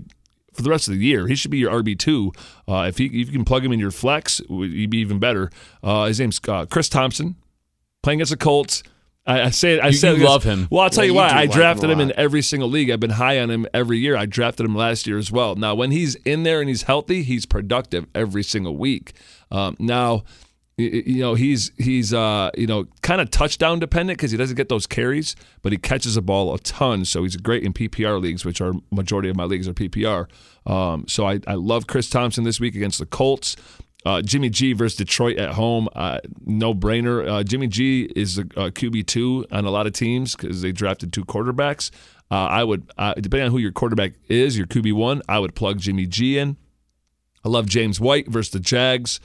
for 0.54 0.62
the 0.62 0.70
rest 0.70 0.88
of 0.88 0.94
the 0.98 1.06
year. 1.06 1.28
He 1.28 1.36
should 1.36 1.52
be 1.52 1.58
your 1.58 1.72
RB 1.84 1.98
two. 1.98 2.32
Uh, 2.68 2.86
if, 2.88 2.98
he, 2.98 3.06
if 3.06 3.14
you 3.14 3.26
can 3.34 3.46
plug 3.46 3.66
him 3.66 3.72
in 3.72 3.80
your 3.80 3.92
flex, 3.92 4.42
he'd 4.48 4.90
be 4.90 4.98
even 5.00 5.20
better. 5.20 5.50
Uh, 5.84 6.06
his 6.06 6.20
name's 6.20 6.40
uh, 6.48 6.66
Chris 6.66 6.90
Thompson, 6.90 7.36
playing 8.02 8.20
against 8.20 8.32
the 8.32 8.38
Colts. 8.38 8.84
I, 9.26 9.44
I 9.44 9.50
say 9.52 9.76
it. 9.76 9.80
I 9.82 9.88
You- 9.88 9.94
say 9.94 10.16
you 10.16 10.26
love 10.26 10.44
him. 10.44 10.68
Well, 10.70 10.82
I'll 10.82 10.90
tell 10.90 11.06
Yeah, 11.06 11.12
you 11.12 11.16
why. 11.16 11.30
I 11.30 11.44
him 11.46 11.52
drafted 11.52 11.90
a 11.90 11.94
him 11.94 12.02
in 12.02 12.12
every 12.18 12.42
single 12.42 12.70
league. 12.70 12.90
I've 12.92 13.00
been 13.00 13.12
high 13.12 13.40
on 13.40 13.50
him 13.50 13.66
every 13.74 13.98
year. 13.98 14.18
I 14.18 14.26
drafted 14.26 14.66
him 14.66 14.76
last 14.76 15.08
year 15.08 15.18
as 15.18 15.32
well. 15.32 15.56
Now, 15.56 15.76
when 15.76 15.92
he's 15.92 16.16
in 16.16 16.44
there 16.44 16.60
and 16.60 16.68
he's 16.68 16.84
healthy, 16.84 17.24
he's 17.24 17.46
productive 17.46 18.06
every 18.14 18.44
single 18.44 18.76
week. 18.76 19.14
Um, 19.50 19.78
now, 19.80 20.24
you 20.78 21.20
know 21.20 21.36
he's 21.36 21.72
he's 21.78 22.14
uh 22.14 22.50
you 22.58 22.66
know 22.66 22.86
kind 23.02 23.22
of 23.22 23.30
touchdown 23.30 23.80
dependent 23.80 24.18
because 24.18 24.32
he 24.32 24.38
doesn't 24.38 24.56
get 24.56 24.70
those 24.70 24.88
carries, 24.88 25.36
but 25.62 25.72
he 25.72 25.78
catches 25.78 26.16
the 26.16 26.22
ball 26.22 26.54
a 26.54 26.60
ton. 26.60 27.06
So 27.06 27.24
he's 27.24 27.36
great 27.38 27.64
in 27.64 27.74
PPR 27.74 28.20
leagues, 28.22 28.44
which 28.44 28.60
are 28.62 28.74
majority 28.92 29.30
of 29.30 29.36
my 29.36 29.44
leagues 29.44 29.68
are 29.68 29.74
PPR. 29.74 30.28
Um, 30.66 31.06
so 31.08 31.28
I, 31.28 31.40
I 31.48 31.56
love 31.56 31.88
Chris 31.88 32.10
Thompson 32.10 32.44
this 32.44 32.60
week 32.60 32.76
against 32.76 33.00
the 33.00 33.06
Colts. 33.06 33.56
Uh, 34.06 34.22
Jimmy 34.22 34.50
G 34.50 34.74
versus 34.74 34.98
Detroit 34.98 35.38
at 35.38 35.52
home, 35.52 35.88
uh, 35.96 36.20
no 36.46 36.74
brainer. 36.74 37.26
Uh, 37.26 37.44
Jimmy 37.44 37.68
G 37.68 38.12
is 38.16 38.38
a, 38.38 38.42
a 38.42 38.72
QB 38.72 39.08
two 39.08 39.46
on 39.50 39.64
a 39.64 39.72
lot 39.72 39.88
of 39.88 39.94
teams 39.94 40.36
because 40.36 40.62
they 40.62 40.74
drafted 40.74 41.14
two 41.14 41.24
quarterbacks. 41.24 41.90
Uh, 42.30 42.36
I 42.36 42.64
would, 42.64 42.92
uh, 42.98 43.14
depending 43.14 43.46
on 43.46 43.52
who 43.52 43.60
your 43.60 43.72
quarterback 43.72 44.14
is, 44.28 44.58
your 44.58 44.68
QB 44.68 44.94
one, 44.94 45.22
I 45.30 45.40
would 45.40 45.56
plug 45.56 45.80
Jimmy 45.80 46.06
G 46.06 46.38
in. 46.38 46.58
I 47.46 47.50
love 47.50 47.68
James 47.68 48.00
White 48.00 48.28
versus 48.28 48.52
the 48.52 48.60
Jags. 48.60 49.20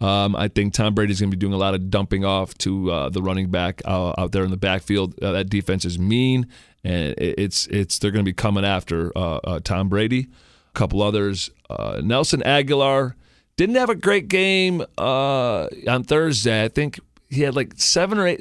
Um, 0.00 0.36
I 0.36 0.48
think 0.48 0.74
Tom 0.74 0.94
Brady's 0.94 1.20
going 1.20 1.30
to 1.30 1.36
be 1.36 1.40
doing 1.40 1.52
a 1.52 1.58
lot 1.58 1.74
of 1.74 1.90
dumping 1.90 2.24
off 2.24 2.56
to 2.58 2.90
uh, 2.90 3.08
the 3.08 3.20
running 3.20 3.50
back 3.50 3.82
uh, 3.84 4.14
out 4.16 4.32
there 4.32 4.44
in 4.44 4.50
the 4.50 4.56
backfield. 4.56 5.20
Uh, 5.20 5.32
that 5.32 5.50
defense 5.50 5.84
is 5.84 5.98
mean, 5.98 6.46
and 6.84 7.14
it's 7.18 7.66
it's 7.66 7.98
they're 7.98 8.12
going 8.12 8.24
to 8.24 8.28
be 8.28 8.34
coming 8.34 8.64
after 8.64 9.10
uh, 9.16 9.36
uh, 9.38 9.60
Tom 9.60 9.88
Brady. 9.88 10.28
A 10.68 10.78
couple 10.78 11.02
others, 11.02 11.50
uh, 11.68 12.00
Nelson 12.04 12.40
Agholor 12.42 13.14
didn't 13.56 13.74
have 13.74 13.90
a 13.90 13.96
great 13.96 14.28
game 14.28 14.84
on 14.98 16.04
Thursday. 16.04 16.64
I 16.64 16.68
think 16.68 17.00
he 17.28 17.42
had 17.42 17.56
like 17.56 17.72
seven 17.76 18.18
or 18.18 18.28
eight. 18.28 18.40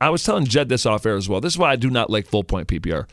I 0.00 0.10
was 0.10 0.22
telling 0.22 0.44
Jed 0.44 0.68
this 0.68 0.86
off 0.86 1.04
air 1.04 1.16
as 1.16 1.28
well. 1.28 1.40
This 1.40 1.54
is 1.54 1.58
why 1.58 1.72
I 1.72 1.76
do 1.76 1.90
not 1.90 2.10
like 2.10 2.26
full 2.26 2.44
point 2.44 2.68
PPR. 2.68 3.08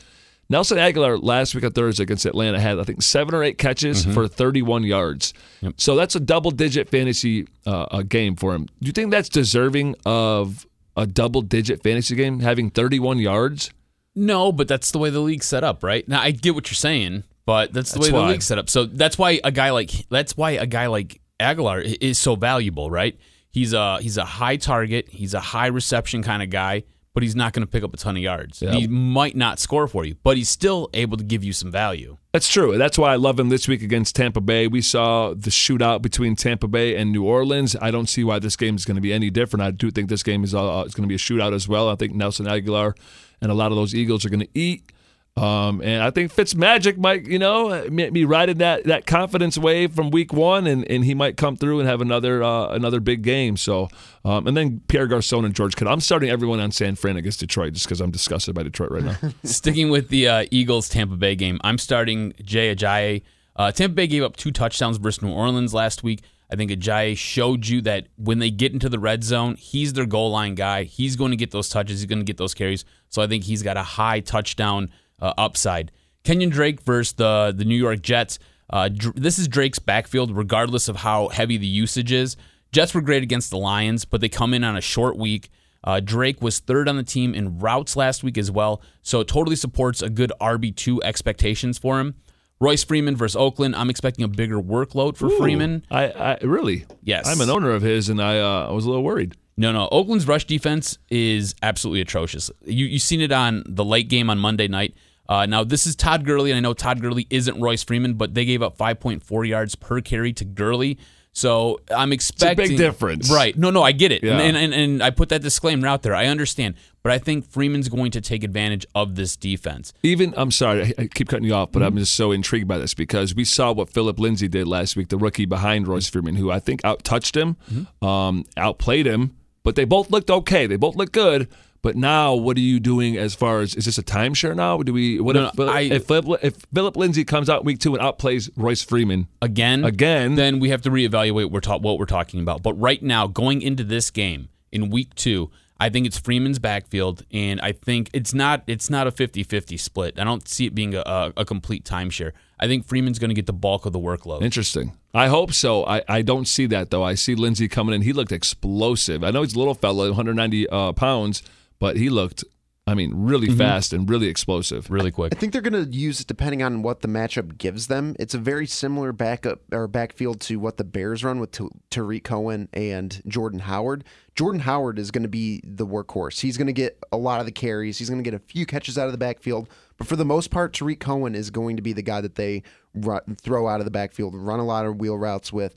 Nelson 0.50 0.76
Agholor 0.76 1.22
last 1.22 1.54
week 1.54 1.64
on 1.64 1.72
Thursday 1.72 2.02
against 2.02 2.26
Atlanta 2.26 2.60
had 2.60 2.78
I 2.78 2.84
think 2.84 3.00
seven 3.02 3.34
or 3.34 3.42
eight 3.42 3.56
catches 3.56 4.04
for 4.04 4.28
31 4.28 4.82
yards. 4.84 5.32
So 5.76 5.96
that's 5.96 6.14
a 6.16 6.20
double 6.20 6.50
digit 6.50 6.88
fantasy 6.90 7.46
uh, 7.66 7.82
uh, 7.90 8.02
game 8.02 8.36
for 8.36 8.54
him. 8.54 8.66
Do 8.80 8.86
you 8.86 8.92
think 8.92 9.10
that's 9.10 9.28
deserving 9.28 9.94
of 10.04 10.66
a 10.96 11.06
double 11.06 11.40
digit 11.40 11.82
fantasy 11.82 12.16
game 12.16 12.40
having 12.40 12.68
31 12.70 13.18
yards? 13.18 13.70
No, 14.16 14.50
but 14.50 14.66
that's 14.68 14.90
the 14.90 14.98
way 14.98 15.08
the 15.10 15.20
league's 15.20 15.46
set 15.46 15.62
up, 15.62 15.84
right? 15.84 16.06
Now 16.08 16.20
I 16.20 16.32
get 16.32 16.54
what 16.54 16.68
you're 16.68 16.74
saying, 16.74 17.22
but 17.46 17.72
that's 17.72 17.92
the 17.92 18.00
That's 18.00 18.10
way 18.10 18.18
why. 18.18 18.26
the 18.26 18.32
league's 18.32 18.46
set 18.46 18.58
up. 18.58 18.68
So 18.68 18.84
that's 18.84 19.16
why 19.16 19.40
a 19.44 19.52
guy 19.52 19.70
like 19.70 19.90
that's 20.10 20.36
why 20.36 20.52
a 20.52 20.66
guy 20.66 20.88
like 20.88 21.20
Agholor 21.38 21.80
is 22.00 22.18
so 22.18 22.34
valuable, 22.34 22.90
right? 22.90 23.16
He's 23.52 23.72
a 23.72 23.98
he's 24.00 24.16
a 24.18 24.24
high 24.24 24.56
target, 24.56 25.08
he's 25.10 25.32
a 25.34 25.40
high 25.40 25.68
reception 25.68 26.22
kind 26.22 26.42
of 26.42 26.50
guy, 26.50 26.82
but 27.12 27.22
he's 27.22 27.34
not 27.34 27.52
going 27.52 27.62
to 27.62 27.70
pick 27.70 27.82
up 27.82 27.92
a 27.92 27.96
ton 27.96 28.16
of 28.16 28.22
yards. 28.22 28.62
Yeah. 28.62 28.72
He 28.72 28.86
might 28.86 29.36
not 29.36 29.58
score 29.58 29.88
for 29.88 30.04
you, 30.04 30.16
but 30.22 30.36
he's 30.36 30.48
still 30.48 30.88
able 30.94 31.16
to 31.16 31.24
give 31.24 31.42
you 31.42 31.52
some 31.52 31.70
value. 31.70 32.16
That's 32.32 32.48
true. 32.48 32.78
That's 32.78 32.96
why 32.96 33.12
I 33.12 33.16
love 33.16 33.40
him 33.40 33.48
this 33.48 33.66
week 33.66 33.82
against 33.82 34.14
Tampa 34.14 34.40
Bay. 34.40 34.68
We 34.68 34.82
saw 34.82 35.34
the 35.34 35.50
shootout 35.50 36.02
between 36.02 36.36
Tampa 36.36 36.68
Bay 36.68 36.94
and 36.94 37.10
New 37.10 37.24
Orleans. 37.24 37.74
I 37.80 37.90
don't 37.90 38.08
see 38.08 38.22
why 38.22 38.38
this 38.38 38.56
game 38.56 38.76
is 38.76 38.84
going 38.84 38.94
to 38.94 39.00
be 39.00 39.12
any 39.12 39.30
different. 39.30 39.62
I 39.62 39.72
do 39.72 39.90
think 39.90 40.08
this 40.08 40.22
game 40.22 40.44
is 40.44 40.54
uh, 40.54 40.84
is 40.86 40.94
going 40.94 41.02
to 41.02 41.08
be 41.08 41.16
a 41.16 41.18
shootout 41.18 41.52
as 41.52 41.66
well. 41.66 41.88
I 41.88 41.96
think 41.96 42.14
Nelson 42.14 42.46
Agholor 42.46 42.94
and 43.40 43.50
a 43.50 43.54
lot 43.54 43.72
of 43.72 43.76
those 43.76 43.94
Eagles 43.94 44.24
are 44.24 44.30
going 44.30 44.40
to 44.40 44.58
eat. 44.58 44.92
Um, 45.36 45.80
and 45.80 46.02
I 46.02 46.10
think 46.10 46.34
Fitzmagic 46.34 46.98
might, 46.98 47.26
you 47.26 47.38
know, 47.38 47.88
be 47.88 48.24
riding 48.24 48.58
that, 48.58 48.84
that 48.84 49.06
confidence 49.06 49.56
wave 49.56 49.94
from 49.94 50.10
week 50.10 50.32
one, 50.32 50.66
and, 50.66 50.88
and 50.90 51.04
he 51.04 51.14
might 51.14 51.36
come 51.36 51.56
through 51.56 51.80
and 51.80 51.88
have 51.88 52.00
another 52.00 52.42
uh, 52.42 52.68
another 52.68 53.00
big 53.00 53.22
game. 53.22 53.56
So, 53.56 53.88
um, 54.24 54.46
and 54.46 54.56
then 54.56 54.80
Pierre 54.88 55.06
Garcon 55.06 55.44
and 55.44 55.54
George 55.54 55.76
Kittle. 55.76 55.92
I'm 55.92 56.00
starting 56.00 56.28
everyone 56.30 56.60
on 56.60 56.72
San 56.72 56.94
Fran 56.96 57.16
against 57.16 57.40
Detroit 57.40 57.72
just 57.74 57.86
because 57.86 58.00
I'm 58.00 58.10
disgusted 58.10 58.54
by 58.54 58.64
Detroit 58.64 58.90
right 58.90 59.04
now. 59.04 59.16
Sticking 59.44 59.88
with 59.88 60.08
the 60.08 60.28
uh, 60.28 60.46
Eagles 60.50 60.88
Tampa 60.88 61.16
Bay 61.16 61.36
game, 61.36 61.58
I'm 61.62 61.78
starting 61.78 62.34
Jay 62.42 62.74
Ajayi. 62.74 63.22
Uh, 63.56 63.72
Tampa 63.72 63.94
Bay 63.94 64.08
gave 64.08 64.22
up 64.22 64.36
two 64.36 64.50
touchdowns 64.50 64.98
versus 64.98 65.22
New 65.22 65.32
Orleans 65.32 65.72
last 65.72 66.02
week. 66.02 66.22
I 66.52 66.56
think 66.56 66.70
Ajayi 66.70 67.16
showed 67.16 67.66
you 67.68 67.80
that 67.82 68.08
when 68.16 68.40
they 68.40 68.50
get 68.50 68.72
into 68.72 68.88
the 68.88 68.98
red 68.98 69.22
zone, 69.22 69.54
he's 69.54 69.92
their 69.92 70.06
goal 70.06 70.32
line 70.32 70.56
guy. 70.56 70.82
He's 70.82 71.14
going 71.14 71.30
to 71.30 71.36
get 71.36 71.52
those 71.52 71.68
touches. 71.68 72.00
He's 72.00 72.06
going 72.06 72.18
to 72.18 72.24
get 72.24 72.38
those 72.38 72.54
carries. 72.54 72.84
So 73.08 73.22
I 73.22 73.28
think 73.28 73.44
he's 73.44 73.62
got 73.62 73.76
a 73.76 73.82
high 73.82 74.20
touchdown 74.20 74.90
uh, 75.20 75.32
upside. 75.38 75.90
Kenyan 76.24 76.50
Drake 76.50 76.80
versus 76.82 77.12
the 77.14 77.52
the 77.56 77.64
New 77.64 77.76
York 77.76 78.02
Jets. 78.02 78.38
Uh, 78.68 78.88
Dr- 78.88 79.16
this 79.16 79.38
is 79.38 79.48
Drake's 79.48 79.78
backfield, 79.78 80.36
regardless 80.36 80.88
of 80.88 80.96
how 80.96 81.28
heavy 81.28 81.56
the 81.56 81.66
usage 81.66 82.12
is. 82.12 82.36
Jets 82.72 82.94
were 82.94 83.00
great 83.00 83.22
against 83.22 83.50
the 83.50 83.58
Lions, 83.58 84.04
but 84.04 84.20
they 84.20 84.28
come 84.28 84.54
in 84.54 84.62
on 84.62 84.76
a 84.76 84.80
short 84.80 85.16
week. 85.16 85.48
Uh, 85.82 85.98
Drake 85.98 86.40
was 86.42 86.58
third 86.60 86.88
on 86.88 86.96
the 86.96 87.02
team 87.02 87.34
in 87.34 87.58
routes 87.58 87.96
last 87.96 88.22
week 88.22 88.36
as 88.38 88.50
well, 88.50 88.80
so 89.02 89.20
it 89.20 89.28
totally 89.28 89.56
supports 89.56 90.02
a 90.02 90.10
good 90.10 90.30
RB2 90.40 90.98
expectations 91.02 91.78
for 91.78 91.98
him. 91.98 92.14
Royce 92.60 92.84
Freeman 92.84 93.16
versus 93.16 93.34
Oakland. 93.34 93.74
I'm 93.74 93.88
expecting 93.88 94.22
a 94.24 94.28
bigger 94.28 94.60
workload 94.60 95.16
for 95.16 95.26
Ooh, 95.26 95.38
Freeman. 95.38 95.84
I, 95.90 96.10
I 96.10 96.38
really, 96.42 96.84
Yes. 97.02 97.26
I'm 97.26 97.40
an 97.40 97.48
owner 97.48 97.70
of 97.70 97.80
his, 97.82 98.10
and 98.10 98.20
I 98.20 98.38
uh, 98.38 98.68
I 98.68 98.72
was 98.72 98.84
a 98.84 98.88
little 98.88 99.02
worried. 99.02 99.34
No, 99.56 99.72
no. 99.72 99.88
Oakland's 99.90 100.28
rush 100.28 100.44
defense 100.44 100.98
is 101.08 101.54
absolutely 101.62 102.02
atrocious. 102.02 102.50
You 102.64 102.84
you've 102.86 103.02
seen 103.02 103.22
it 103.22 103.32
on 103.32 103.64
the 103.66 103.84
late 103.84 104.08
game 104.08 104.28
on 104.30 104.38
Monday 104.38 104.68
night. 104.68 104.94
Uh, 105.30 105.46
now 105.46 105.62
this 105.64 105.86
is 105.86 105.94
Todd 105.94 106.24
Gurley, 106.26 106.50
and 106.50 106.58
I 106.58 106.60
know 106.60 106.74
Todd 106.74 107.00
Gurley 107.00 107.26
isn't 107.30 107.60
Royce 107.60 107.84
Freeman, 107.84 108.14
but 108.14 108.34
they 108.34 108.44
gave 108.44 108.62
up 108.62 108.76
5.4 108.76 109.46
yards 109.48 109.76
per 109.76 110.00
carry 110.00 110.32
to 110.34 110.44
Gurley. 110.44 110.98
So 111.32 111.78
I'm 111.96 112.12
expecting 112.12 112.70
big 112.70 112.76
difference. 112.76 113.30
right? 113.30 113.56
No, 113.56 113.70
no, 113.70 113.84
I 113.84 113.92
get 113.92 114.10
it, 114.10 114.24
Yeah. 114.24 114.40
and, 114.40 114.56
and 114.56 114.74
and 114.74 115.00
I 115.00 115.10
put 115.10 115.28
that 115.28 115.40
disclaimer 115.42 115.86
out 115.86 116.02
there. 116.02 116.12
I 116.12 116.26
understand, 116.26 116.74
but 117.04 117.12
I 117.12 117.18
think 117.18 117.46
Freeman's 117.48 117.88
going 117.88 118.10
to 118.10 118.20
take 118.20 118.42
advantage 118.42 118.84
of 118.96 119.14
this 119.14 119.36
defense. 119.36 119.92
Even 120.02 120.34
I'm 120.36 120.50
sorry, 120.50 120.92
I, 120.98 121.06
keep 121.06 121.28
cutting 121.28 121.44
you 121.46 121.54
off, 121.54 121.70
but 121.70 121.84
I'm 121.84 121.96
just 121.96 122.14
so 122.14 122.32
intrigued 122.32 122.66
by 122.66 122.78
this 122.78 122.94
because 122.94 123.32
we 123.36 123.44
saw 123.44 123.70
what 123.70 123.88
Philip 123.90 124.18
Lindsay 124.18 124.48
did 124.48 124.66
last 124.66 124.96
week, 124.96 125.08
the 125.08 125.16
rookie 125.18 125.46
behind 125.46 125.86
Royce 125.86 126.08
Freeman, 126.08 126.34
who 126.34 126.50
I 126.50 126.58
think 126.58 126.80
out 126.84 127.04
touched 127.04 127.36
him, 127.36 127.56
um, 128.02 128.44
outplayed 128.56 129.06
him, 129.06 129.36
but 129.62 129.76
they 129.76 129.84
both 129.84 130.10
looked 130.10 130.32
okay. 130.32 130.66
They 130.66 130.74
both 130.76 130.96
looked 130.96 131.12
good. 131.12 131.46
But 131.82 131.96
now, 131.96 132.34
what 132.34 132.56
are 132.58 132.60
you 132.60 132.78
doing 132.78 133.16
as 133.16 133.34
far 133.34 133.60
as 133.60 133.74
is 133.74 133.86
this 133.86 133.96
a 133.96 134.02
timeshare 134.02 134.54
now? 134.54 134.82
Do 134.82 134.92
we 134.92 135.18
what 135.18 135.34
No, 135.36 135.46
if, 135.46 135.58
no, 135.58 135.68
I- 135.68 135.80
if 135.80 136.04
Philip 136.06 136.44
if 136.44 136.56
Philip 136.74 136.96
Lindsay 136.96 137.24
comes 137.24 137.48
out 137.48 137.64
week 137.64 137.78
two 137.78 137.94
and 137.94 138.02
outplays 138.02 138.50
Royce 138.56 138.82
Freeman? 138.82 139.28
again, 139.40 139.84
Again. 139.84 140.34
then 140.34 140.60
we 140.60 140.68
have 140.70 140.82
to 140.82 140.90
reevaluate 140.90 141.44
what 141.44 141.52
we're, 141.52 141.60
ta- 141.60 141.78
what 141.78 141.98
we're 141.98 142.04
talking 142.06 142.40
about. 142.40 142.62
But 142.62 142.74
right 142.74 143.02
now, 143.02 143.26
going 143.26 143.62
into 143.62 143.82
this 143.84 144.10
game 144.10 144.48
in 144.70 144.90
week 144.90 145.14
two, 145.14 145.50
I 145.82 145.88
think 145.88 146.06
it's 146.06 146.18
Freeman's 146.18 146.58
backfield, 146.58 147.24
and 147.32 147.58
I 147.62 147.72
think 147.72 148.10
it's 148.12 148.34
not 148.34 148.62
it's 148.66 148.90
not 148.90 149.06
a 149.06 149.10
50-50 149.10 149.80
split. 149.80 150.18
I 150.18 150.24
don't 150.24 150.46
see 150.46 150.66
it 150.66 150.74
being 150.74 150.94
a, 150.94 151.00
a, 151.06 151.32
a 151.38 151.44
complete 151.46 151.84
timeshare. 151.84 152.32
I 152.58 152.66
think 152.66 152.86
Freeman's 152.86 153.18
going 153.18 153.30
to 153.30 153.34
get 153.34 153.46
the 153.46 153.54
bulk 153.54 153.86
of 153.86 153.94
the 153.94 153.98
workload. 153.98 154.42
Interesting. 154.42 154.92
I 155.14 155.28
hope 155.28 155.54
so. 155.54 155.86
I, 155.86 156.02
I 156.06 156.20
don't 156.20 156.46
see 156.46 156.66
that 156.66 156.90
though. 156.90 157.02
I 157.02 157.14
see 157.14 157.34
Lindsay 157.34 157.66
coming 157.68 157.94
in. 157.94 158.02
He 158.02 158.12
looked 158.12 158.32
explosive. 158.32 159.24
I 159.24 159.30
know 159.30 159.40
he's 159.42 159.54
a 159.54 159.58
little 159.58 159.72
fella, 159.72 160.08
190 160.08 160.68
uh, 160.68 160.92
pounds, 160.92 161.42
but 161.80 161.96
he 161.96 162.08
looked, 162.08 162.44
I 162.86 162.94
mean, 162.94 163.12
really 163.14 163.48
Mm-hmm. 163.48 163.58
fast 163.58 163.92
and 163.92 164.08
really 164.08 164.28
explosive. 164.28 164.90
really 164.90 165.10
quick. 165.10 165.34
I 165.34 165.38
think 165.38 165.52
they're 165.52 165.62
going 165.62 165.84
to 165.84 165.90
use 165.90 166.20
it 166.20 166.26
depending 166.28 166.62
on 166.62 166.82
what 166.82 167.00
the 167.00 167.08
matchup 167.08 167.58
gives 167.58 167.88
them. 167.88 168.14
It's 168.18 168.34
a 168.34 168.38
very 168.38 168.66
similar 168.66 169.12
backup 169.12 169.60
or 169.72 169.86
backfield 169.88 170.40
to 170.42 170.56
what 170.60 170.76
the 170.76 170.84
Bears 170.84 171.22
run 171.24 171.40
with 171.40 171.50
Ta- 171.52 171.68
Tarik 171.90 172.24
Cohen 172.24 172.68
and 172.72 173.22
Jordan 173.26 173.60
Howard. 173.60 174.04
Jordan 174.34 174.60
Howard 174.60 174.98
is 174.98 175.10
going 175.10 175.22
to 175.24 175.28
be 175.28 175.60
the 175.64 175.86
workhorse. 175.86 176.40
He's 176.40 176.56
going 176.56 176.66
to 176.68 176.72
get 176.72 176.98
a 177.12 177.16
lot 177.16 177.40
of 177.40 177.46
the 177.46 177.52
carries. 177.52 177.98
He's 177.98 178.08
going 178.08 178.22
to 178.22 178.28
get 178.30 178.34
a 178.40 178.42
few 178.44 178.64
catches 178.66 178.96
out 178.96 179.06
of 179.06 179.12
the 179.12 179.18
backfield, 179.18 179.68
but 179.98 180.06
for 180.06 180.16
the 180.16 180.24
most 180.24 180.50
part, 180.50 180.72
Tarik 180.72 181.00
Cohen 181.00 181.34
is 181.34 181.50
going 181.50 181.76
to 181.76 181.82
be 181.82 181.92
the 181.92 182.02
guy 182.02 182.20
that 182.20 182.36
they 182.36 182.62
run, 182.94 183.20
throw 183.40 183.68
out 183.68 183.80
of 183.80 183.84
the 183.84 183.90
backfield, 183.90 184.34
run 184.34 184.58
a 184.60 184.64
lot 184.64 184.86
of 184.86 184.96
wheel 184.96 185.16
routes 185.18 185.52
with. 185.52 185.74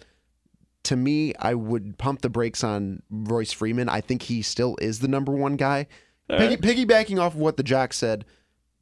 To 0.84 0.96
me, 0.96 1.34
I 1.40 1.54
would 1.54 1.98
pump 1.98 2.22
the 2.22 2.30
brakes 2.30 2.64
on 2.64 3.02
Royce 3.10 3.54
Freeman. 3.54 3.88
I 3.90 4.02
think 4.02 4.24
he 4.24 4.42
still 4.42 4.76
is 4.82 5.00
the 5.00 5.08
number 5.08 5.32
one 5.32 5.56
guy. 5.56 5.88
Piggy, 6.30 6.58
piggybacking 6.58 7.20
off 7.20 7.34
of 7.36 7.40
what 7.40 7.58
the 7.58 7.64
Jock 7.64 7.94
said, 7.94 8.26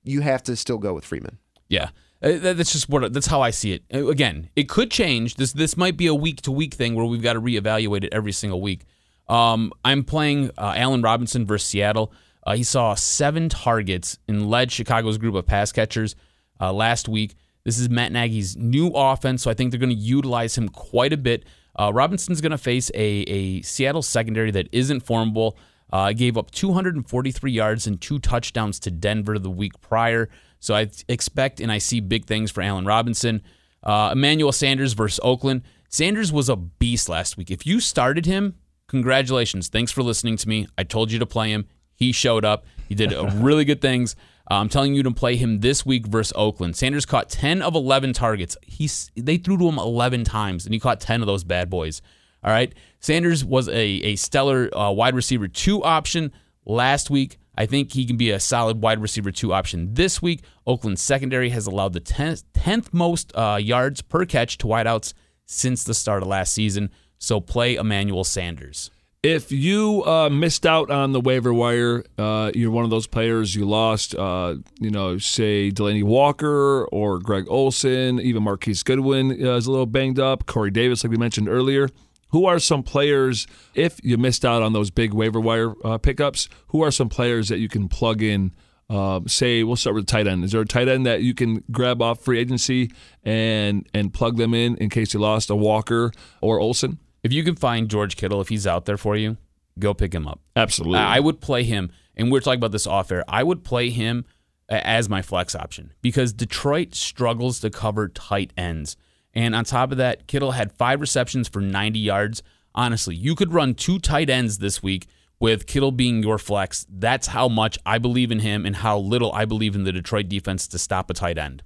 you 0.04 0.22
have 0.22 0.42
to 0.44 0.56
still 0.56 0.78
go 0.78 0.94
with 0.94 1.06
Freeman. 1.06 1.38
Yeah. 1.70 1.90
Uh, 2.24 2.38
That's 2.38 2.72
just 2.72 2.88
what 2.88 3.14
that's 3.14 3.28
how 3.28 3.42
I 3.42 3.50
see 3.50 3.72
it. 3.74 3.84
Uh, 3.94 4.08
Again, 4.08 4.50
it 4.56 4.70
could 4.70 4.92
change. 4.92 5.36
This 5.36 5.54
this 5.54 5.76
might 5.76 5.98
be 5.98 6.06
a 6.08 6.14
week 6.14 6.42
to 6.44 6.52
week 6.52 6.74
thing 6.76 6.94
where 6.94 7.06
we've 7.06 7.22
got 7.22 7.34
to 7.34 7.42
reevaluate 7.42 8.04
it 8.04 8.14
every 8.14 8.32
single 8.32 8.62
week. 8.62 8.86
Um, 9.28 9.72
I'm 9.84 10.04
playing 10.04 10.52
uh, 10.58 10.74
Allen 10.76 11.02
Robinson 11.02 11.48
versus 11.48 11.68
Seattle. 11.68 12.14
Uh, 12.46 12.56
he 12.56 12.64
saw 12.64 12.94
seven 12.96 13.50
targets 13.50 14.18
and 14.28 14.50
led 14.50 14.72
Chicago's 14.72 15.18
group 15.18 15.36
of 15.36 15.46
pass 15.46 15.72
catchers 15.72 16.16
uh, 16.60 16.72
last 16.74 17.08
week. 17.08 17.36
This 17.64 17.80
is 17.80 17.90
Matt 17.90 18.12
Nagy's 18.12 18.58
new 18.58 18.88
offense, 18.90 19.44
so 19.44 19.50
I 19.52 19.54
think 19.54 19.72
they're 19.72 19.80
going 19.80 19.90
to 19.90 19.96
utilize 19.96 20.58
him 20.58 20.70
quite 20.70 21.14
a 21.14 21.18
bit. 21.18 21.46
Uh, 21.80 21.92
Robinson's 21.94 22.42
going 22.42 22.52
to 22.52 22.58
face 22.58 22.92
a, 22.94 23.22
a 23.28 23.62
Seattle 23.62 24.02
secondary 24.02 24.52
that 24.52 24.68
isn't 24.72 25.02
formable. 25.02 25.58
Uh, 25.92 26.14
gave 26.14 26.38
up 26.38 26.52
243 26.52 27.52
yards 27.52 27.86
and 27.86 28.00
two 28.00 28.18
touchdowns 28.18 28.80
to 28.80 28.90
Denver 28.90 29.38
the 29.38 29.50
week 29.50 29.74
prior. 29.82 30.30
So 30.60 30.74
I 30.74 30.90
expect 31.10 31.60
and 31.60 31.70
I 31.72 31.80
see 31.80 32.00
big 32.00 32.26
things 32.26 32.50
for 32.50 32.62
Allen 32.62 32.86
Robinson. 32.86 33.42
Uh, 33.84 34.12
Emmanuel 34.14 34.52
Sanders 34.54 34.94
versus 34.94 35.20
Oakland. 35.22 35.64
Sanders 35.90 36.32
was 36.32 36.48
a 36.48 36.56
beast 36.56 37.10
last 37.10 37.36
week. 37.36 37.52
If 37.52 37.66
you 37.66 37.82
started 37.82 38.26
him, 38.26 38.56
congratulations. 38.88 39.68
Thanks 39.68 39.92
for 39.92 40.04
listening 40.04 40.38
to 40.38 40.48
me. 40.48 40.68
I 40.78 40.84
told 40.84 41.12
you 41.12 41.20
to 41.20 41.26
play 41.26 41.52
him. 41.52 41.68
He 41.94 42.14
showed 42.14 42.46
up. 42.46 42.66
He 42.88 42.96
did 42.96 43.12
really 43.34 43.66
good 43.66 43.82
things. 43.82 44.16
I'm 44.56 44.70
telling 44.70 44.94
you 44.94 45.04
to 45.04 45.12
play 45.12 45.36
him 45.36 45.60
this 45.60 45.86
week 45.86 46.08
versus 46.08 46.34
Oakland. 46.36 46.76
Sanders 46.76 47.06
caught 47.06 47.30
10 47.30 47.62
of 47.62 47.76
11 47.76 48.14
targets. 48.14 48.58
He's 48.66 49.12
they 49.16 49.38
threw 49.38 49.58
to 49.58 49.70
him 49.70 49.78
11 49.78 50.24
times, 50.24 50.66
and 50.66 50.74
he 50.74 50.80
caught 50.80 51.00
10 51.00 51.22
of 51.22 51.28
those 51.28 51.44
bad 51.44 51.70
boys. 51.70 52.02
All 52.44 52.52
right. 52.52 52.74
Sanders 53.00 53.46
was 53.46 53.68
a, 53.70 53.74
a 53.74 54.16
stellar 54.16 54.76
uh, 54.76 54.92
wide 54.92 55.16
receiver 55.16 55.48
two 55.48 55.84
option 55.84 56.32
last 56.66 57.10
week. 57.10 57.38
I 57.56 57.66
think 57.66 57.92
he 57.94 58.06
can 58.06 58.18
be 58.18 58.32
a 58.32 58.40
solid 58.40 58.82
wide 58.82 59.02
receiver 59.02 59.32
two 59.32 59.54
option 59.54 59.94
this 59.94 60.22
week. 60.22 60.44
Oakland's 60.66 61.02
secondary 61.02 61.50
has 61.50 61.68
allowed 61.68 61.94
the 61.94 62.02
10th, 62.02 62.44
10th 62.54 62.94
most 62.94 63.32
uh, 63.36 63.60
yards 63.62 64.02
per 64.02 64.26
catch 64.26 64.58
to 64.60 64.68
wideouts 64.68 65.14
since 65.46 65.84
the 65.84 65.94
start 65.94 66.24
of 66.24 66.30
last 66.30 66.54
season. 66.54 66.90
So 67.20 67.40
play 67.40 67.76
Emmanuel 67.76 68.24
Sanders. 68.24 68.90
If 69.24 69.52
you 69.52 70.04
uh, 70.04 70.30
missed 70.32 70.66
out 70.66 70.90
on 70.90 71.12
the 71.12 71.22
waiver 71.22 71.54
wire, 71.54 72.04
uh, 72.18 72.52
you're 72.56 72.72
one 72.72 72.86
of 72.86 72.90
those 72.90 73.06
players 73.06 73.54
you 73.54 73.66
lost, 73.66 74.16
uh, 74.16 74.56
you 74.80 74.90
know, 74.90 75.20
say 75.20 75.70
Delanie 75.70 76.04
Walker 76.04 76.86
or 76.86 77.20
Greg 77.20 77.46
Olsen, 77.48 78.20
even 78.20 78.42
Marquise 78.42 78.82
Goodwin 78.82 79.30
uh, 79.30 79.58
is 79.58 79.68
a 79.68 79.72
little 79.72 79.86
banged 79.86 80.20
up, 80.20 80.48
Corey 80.48 80.72
Davis, 80.72 81.04
like 81.04 81.12
we 81.12 81.18
mentioned 81.18 81.48
earlier. 81.48 81.88
Who 82.30 82.48
are 82.48 82.58
some 82.58 82.82
players, 82.82 83.46
if 83.76 84.00
you 84.04 84.18
missed 84.18 84.44
out 84.44 84.64
on 84.64 84.74
those 84.74 84.90
big 84.90 85.14
waiver 85.14 85.40
wire 85.40 85.76
uh, 85.86 86.00
pickups, 86.00 86.50
who 86.70 86.82
are 86.82 86.90
some 86.90 87.08
players 87.10 87.50
that 87.50 87.60
you 87.60 87.70
can 87.70 87.90
plug 87.90 88.24
in? 88.24 88.52
Uh, 88.90 89.20
say, 89.28 89.64
we'll 89.64 89.76
start 89.76 89.96
with 89.96 90.08
the 90.08 90.12
tight 90.12 90.26
end. 90.26 90.44
Is 90.44 90.52
there 90.52 90.62
a 90.62 90.66
tight 90.66 90.88
end 90.88 91.06
that 91.06 91.22
you 91.22 91.36
can 91.36 91.64
grab 91.72 92.02
off 92.02 92.22
free 92.22 92.40
agency 92.40 92.92
and 93.24 93.88
and 93.94 94.14
plug 94.14 94.36
them 94.36 94.54
in 94.54 94.76
in 94.78 94.90
case 94.90 95.14
you 95.14 95.20
lost 95.20 95.50
a 95.50 95.56
Walker 95.56 96.12
or 96.42 96.60
Olsen? 96.60 96.98
If 97.24 97.32
you 97.32 97.44
can 97.44 97.56
find 97.56 97.90
George 97.90 98.16
Kittle, 98.16 98.42
if 98.42 98.50
he's 98.50 98.66
out 98.66 98.86
there 98.86 98.98
for 98.98 99.16
you, 99.16 99.38
go 99.78 99.94
pick 99.94 100.14
him 100.14 100.28
up. 100.28 100.40
Absolutely. 100.56 101.00
I 101.00 101.20
would 101.20 101.40
play 101.42 101.64
him, 101.64 101.92
and 102.16 102.32
we 102.32 102.38
are 102.38 102.42
talking 102.42 102.60
about 102.60 102.72
this 102.72 102.88
off 102.88 103.12
air. 103.12 103.24
I 103.28 103.44
would 103.44 103.64
play 103.64 103.90
him 103.90 104.26
as 104.70 105.10
my 105.10 105.22
flex 105.22 105.54
option 105.54 105.94
because 106.02 106.34
Detroit 106.34 106.96
struggles 106.96 107.60
to 107.60 107.70
cover 107.70 108.08
tight 108.08 108.54
ends. 108.58 108.96
And 109.34 109.56
on 109.56 109.66
top 109.66 109.92
of 109.92 109.98
that, 109.98 110.28
Kittle 110.28 110.52
had 110.52 110.72
five 110.72 111.02
receptions 111.02 111.48
for 111.48 111.62
90 111.62 112.00
yards. 112.00 112.42
Honestly, 112.74 113.16
you 113.16 113.36
could 113.36 113.54
run 113.54 113.76
two 113.76 114.00
tight 114.00 114.30
ends 114.30 114.58
this 114.60 114.82
week 114.82 115.08
with 115.40 115.68
Kittle 115.68 115.92
being 115.92 116.24
your 116.24 116.38
flex. 116.38 116.86
That's 116.90 117.28
how 117.28 117.48
much 117.48 117.78
I 117.86 117.98
believe 117.98 118.32
in 118.32 118.40
him 118.40 118.66
and 118.66 118.78
how 118.78 118.98
little 118.98 119.32
I 119.34 119.46
believe 119.46 119.76
in 119.76 119.84
the 119.84 119.92
Detroit 119.92 120.30
defense 120.30 120.68
to 120.70 120.80
stop 120.80 121.10
a 121.10 121.14
tight 121.14 121.38
end. 121.38 121.64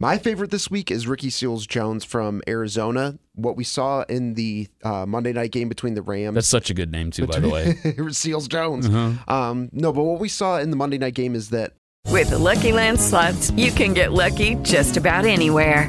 My 0.00 0.16
favorite 0.16 0.52
this 0.52 0.70
week 0.70 0.92
is 0.92 1.08
Ricky 1.08 1.28
Seals 1.28 1.66
Jones 1.66 2.04
from 2.04 2.40
Arizona. 2.46 3.18
What 3.34 3.56
we 3.56 3.64
saw 3.64 4.02
in 4.02 4.34
the 4.34 4.68
uh, 4.84 5.06
Monday 5.06 5.32
night 5.32 5.50
game 5.50 5.68
between 5.68 5.94
the 5.94 6.02
Rams. 6.02 6.36
That's 6.36 6.46
such 6.46 6.70
a 6.70 6.74
good 6.74 6.92
name, 6.92 7.10
too, 7.10 7.26
by 7.26 7.40
the 7.40 7.48
way. 7.48 7.74
Seals 8.12 8.46
Jones. 8.46 8.86
Um, 8.86 9.70
no, 9.72 9.92
but 9.92 10.04
what 10.04 10.20
we 10.20 10.28
saw 10.28 10.58
in 10.58 10.70
the 10.70 10.76
Monday 10.76 10.98
night 10.98 11.14
game 11.14 11.34
is 11.34 11.50
that 11.50 11.72
With 12.12 12.30
the 12.30 12.38
Lucky 12.38 12.70
Land 12.70 13.00
slots, 13.00 13.50
you 13.52 13.72
can 13.72 13.92
get 13.92 14.12
lucky 14.12 14.54
just 14.62 14.96
about 14.96 15.24
anywhere. 15.24 15.88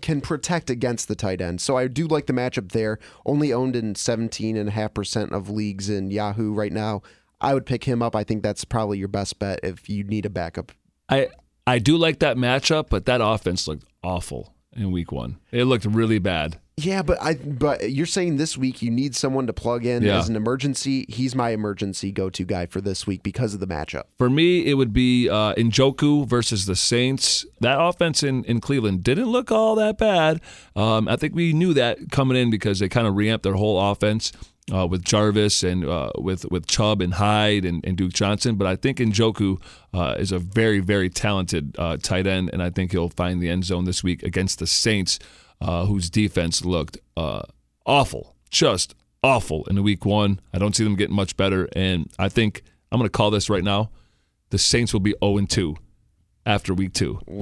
can 0.00 0.20
protect 0.20 0.70
against 0.70 1.08
the 1.08 1.14
tight 1.16 1.40
end. 1.40 1.60
So 1.60 1.76
I 1.76 1.88
do 1.88 2.06
like 2.06 2.26
the 2.26 2.32
matchup 2.32 2.72
there. 2.72 2.98
Only 3.24 3.52
owned 3.52 3.76
in 3.76 3.94
17.5% 3.94 5.32
of 5.32 5.50
leagues 5.50 5.88
in 5.90 6.10
Yahoo 6.10 6.52
right 6.52 6.72
now. 6.72 7.02
I 7.40 7.54
would 7.54 7.66
pick 7.66 7.84
him 7.84 8.02
up. 8.02 8.16
I 8.16 8.24
think 8.24 8.42
that's 8.42 8.64
probably 8.64 8.98
your 8.98 9.08
best 9.08 9.38
bet 9.38 9.60
if 9.62 9.88
you 9.88 10.04
need 10.04 10.24
a 10.24 10.30
backup. 10.30 10.72
I 11.08 11.28
I 11.66 11.78
do 11.78 11.96
like 11.96 12.20
that 12.20 12.36
matchup, 12.36 12.86
but 12.90 13.06
that 13.06 13.20
offense 13.20 13.66
looked 13.66 13.84
awful 14.02 14.54
in 14.74 14.92
week 14.92 15.12
one. 15.12 15.38
It 15.50 15.64
looked 15.64 15.84
really 15.84 16.18
bad. 16.18 16.60
Yeah, 16.78 17.00
but 17.00 17.16
I 17.22 17.34
but 17.36 17.90
you're 17.90 18.04
saying 18.04 18.36
this 18.36 18.58
week 18.58 18.82
you 18.82 18.90
need 18.90 19.16
someone 19.16 19.46
to 19.46 19.54
plug 19.54 19.86
in 19.86 20.02
Yeah. 20.02 20.18
as 20.18 20.28
an 20.28 20.36
emergency. 20.36 21.06
He's 21.08 21.34
my 21.34 21.50
emergency 21.50 22.12
go-to 22.12 22.44
guy 22.44 22.66
for 22.66 22.82
this 22.82 23.06
week 23.06 23.22
because 23.22 23.54
of 23.54 23.60
the 23.60 23.66
matchup. 23.66 24.02
For 24.18 24.28
me, 24.28 24.66
it 24.66 24.74
would 24.74 24.92
be 24.92 25.26
uh, 25.30 25.54
Njoku 25.54 26.26
versus 26.28 26.66
the 26.66 26.76
Saints. 26.76 27.46
That 27.60 27.80
offense 27.80 28.22
in, 28.22 28.44
in 28.44 28.60
Cleveland 28.60 29.02
didn't 29.04 29.28
look 29.28 29.50
all 29.50 29.74
that 29.76 29.96
bad. 29.96 30.42
Um, 30.74 31.08
I 31.08 31.16
think 31.16 31.34
we 31.34 31.54
knew 31.54 31.72
that 31.72 32.10
coming 32.10 32.36
in 32.36 32.50
because 32.50 32.78
they 32.78 32.90
kind 32.90 33.06
of 33.06 33.16
reamped 33.16 33.42
their 33.44 33.54
whole 33.54 33.80
offense 33.90 34.30
uh, 34.70 34.86
with 34.86 35.02
Jarvis 35.02 35.62
and 35.62 35.82
uh, 35.82 36.10
with 36.18 36.44
with 36.50 36.66
Chubb 36.66 37.00
and 37.00 37.14
Hyde 37.14 37.64
and, 37.64 37.82
and 37.86 37.96
Duke 37.96 38.12
Johnson. 38.12 38.56
But 38.56 38.66
I 38.66 38.76
think 38.76 38.98
Njoku 38.98 39.62
uh, 39.94 40.16
is 40.18 40.30
a 40.30 40.38
very 40.38 40.80
very 40.80 41.08
talented 41.08 41.74
uh, 41.78 41.96
tight 41.96 42.26
end, 42.26 42.50
and 42.52 42.62
I 42.62 42.68
think 42.68 42.92
he'll 42.92 43.08
find 43.08 43.40
the 43.40 43.48
end 43.48 43.64
zone 43.64 43.86
this 43.86 44.04
week 44.04 44.22
against 44.22 44.58
the 44.58 44.66
Saints, 44.66 45.18
uh, 45.60 45.86
whose 45.86 46.10
defense 46.10 46.64
looked 46.64 46.98
uh, 47.16 47.42
awful, 47.84 48.34
just 48.50 48.94
awful 49.22 49.64
in 49.66 49.76
the 49.76 49.82
week 49.82 50.04
one. 50.04 50.40
I 50.52 50.58
don't 50.58 50.74
see 50.76 50.84
them 50.84 50.96
getting 50.96 51.16
much 51.16 51.36
better, 51.36 51.68
and 51.74 52.10
I 52.18 52.28
think 52.28 52.62
I'm 52.90 52.98
going 52.98 53.08
to 53.08 53.12
call 53.12 53.30
this 53.30 53.50
right 53.50 53.64
now 53.64 53.90
the 54.50 54.58
Saints 54.58 54.92
will 54.92 55.00
be 55.00 55.14
0 55.22 55.44
2 55.46 55.76
after 56.44 56.74
week 56.74 56.92
two. 56.92 57.18
The 57.26 57.32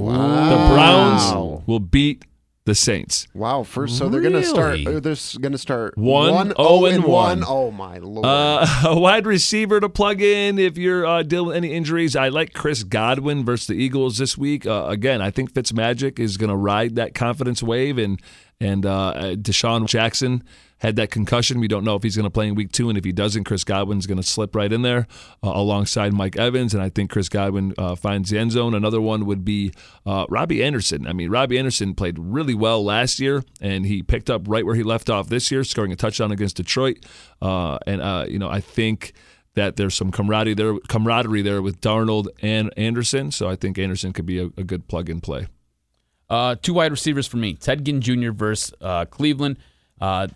Browns 0.75 1.65
will 1.67 1.81
beat 1.81 2.25
the 2.67 2.75
Saints. 2.75 3.29
Wow, 3.35 3.63
first 3.63 3.99
so 3.99 4.09
they're 4.09 4.23
gonna 4.23 4.43
start. 4.43 4.87
Uh, 4.87 4.99
They're 5.01 5.17
gonna 5.41 5.59
start 5.59 5.99
One, 5.99 6.33
one 6.33 6.53
oh, 6.57 6.81
oh 6.81 6.85
and 6.87 6.97
and 6.97 7.05
one. 7.05 7.41
one. 7.41 7.45
Oh 7.47 7.71
my 7.71 7.99
lord! 7.99 8.25
Uh, 8.25 8.67
a 8.87 8.99
wide 8.99 9.27
receiver 9.27 9.81
to 9.81 9.89
plug 9.89 10.23
in 10.23 10.59
if 10.59 10.79
you're 10.79 11.05
uh, 11.07 11.23
dealing 11.23 11.49
with 11.49 11.57
any 11.57 11.73
injuries. 11.73 12.17
I 12.17 12.29
like 12.29 12.55
Chris 12.55 12.83
Godwin 12.83 13.45
versus 13.45 13.67
the 13.67 13.75
Eagles 13.75 14.17
this 14.17 14.39
week. 14.39 14.67
Uh, 14.67 14.87
again, 14.89 15.21
I 15.21 15.31
think 15.31 15.53
Fitzmagic 15.53 16.19
is 16.19 16.39
going 16.39 16.51
to 16.51 16.57
ride 16.57 16.97
that 16.97 17.15
confidence 17.15 17.63
wave, 17.63 17.99
and 17.99 18.21
and 18.61 18.87
uh, 18.87 19.35
DeSean 19.37 19.87
Jackson 19.87 20.43
had 20.79 20.97
that 20.97 21.11
concussion. 21.11 21.61
We 21.61 21.69
don't 21.69 21.83
know 21.83 21.97
if 21.97 22.03
he's 22.03 22.15
going 22.15 22.25
to 22.25 22.31
play 22.31 22.47
in 22.47 22.55
week 22.55 22.71
two, 22.71 22.89
and 22.89 22.99
if 22.99 23.05
he 23.05 23.13
doesn't, 23.13 23.45
Chris 23.45 23.65
Godwin's 23.65 24.07
going 24.07 24.19
to 24.19 24.23
slip 24.23 24.55
right 24.55 24.73
in 24.73 24.83
there 24.83 25.07
uh, 25.43 25.53
alongside 25.55 26.13
Mike 26.13 26.37
Evans, 26.37 26.75
and 26.75 26.83
I 26.83 26.91
think 26.91 27.11
Chris 27.11 27.29
Godwin 27.31 27.73
uh, 27.79 27.95
finds 27.95 28.31
the 28.31 28.39
end 28.39 28.53
zone. 28.53 28.75
Another 28.75 29.01
one 29.01 29.25
would 29.25 29.45
be 29.45 29.73
uh, 30.05 30.27
Robbie 30.29 30.63
Anderson. 30.63 31.07
I 31.07 31.15
mean, 31.15 31.31
Robbie 31.31 31.59
Anderson 31.59 31.95
played 31.95 32.19
really 32.19 32.55
well 32.55 32.85
last 32.85 33.19
year, 33.19 33.45
and 33.63 33.87
he 33.87 34.03
picked 34.03 34.29
up 34.29 34.43
right 34.47 34.65
where 34.67 34.75
he 34.75 34.83
left 34.83 35.09
off 35.09 35.29
this 35.29 35.51
year, 35.51 35.65
scoring 35.65 35.93
a 35.93 35.97
touchdown 35.97 36.33
against 36.33 36.57
Detroit. 36.57 37.05
Uh, 37.41 37.79
and 37.87 38.03
uh, 38.03 38.27
you 38.29 38.39
know, 38.39 38.51
I 38.51 38.61
think 38.61 39.15
that 39.55 39.77
there's 39.77 39.95
some 39.95 40.11
camaraderie 40.11 40.55
there, 40.55 40.79
camaraderie 40.89 41.43
there 41.43 41.63
with 41.63 41.81
Darnold 41.81 42.29
and 42.43 42.71
Anderson. 42.77 43.31
So 43.31 43.49
I 43.49 43.57
think 43.57 43.79
Anderson 43.79 44.13
could 44.13 44.27
be 44.27 44.39
a, 44.39 44.47
a 44.57 44.65
good 44.65 44.89
plug 44.89 45.09
and 45.09 45.23
play. 45.23 45.47
Uh, 46.35 46.57
two 46.61 46.75
wide 46.75 46.91
receivers 46.91 47.27
for 47.27 47.37
me: 47.37 47.55
Ted 47.55 47.85
Ginn 47.85 48.01
Jr. 48.01 48.33
versus 48.33 48.75
uh, 48.81 49.05
Cleveland. 49.05 49.59
Uh, 50.01 50.27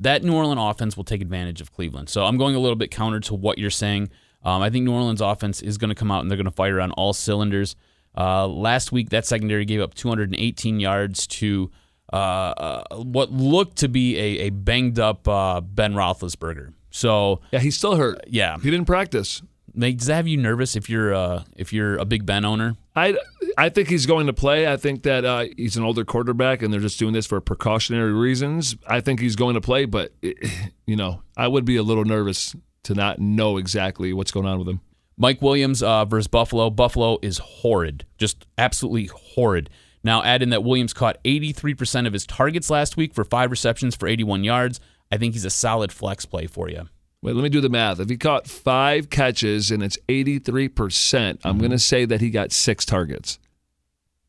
that 0.00 0.22
New 0.22 0.34
Orleans 0.34 0.60
offense 0.60 0.96
will 0.96 1.04
take 1.04 1.22
advantage 1.22 1.60
of 1.60 1.72
Cleveland. 1.72 2.08
So 2.08 2.24
I'm 2.24 2.36
going 2.36 2.54
a 2.54 2.58
little 2.58 2.76
bit 2.76 2.90
counter 2.90 3.20
to 3.20 3.34
what 3.34 3.56
you're 3.58 3.70
saying. 3.70 4.10
Um, 4.44 4.60
I 4.60 4.68
think 4.68 4.84
New 4.84 4.92
Orleans 4.92 5.20
offense 5.20 5.62
is 5.62 5.78
going 5.78 5.90
to 5.90 5.94
come 5.94 6.10
out 6.10 6.20
and 6.22 6.30
they're 6.30 6.36
going 6.36 6.44
to 6.46 6.50
fire 6.50 6.80
on 6.80 6.90
all 6.92 7.12
cylinders. 7.12 7.76
Uh, 8.16 8.46
last 8.48 8.90
week, 8.92 9.10
that 9.10 9.24
secondary 9.24 9.64
gave 9.64 9.80
up 9.80 9.94
218 9.94 10.80
yards 10.80 11.26
to 11.28 11.70
uh, 12.12 12.16
uh, 12.16 12.96
what 12.96 13.30
looked 13.30 13.76
to 13.78 13.88
be 13.88 14.18
a, 14.18 14.46
a 14.46 14.50
banged 14.50 14.98
up 14.98 15.26
uh, 15.28 15.60
Ben 15.60 15.94
Roethlisberger. 15.94 16.74
So 16.90 17.40
Yeah, 17.52 17.60
he's 17.60 17.76
still 17.76 17.96
hurt. 17.96 18.24
yeah, 18.26 18.58
He 18.58 18.70
didn't 18.70 18.86
practice. 18.86 19.40
Like, 19.74 19.98
does 19.98 20.08
that 20.08 20.16
have 20.16 20.28
you 20.28 20.36
nervous 20.36 20.76
if 20.76 20.90
you're 20.90 21.14
uh, 21.14 21.44
if 21.56 21.72
you're 21.72 21.96
a 21.96 22.04
Big 22.04 22.26
Ben 22.26 22.44
owner? 22.44 22.76
I, 22.94 23.16
I 23.56 23.70
think 23.70 23.88
he's 23.88 24.06
going 24.06 24.26
to 24.26 24.32
play. 24.32 24.70
I 24.70 24.76
think 24.76 25.02
that 25.04 25.24
uh, 25.24 25.46
he's 25.56 25.76
an 25.76 25.82
older 25.82 26.04
quarterback, 26.04 26.62
and 26.62 26.72
they're 26.72 26.80
just 26.80 26.98
doing 26.98 27.14
this 27.14 27.26
for 27.26 27.40
precautionary 27.40 28.12
reasons. 28.12 28.76
I 28.86 29.00
think 29.00 29.20
he's 29.20 29.36
going 29.36 29.54
to 29.54 29.60
play, 29.60 29.86
but 29.86 30.12
you 30.86 30.96
know, 30.96 31.22
I 31.36 31.48
would 31.48 31.64
be 31.64 31.76
a 31.76 31.82
little 31.82 32.04
nervous 32.04 32.54
to 32.84 32.94
not 32.94 33.18
know 33.18 33.56
exactly 33.56 34.12
what's 34.12 34.30
going 34.30 34.46
on 34.46 34.58
with 34.58 34.68
him. 34.68 34.80
Mike 35.16 35.40
Williams 35.40 35.82
uh, 35.82 36.04
versus 36.04 36.26
Buffalo. 36.26 36.70
Buffalo 36.70 37.18
is 37.22 37.38
horrid, 37.38 38.04
just 38.18 38.46
absolutely 38.58 39.06
horrid. 39.06 39.70
Now, 40.04 40.22
add 40.22 40.42
in 40.42 40.50
that 40.50 40.64
Williams 40.64 40.92
caught 40.92 41.22
83% 41.24 42.06
of 42.06 42.12
his 42.12 42.26
targets 42.26 42.70
last 42.70 42.96
week 42.96 43.14
for 43.14 43.24
five 43.24 43.50
receptions 43.50 43.94
for 43.94 44.08
81 44.08 44.42
yards. 44.42 44.80
I 45.12 45.18
think 45.18 45.34
he's 45.34 45.44
a 45.44 45.50
solid 45.50 45.92
flex 45.92 46.24
play 46.26 46.46
for 46.46 46.68
you. 46.68 46.88
Wait, 47.22 47.34
let 47.36 47.42
me 47.42 47.48
do 47.48 47.60
the 47.60 47.68
math. 47.68 48.00
If 48.00 48.08
he 48.08 48.16
caught 48.16 48.48
five 48.48 49.08
catches 49.08 49.70
and 49.70 49.82
it's 49.82 49.96
83%, 50.08 50.74
percent 50.74 51.40
I'm 51.44 51.58
going 51.58 51.70
to 51.70 51.78
say 51.78 52.04
that 52.04 52.20
he 52.20 52.30
got 52.30 52.50
six 52.52 52.84
targets. 52.84 53.38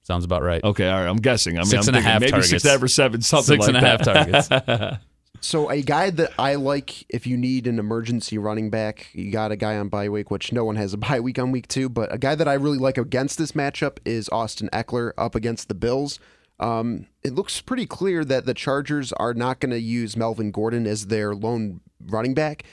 Sounds 0.04 0.26
about 0.26 0.44
right. 0.44 0.64
Okay, 0.64 0.88
all 0.88 1.00
right. 1.00 1.08
I'm 1.10 1.18
guessing. 1.18 1.58
I 1.58 1.62
mean, 1.62 1.68
Six 1.68 1.88
I'm 1.88 1.96
and 1.96 1.98
a 1.98 2.00
thinking 2.02 2.12
half 2.12 2.20
maybe 2.22 2.32
targets. 2.32 2.50
six 2.50 2.64
and 2.66 2.70
a 2.70 2.74
half 2.74 2.84
or 2.84 2.88
seven, 2.90 3.22
something 3.22 3.62
Six 3.62 3.68
like 3.68 3.76
and 3.76 3.78
a 3.78 3.90
half 3.90 4.04
that. 4.04 4.48
targets. 4.48 4.98
So 5.42 5.70
a 5.70 5.82
guy 5.82 6.10
that 6.10 6.32
I 6.40 6.56
like 6.56 7.06
if 7.10 7.28
you 7.28 7.36
need 7.36 7.68
an 7.68 7.78
emergency 7.78 8.38
running 8.38 8.70
back, 8.70 9.08
you 9.12 9.30
got 9.30 9.52
a 9.52 9.58
guy 9.58 9.76
on 9.76 9.90
bye 9.90 10.08
week, 10.08 10.32
which 10.32 10.54
no 10.54 10.64
one 10.64 10.78
has 10.78 10.94
a 10.94 10.98
bye 10.98 11.20
week 11.20 11.38
on 11.38 11.52
week 11.52 11.68
two, 11.68 11.90
but 11.90 12.14
a 12.14 12.18
guy 12.18 12.34
that 12.34 12.48
I 12.48 12.54
really 12.54 12.78
like 12.78 12.98
against 12.98 13.38
this 13.38 13.52
matchup 13.52 13.98
is 14.06 14.30
Austin 14.30 14.70
Ekeler 14.72 15.12
up 15.18 15.36
against 15.36 15.68
the 15.68 15.74
Bills. 15.76 16.18
Um, 16.62 17.08
it 17.24 17.34
looks 17.34 17.60
pretty 17.60 17.86
clear 17.86 18.24
that 18.24 18.46
the 18.46 18.54
Chargers 18.54 19.12
are 19.14 19.34
not 19.34 19.60
going 19.60 19.72
to 19.72 19.82
use 19.82 20.16
Melvin 20.16 20.52
Gordon 20.52 20.88
as 20.88 21.08
their 21.08 21.36
lone 21.36 21.82
running 22.06 22.34
back. 22.34 22.64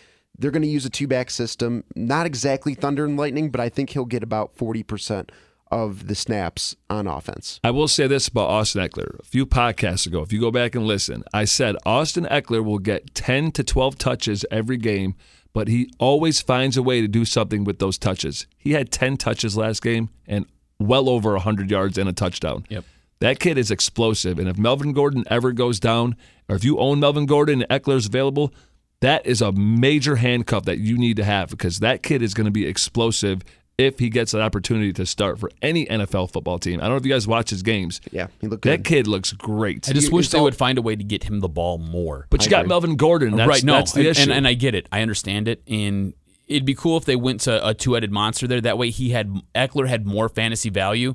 They're 0.41 0.51
going 0.51 0.63
to 0.63 0.69
use 0.69 0.87
a 0.87 0.91
two 0.91 1.07
back 1.07 1.31
system, 1.31 1.85
not 1.95 2.27
exactly 2.27 2.75
thunder 2.75 3.05
and 3.05 3.17
lightning, 3.17 3.51
but 3.51 3.61
I 3.61 3.69
think 3.69 3.91
he'll 3.91 4.07
get 4.07 4.23
about 4.23 4.57
40% 4.57 5.29
of 5.71 6.09
the 6.09 6.15
snaps 6.15 6.75
on 6.89 7.07
offense. 7.07 7.61
I 7.63 7.71
will 7.71 7.89
say 7.89 8.07
this 8.07 8.27
about 8.27 8.49
Austin 8.49 8.83
Ekeler. 8.83 9.21
A 9.21 9.25
few 9.25 9.47
podcasts 9.47 10.07
ago, 10.07 10.23
if 10.23 10.33
you 10.33 10.41
go 10.41 10.51
back 10.51 10.75
and 10.75 10.87
listen, 10.87 11.23
I 11.33 11.45
said 11.45 11.77
Austin 11.87 12.25
Ekeler 12.25 12.65
will 12.65 12.79
get 12.79 13.15
10 13.15 13.53
to 13.53 13.63
12 13.63 13.97
touches 13.97 14.45
every 14.51 14.79
game, 14.79 15.15
but 15.53 15.69
he 15.69 15.93
always 15.99 16.41
finds 16.41 16.77
a 16.77 16.83
way 16.83 17.01
to 17.01 17.09
do 17.09 17.25
something 17.25 17.65
with 17.65 17.79
those 17.79 17.99
touches. 17.99 18.47
He 18.59 18.73
had 18.73 18.91
10 18.91 19.17
touches 19.19 19.57
last 19.57 19.83
game 19.83 20.11
and 20.27 20.47
well 20.79 21.09
over 21.09 21.33
100 21.33 21.71
yards 21.71 21.99
and 21.99 22.09
a 22.09 22.13
touchdown. 22.13 22.67
Yep. 22.69 22.85
That 23.21 23.39
kid 23.39 23.59
is 23.59 23.71
explosive. 23.71 24.39
And 24.39 24.49
if 24.49 24.57
Melvin 24.57 24.93
Gordon 24.95 25.25
ever 25.29 25.53
goes 25.53 25.79
down, 25.79 26.17
or 26.49 26.57
if 26.57 26.65
you 26.65 26.79
own 26.79 27.01
Melvin 27.01 27.27
Gordon 27.27 27.63
and 27.63 27.71
Ekeler's 27.71 28.07
available, 28.07 28.53
that 29.01 29.25
is 29.27 29.41
a 29.43 29.53
major 29.53 30.17
handcuff 30.17 30.65
that 30.65 30.79
you 30.79 30.99
need 30.99 31.17
to 31.17 31.25
have 31.25 31.51
because 31.51 31.81
that 31.81 32.03
kid 32.03 32.23
is 32.23 32.35
going 32.35 32.45
to 32.47 32.51
be 32.51 32.67
explosive 32.67 33.43
if 33.79 33.99
he 33.99 34.11
gets 34.11 34.35
an 34.35 34.41
opportunity 34.41 34.93
to 34.93 35.07
start 35.07 35.39
for 35.39 35.51
any 35.63 35.87
NFL 35.87 36.31
football 36.31 36.59
team. 36.59 36.81
I 36.81 36.83
don't 36.83 36.91
know 36.91 36.97
if 36.97 37.07
you 37.07 37.13
guys 37.13 37.27
watch 37.27 37.49
his 37.49 37.63
games. 37.63 38.03
Yeah, 38.13 38.27
he 38.39 38.47
looked 38.47 38.65
That 38.65 38.85
kid 38.85 39.07
looks 39.07 39.33
great. 39.33 39.89
I 39.89 39.93
just 39.95 40.09
You- 40.09 40.17
wish 40.17 40.29
they 40.29 40.37
all- 40.37 40.45
would 40.45 40.55
find 40.57 40.77
a 40.77 40.83
way 40.83 40.97
to 40.97 41.03
get 41.05 41.25
him 41.25 41.41
the 41.41 41.49
ball 41.49 41.79
more. 41.79 42.27
but 42.29 42.45
you 42.45 42.51
got 42.51 42.67
Melvin 42.67 42.97
Gordon. 42.97 43.37
That's, 43.37 43.49
right, 43.49 43.65
no, 43.65 43.73
that's 43.75 43.93
the 43.93 44.01
and, 44.01 44.09
issue. 44.09 44.23
and, 44.25 44.33
and 44.33 44.47
I 44.47 44.53
get 44.53 44.75
it. 44.75 44.87
I 44.93 45.01
understand 45.01 45.49
it. 45.49 45.63
And 45.67 46.13
it'd 46.47 46.67
be 46.67 46.75
cool 46.75 46.99
if 46.99 47.07
they 47.07 47.17
went 47.17 47.41
to 47.43 47.67
a 47.67 47.73
two-headed 47.73 48.13
monster 48.13 48.47
there. 48.47 48.61
That 48.61 48.77
way, 48.77 48.91
he 48.91 49.11
had 49.11 49.33
Ekeler 49.55 49.89
had 49.89 50.05
more 50.07 50.29
fantasy 50.29 50.69
value. 50.69 51.15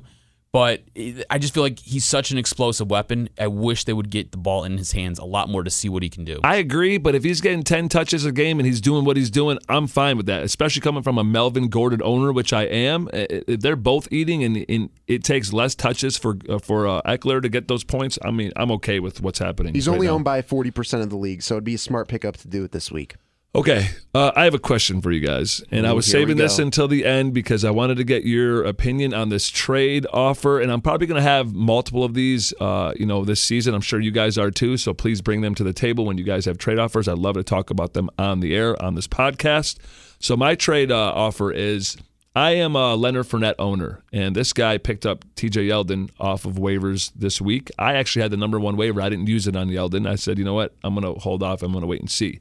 But 0.56 0.84
I 1.28 1.36
just 1.36 1.52
feel 1.52 1.62
like 1.62 1.78
he's 1.80 2.06
such 2.06 2.30
an 2.30 2.38
explosive 2.38 2.90
weapon. 2.90 3.28
I 3.38 3.46
wish 3.46 3.84
they 3.84 3.92
would 3.92 4.08
get 4.08 4.32
the 4.32 4.38
ball 4.38 4.64
in 4.64 4.78
his 4.78 4.92
hands 4.92 5.18
a 5.18 5.24
lot 5.26 5.50
more 5.50 5.62
to 5.62 5.68
see 5.68 5.90
what 5.90 6.02
he 6.02 6.08
can 6.08 6.24
do. 6.24 6.40
I 6.44 6.56
agree, 6.56 6.96
but 6.96 7.14
if 7.14 7.24
he's 7.24 7.42
getting 7.42 7.62
10 7.62 7.90
touches 7.90 8.24
a 8.24 8.32
game 8.32 8.58
and 8.58 8.66
he's 8.66 8.80
doing 8.80 9.04
what 9.04 9.18
he's 9.18 9.28
doing, 9.28 9.58
I'm 9.68 9.86
fine 9.86 10.16
with 10.16 10.24
that, 10.24 10.44
especially 10.44 10.80
coming 10.80 11.02
from 11.02 11.18
a 11.18 11.24
Melvin 11.24 11.68
Gordon 11.68 12.00
owner, 12.02 12.32
which 12.32 12.54
I 12.54 12.62
am. 12.62 13.10
If 13.12 13.60
they're 13.60 13.76
both 13.76 14.08
eating 14.10 14.44
and, 14.44 14.64
and 14.66 14.88
it 15.06 15.24
takes 15.24 15.52
less 15.52 15.74
touches 15.74 16.16
for 16.16 16.38
uh, 16.48 16.58
for 16.58 16.86
uh, 16.86 17.02
Ekeler 17.02 17.42
to 17.42 17.50
get 17.50 17.68
those 17.68 17.84
points, 17.84 18.18
I 18.24 18.30
mean, 18.30 18.50
I'm 18.56 18.70
okay 18.70 18.98
with 18.98 19.20
what's 19.20 19.38
happening. 19.38 19.74
He's 19.74 19.86
right 19.86 19.92
only 19.92 20.06
now. 20.06 20.14
owned 20.14 20.24
by 20.24 20.40
40% 20.40 21.02
of 21.02 21.10
the 21.10 21.18
league, 21.18 21.42
so 21.42 21.56
it'd 21.56 21.64
be 21.64 21.74
a 21.74 21.78
smart 21.78 22.08
pickup 22.08 22.38
to 22.38 22.48
do 22.48 22.64
it 22.64 22.72
this 22.72 22.90
week. 22.90 23.16
Okay, 23.56 23.88
uh, 24.14 24.32
I 24.36 24.44
have 24.44 24.52
a 24.52 24.58
question 24.58 25.00
for 25.00 25.10
you 25.10 25.26
guys, 25.26 25.64
and 25.70 25.86
I 25.86 25.94
was 25.94 26.04
saving 26.04 26.36
this 26.36 26.58
until 26.58 26.88
the 26.88 27.06
end 27.06 27.32
because 27.32 27.64
I 27.64 27.70
wanted 27.70 27.96
to 27.96 28.04
get 28.04 28.24
your 28.24 28.62
opinion 28.62 29.14
on 29.14 29.30
this 29.30 29.48
trade 29.48 30.06
offer, 30.12 30.60
and 30.60 30.70
I'm 30.70 30.82
probably 30.82 31.06
going 31.06 31.16
to 31.16 31.26
have 31.26 31.54
multiple 31.54 32.04
of 32.04 32.12
these, 32.12 32.52
uh, 32.60 32.92
you 32.98 33.06
know, 33.06 33.24
this 33.24 33.42
season. 33.42 33.74
I'm 33.74 33.80
sure 33.80 33.98
you 33.98 34.10
guys 34.10 34.36
are 34.36 34.50
too. 34.50 34.76
So 34.76 34.92
please 34.92 35.22
bring 35.22 35.40
them 35.40 35.54
to 35.54 35.64
the 35.64 35.72
table 35.72 36.04
when 36.04 36.18
you 36.18 36.24
guys 36.24 36.44
have 36.44 36.58
trade 36.58 36.78
offers. 36.78 37.08
I'd 37.08 37.16
love 37.16 37.36
to 37.36 37.42
talk 37.42 37.70
about 37.70 37.94
them 37.94 38.10
on 38.18 38.40
the 38.40 38.54
air 38.54 38.80
on 38.82 38.94
this 38.94 39.08
podcast. 39.08 39.78
So 40.18 40.36
my 40.36 40.54
trade 40.54 40.92
uh, 40.92 41.12
offer 41.14 41.50
is. 41.50 41.96
I 42.34 42.50
am 42.50 42.76
a 42.76 42.94
Leonard 42.94 43.24
Fournette 43.24 43.54
owner, 43.58 44.02
and 44.12 44.36
this 44.36 44.52
guy 44.52 44.76
picked 44.76 45.06
up 45.06 45.24
TJ 45.36 45.68
Yeldon 45.68 46.10
off 46.20 46.44
of 46.44 46.56
waivers 46.56 47.10
this 47.16 47.40
week. 47.40 47.70
I 47.78 47.94
actually 47.94 48.20
had 48.20 48.30
the 48.30 48.36
number 48.36 48.60
one 48.60 48.76
waiver. 48.76 49.00
I 49.00 49.08
didn't 49.08 49.28
use 49.28 49.46
it 49.46 49.56
on 49.56 49.68
Yeldon. 49.68 50.06
I 50.06 50.16
said, 50.16 50.36
you 50.36 50.44
know 50.44 50.52
what? 50.52 50.74
I'm 50.84 50.94
going 50.94 51.14
to 51.14 51.18
hold 51.18 51.42
off. 51.42 51.62
I'm 51.62 51.72
going 51.72 51.80
to 51.80 51.88
wait 51.88 52.00
and 52.00 52.10
see. 52.10 52.40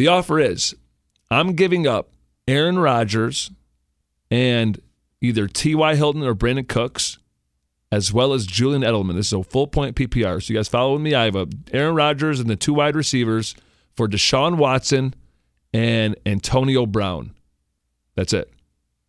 The 0.00 0.08
offer 0.08 0.40
is 0.40 0.74
I'm 1.30 1.52
giving 1.52 1.86
up 1.86 2.08
Aaron 2.48 2.78
Rodgers 2.78 3.50
and 4.30 4.80
either 5.20 5.46
T.Y. 5.46 5.94
Hilton 5.94 6.22
or 6.22 6.34
Brandin 6.34 6.66
Cooks, 6.66 7.18
as 7.92 8.10
well 8.10 8.32
as 8.32 8.46
Julian 8.46 8.80
Edelman. 8.80 9.16
This 9.16 9.26
is 9.26 9.34
a 9.34 9.42
full 9.42 9.66
point 9.66 9.96
PPR. 9.96 10.42
So 10.42 10.54
you 10.54 10.58
guys 10.58 10.68
following 10.68 11.02
me? 11.02 11.14
I 11.14 11.26
have 11.26 11.36
a 11.36 11.46
Aaron 11.74 11.94
Rodgers 11.94 12.40
and 12.40 12.48
the 12.48 12.56
two 12.56 12.72
wide 12.72 12.96
receivers 12.96 13.54
for 13.94 14.08
Deshaun 14.08 14.56
Watson 14.56 15.12
and 15.74 16.16
Antonio 16.24 16.86
Brown. 16.86 17.34
That's 18.16 18.32
it. 18.32 18.50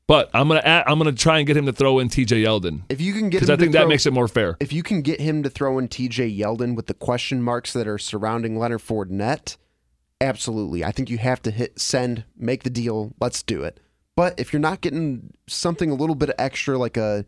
But 0.07 0.29
I'm 0.33 0.49
gonna 0.49 0.59
add, 0.59 0.83
I'm 0.87 0.97
gonna 0.97 1.13
try 1.13 1.37
and 1.37 1.47
get 1.47 1.55
him 1.55 1.67
to 1.67 1.71
throw 1.71 1.99
in 1.99 2.09
T.J. 2.09 2.43
Yeldon 2.43 2.81
If 2.89 2.99
you 2.99 3.13
can 3.13 3.29
get 3.29 3.37
because 3.37 3.47
him 3.49 3.53
I 3.53 3.57
think 3.57 3.71
that 3.71 3.83
throw- 3.83 3.87
makes 3.87 4.05
it 4.07 4.11
more 4.11 4.27
fair. 4.27 4.57
If 4.59 4.73
you 4.73 4.83
can 4.83 5.03
get 5.03 5.21
him 5.21 5.41
to 5.43 5.49
throw 5.49 5.77
in 5.79 5.87
TJ 5.87 6.37
Yeldon 6.37 6.75
with 6.75 6.87
the 6.87 6.93
question 6.93 7.41
marks 7.41 7.71
that 7.71 7.87
are 7.87 7.97
surrounding 7.97 8.59
Leonard 8.59 8.81
Fournette, 8.81 9.55
absolutely. 10.21 10.83
I 10.85 10.91
think 10.91 11.09
you 11.09 11.17
have 11.17 11.41
to 11.43 11.51
hit 11.51 11.79
send, 11.79 12.23
make 12.37 12.63
the 12.63 12.69
deal, 12.69 13.13
let's 13.19 13.43
do 13.43 13.63
it. 13.63 13.79
But 14.15 14.39
if 14.39 14.53
you're 14.53 14.59
not 14.59 14.81
getting 14.81 15.33
something 15.47 15.89
a 15.89 15.95
little 15.95 16.15
bit 16.15 16.31
extra 16.37 16.77
like 16.77 16.95
a 16.97 17.25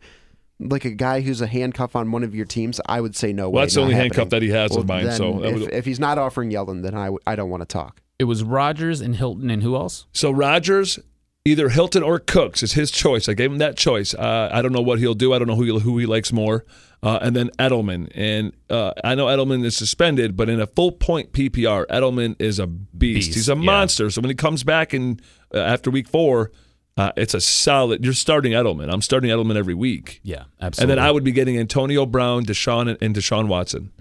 like 0.60 0.84
a 0.84 0.90
guy 0.92 1.20
who's 1.20 1.40
a 1.40 1.46
handcuff 1.48 1.96
on 1.96 2.12
one 2.12 2.22
of 2.22 2.34
your 2.34 2.46
teams, 2.46 2.80
I 2.86 3.00
would 3.00 3.16
say 3.16 3.32
no 3.32 3.50
way. 3.50 3.54
Well, 3.54 3.62
that's 3.64 3.74
the 3.74 3.80
only 3.80 3.94
happening. 3.94 4.12
handcuff 4.12 4.30
that 4.30 4.42
he 4.42 4.50
has 4.50 4.76
of 4.76 4.86
mine, 4.86 5.04
then 5.06 5.16
so 5.16 5.42
if, 5.44 5.60
would- 5.60 5.72
if 5.72 5.84
he's 5.84 5.98
not 5.98 6.16
offering 6.16 6.50
Yeldon, 6.50 6.82
then 6.82 6.94
I, 6.94 7.06
w- 7.06 7.18
I 7.26 7.34
don't 7.34 7.50
want 7.50 7.62
to 7.62 7.66
talk. 7.66 8.00
It 8.18 8.24
was 8.24 8.44
Rodgers 8.44 9.00
and 9.00 9.16
Hilton 9.16 9.50
and 9.50 9.62
who 9.64 9.74
else? 9.74 10.06
So 10.12 10.30
Rodgers, 10.30 11.00
either 11.44 11.70
Hilton 11.70 12.04
or 12.04 12.20
Cooks 12.20 12.62
is 12.62 12.74
his 12.74 12.92
choice. 12.92 13.28
I 13.28 13.34
gave 13.34 13.50
him 13.50 13.58
that 13.58 13.76
choice. 13.76 14.14
Uh, 14.14 14.48
I 14.52 14.62
don't 14.62 14.72
know 14.72 14.80
what 14.80 15.00
he'll 15.00 15.14
do. 15.14 15.32
I 15.34 15.38
don't 15.40 15.48
know 15.48 15.56
who 15.56 15.64
he, 15.64 15.80
who 15.80 15.98
he 15.98 16.06
likes 16.06 16.32
more. 16.32 16.64
Uh, 17.04 17.18
and 17.20 17.36
then 17.36 17.50
Edelman, 17.58 18.10
and 18.14 18.54
uh, 18.70 18.92
I 19.04 19.14
know 19.14 19.26
Edelman 19.26 19.62
is 19.62 19.76
suspended, 19.76 20.38
but 20.38 20.48
in 20.48 20.58
a 20.58 20.66
full 20.66 20.90
point 20.90 21.32
PPR, 21.32 21.84
Edelman 21.88 22.34
is 22.38 22.58
a 22.58 22.66
beast. 22.66 23.26
Beast, 23.26 23.34
He's 23.34 23.48
a 23.50 23.52
yeah. 23.54 23.60
monster. 23.60 24.08
So 24.08 24.22
when 24.22 24.30
he 24.30 24.34
comes 24.34 24.64
back 24.64 24.94
in 24.94 25.20
uh, 25.54 25.58
after 25.58 25.90
week 25.90 26.08
four, 26.08 26.50
uh, 26.96 27.12
it's 27.14 27.34
a 27.34 27.42
solid. 27.42 28.02
You're 28.02 28.14
starting 28.14 28.52
Edelman. 28.52 28.90
I'm 28.90 29.02
starting 29.02 29.28
Edelman 29.30 29.54
every 29.56 29.74
week. 29.74 30.20
Yeah, 30.22 30.44
absolutely. 30.62 30.92
And 30.92 30.98
then 30.98 31.06
I 31.06 31.10
would 31.10 31.24
be 31.24 31.32
getting 31.32 31.58
Antonio 31.58 32.06
Brown, 32.06 32.46
Deshaun, 32.46 32.88
and, 32.88 32.96
and 33.02 33.14
Deshaun 33.14 33.48
Watson. 33.48 33.92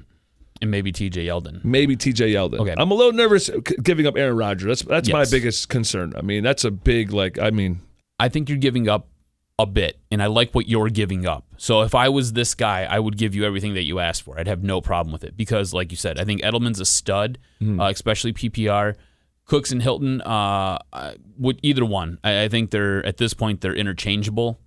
and 0.61 0.71
maybe 0.71 0.93
TJ 0.93 1.25
Yeldon. 1.25 1.61
Maybe 1.65 1.97
TJ 1.97 2.31
Yeldon. 2.31 2.59
Okay. 2.59 2.75
I'm 2.77 2.89
a 2.89 2.93
little 2.93 3.11
nervous 3.11 3.49
giving 3.81 4.07
up 4.07 4.15
Aaron 4.15 4.37
Rodgers. 4.37 4.81
That's 4.83 4.83
that's 4.83 5.11
my 5.11 5.25
biggest 5.25 5.67
concern. 5.67 6.13
I 6.15 6.21
mean, 6.21 6.41
that's 6.41 6.63
a 6.63 6.71
big 6.71 7.11
like. 7.11 7.37
I 7.37 7.49
mean, 7.49 7.81
I 8.17 8.29
think 8.29 8.47
you're 8.47 8.57
giving 8.57 8.87
up 8.87 9.09
a 9.59 9.65
bit, 9.65 9.99
and 10.11 10.21
I 10.21 10.25
like 10.27 10.53
what 10.53 10.67
you're 10.67 10.89
giving 10.89 11.25
up. 11.27 11.45
So 11.57 11.81
if 11.83 11.93
I 11.93 12.09
was 12.09 12.33
this 12.33 12.55
guy, 12.55 12.83
I 12.89 12.99
would 12.99 13.17
give 13.17 13.35
you 13.35 13.45
everything 13.45 13.75
that 13.75 13.83
you 13.83 13.99
asked 13.99 14.23
for. 14.23 14.39
I'd 14.39 14.47
have 14.47 14.63
no 14.63 14.81
problem 14.81 15.13
with 15.13 15.23
it 15.23 15.37
because, 15.37 15.73
like 15.73 15.91
you 15.91 15.97
said, 15.97 16.19
I 16.19 16.25
think 16.25 16.41
Edelman's 16.41 16.79
a 16.79 16.85
stud, 16.85 17.37
uh, 17.61 17.83
especially 17.83 18.33
PPR. 18.33 18.95
Cooks 19.45 19.71
and 19.73 19.81
Hilton, 19.81 20.21
uh, 20.21 20.79
would 21.37 21.59
either 21.63 21.83
one. 21.85 22.17
I, 22.23 22.43
I 22.43 22.47
think 22.47 22.71
they're 22.71 23.05
at 23.05 23.17
this 23.17 23.33
point 23.33 23.59
they're 23.61 23.75
interchangeable. 23.75 24.59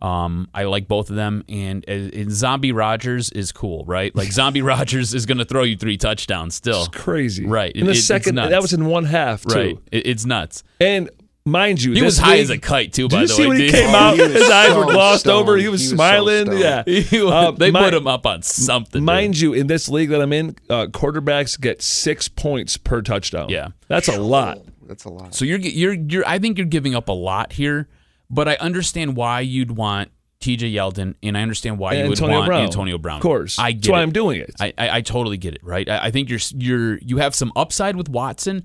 Um, 0.00 0.48
I 0.52 0.64
like 0.64 0.88
both 0.88 1.10
of 1.10 1.16
them, 1.16 1.44
and, 1.48 1.88
and 1.88 2.32
Zombie 2.32 2.72
Rodgers 2.72 3.30
is 3.30 3.52
cool, 3.52 3.84
right? 3.84 4.12
Like 4.16 4.32
Zombie 4.32 4.62
Rodgers 4.72 5.14
is 5.14 5.26
going 5.26 5.38
to 5.38 5.44
throw 5.44 5.62
you 5.62 5.76
three 5.76 5.96
touchdowns 5.96 6.56
still, 6.56 6.86
It's 6.86 6.88
crazy. 6.88 7.46
Right. 7.46 7.70
In 7.76 7.86
the 7.86 7.92
It- 7.92 7.96
second, 7.96 8.34
that 8.34 8.60
was 8.60 8.72
in 8.72 8.86
one 8.86 9.04
half, 9.04 9.44
too. 9.44 9.54
right? 9.54 9.78
It, 9.92 10.06
it's 10.06 10.24
nuts. 10.26 10.64
And 10.80 11.08
mind 11.44 11.82
you, 11.82 11.92
He 11.92 12.00
this 12.00 12.04
was 12.04 12.18
high 12.18 12.32
league- 12.34 12.42
as 12.42 12.50
a 12.50 12.58
kite 12.58 12.92
too. 12.92 13.08
Did 13.08 13.16
By 13.16 13.20
you 13.22 13.26
the 13.28 13.34
see 13.34 13.42
way, 13.42 13.48
when 13.48 13.56
he 13.58 13.62
Did- 13.66 13.74
came 13.74 13.94
Oh, 13.94 13.98
out? 13.98 14.14
he 14.16 14.22
was 14.22 14.32
His 14.32 14.50
eyes 14.50 14.74
were 14.76 14.84
glossed 14.84 15.20
stoned. 15.20 15.40
over. 15.42 15.56
He 15.56 15.68
was, 15.68 15.80
He 15.82 15.86
was 15.88 15.94
smiling. 15.96 16.46
stoned. 16.46 16.60
yeah. 16.60 16.82
Uh, 17.32 17.50
they 17.50 17.70
mi- 17.70 17.80
put 17.80 17.94
him 17.94 18.06
up 18.06 18.26
on 18.26 18.42
something. 18.42 19.00
dude. 19.00 19.06
Mind 19.06 19.38
you, 19.40 19.52
in 19.52 19.66
this 19.66 19.88
league 19.88 20.10
that 20.10 20.20
I'm 20.20 20.32
in, 20.32 20.56
uh, 20.70 20.86
quarterbacks 20.86 21.60
get 21.60 21.82
six 21.82 22.28
points 22.28 22.76
per 22.76 23.02
touchdown. 23.02 23.48
Yeah. 23.48 23.68
That's 23.88 24.08
a 24.08 24.20
lot. 24.20 24.58
That's 24.86 25.04
a 25.04 25.08
lot. 25.10 25.34
So 25.34 25.44
you're 25.44 25.58
you're 25.58 25.94
you're 25.94 26.26
I 26.26 26.38
think 26.38 26.58
you're 26.58 26.66
giving 26.66 26.94
up 26.94 27.08
a 27.08 27.12
lot 27.12 27.52
here, 27.54 27.88
but 28.30 28.46
I 28.48 28.54
understand 28.56 29.16
why 29.16 29.40
you'd 29.40 29.70
want 29.72 30.10
TJ 30.40 30.72
Yeldon, 30.74 31.14
and 31.22 31.38
I 31.38 31.42
understand 31.42 31.78
why 31.78 31.94
you 31.94 32.02
would 32.02 32.10
Antonio 32.18 32.36
want 32.38 32.46
Brown. 32.46 32.64
Antonio 32.64 32.98
Brown. 32.98 33.16
Of 33.18 33.22
course. 33.22 33.58
I 33.58 33.72
That's 33.72 33.86
get 33.86 33.92
why 33.92 34.00
it. 34.00 34.02
I'm 34.02 34.12
doing 34.12 34.40
it. 34.40 34.50
I, 34.60 34.72
I 34.76 34.96
I 34.96 35.00
totally 35.00 35.36
get 35.38 35.54
it. 35.54 35.60
Right. 35.64 35.88
I, 35.88 36.06
I 36.06 36.10
think 36.10 36.28
you're 36.28 36.40
you're 36.56 36.98
you 36.98 37.18
have 37.18 37.34
some 37.34 37.52
upside 37.56 37.96
with 37.96 38.08
Watson 38.08 38.64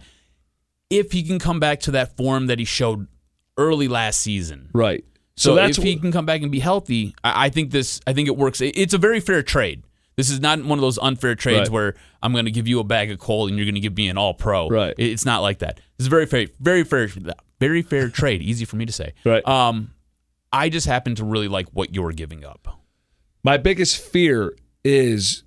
if 0.90 1.12
he 1.12 1.24
can 1.24 1.40
come 1.40 1.60
back 1.60 1.80
to 1.82 1.92
that 1.92 2.16
form 2.18 2.48
that 2.48 2.60
he 2.60 2.66
showed 2.66 3.08
early 3.58 3.88
last 3.88 4.22
season. 4.22 4.70
Right. 4.74 5.04
So, 5.36 5.52
So, 5.52 5.56
that's 5.56 5.78
if 5.78 5.84
he 5.84 5.96
can 5.98 6.12
come 6.12 6.26
back 6.26 6.42
and 6.42 6.52
be 6.52 6.60
healthy, 6.60 7.14
I, 7.24 7.46
I 7.46 7.50
think 7.50 7.72
this. 7.72 8.00
I 8.08 8.14
think 8.14 8.28
it 8.28 8.36
works. 8.38 8.60
It- 8.62 8.76
It's 8.78 8.94
a 8.94 8.98
very 8.98 9.20
fair 9.20 9.44
trade. 9.44 9.84
This 10.16 10.32
is 10.32 10.40
not 10.40 10.64
one 10.64 10.80
of 10.80 10.82
those 10.82 10.98
unfair 10.98 11.36
trades 11.36 11.70
Right. 11.70 11.72
where 11.72 11.94
I'm 12.24 12.32
going 12.32 12.46
to 12.46 12.52
give 12.52 12.68
you 12.68 12.80
a 12.80 12.84
bag 12.84 13.12
of 13.12 13.20
coal 13.20 13.48
and 13.48 13.56
you're 13.56 13.66
going 13.66 13.76
to 13.76 13.82
give 13.82 13.96
me 13.96 14.10
an 14.10 14.18
All 14.18 14.34
Pro. 14.34 14.68
Right. 14.68 14.96
It- 14.98 15.12
It's 15.12 15.26
not 15.26 15.42
like 15.44 15.60
that. 15.60 15.76
This 15.98 16.06
is 16.06 16.08
very 16.08 16.26
fair, 16.26 16.48
very 16.60 16.84
fair, 16.84 17.08
very 17.60 17.82
fair 17.84 18.10
trade. 18.22 18.42
Easy 18.42 18.66
for 18.66 18.78
me 18.78 18.86
to 18.88 18.92
say. 18.94 19.14
Right. 19.26 19.48
Um, 19.48 19.92
I 20.52 20.70
just 20.70 20.88
happen 20.88 21.14
to 21.16 21.24
really 21.26 21.48
like 21.48 21.68
what 21.72 21.94
you're 21.94 22.14
giving 22.14 22.44
up. 22.46 22.80
My 23.44 23.58
biggest 23.58 23.98
fear 24.02 24.56
is 24.84 25.44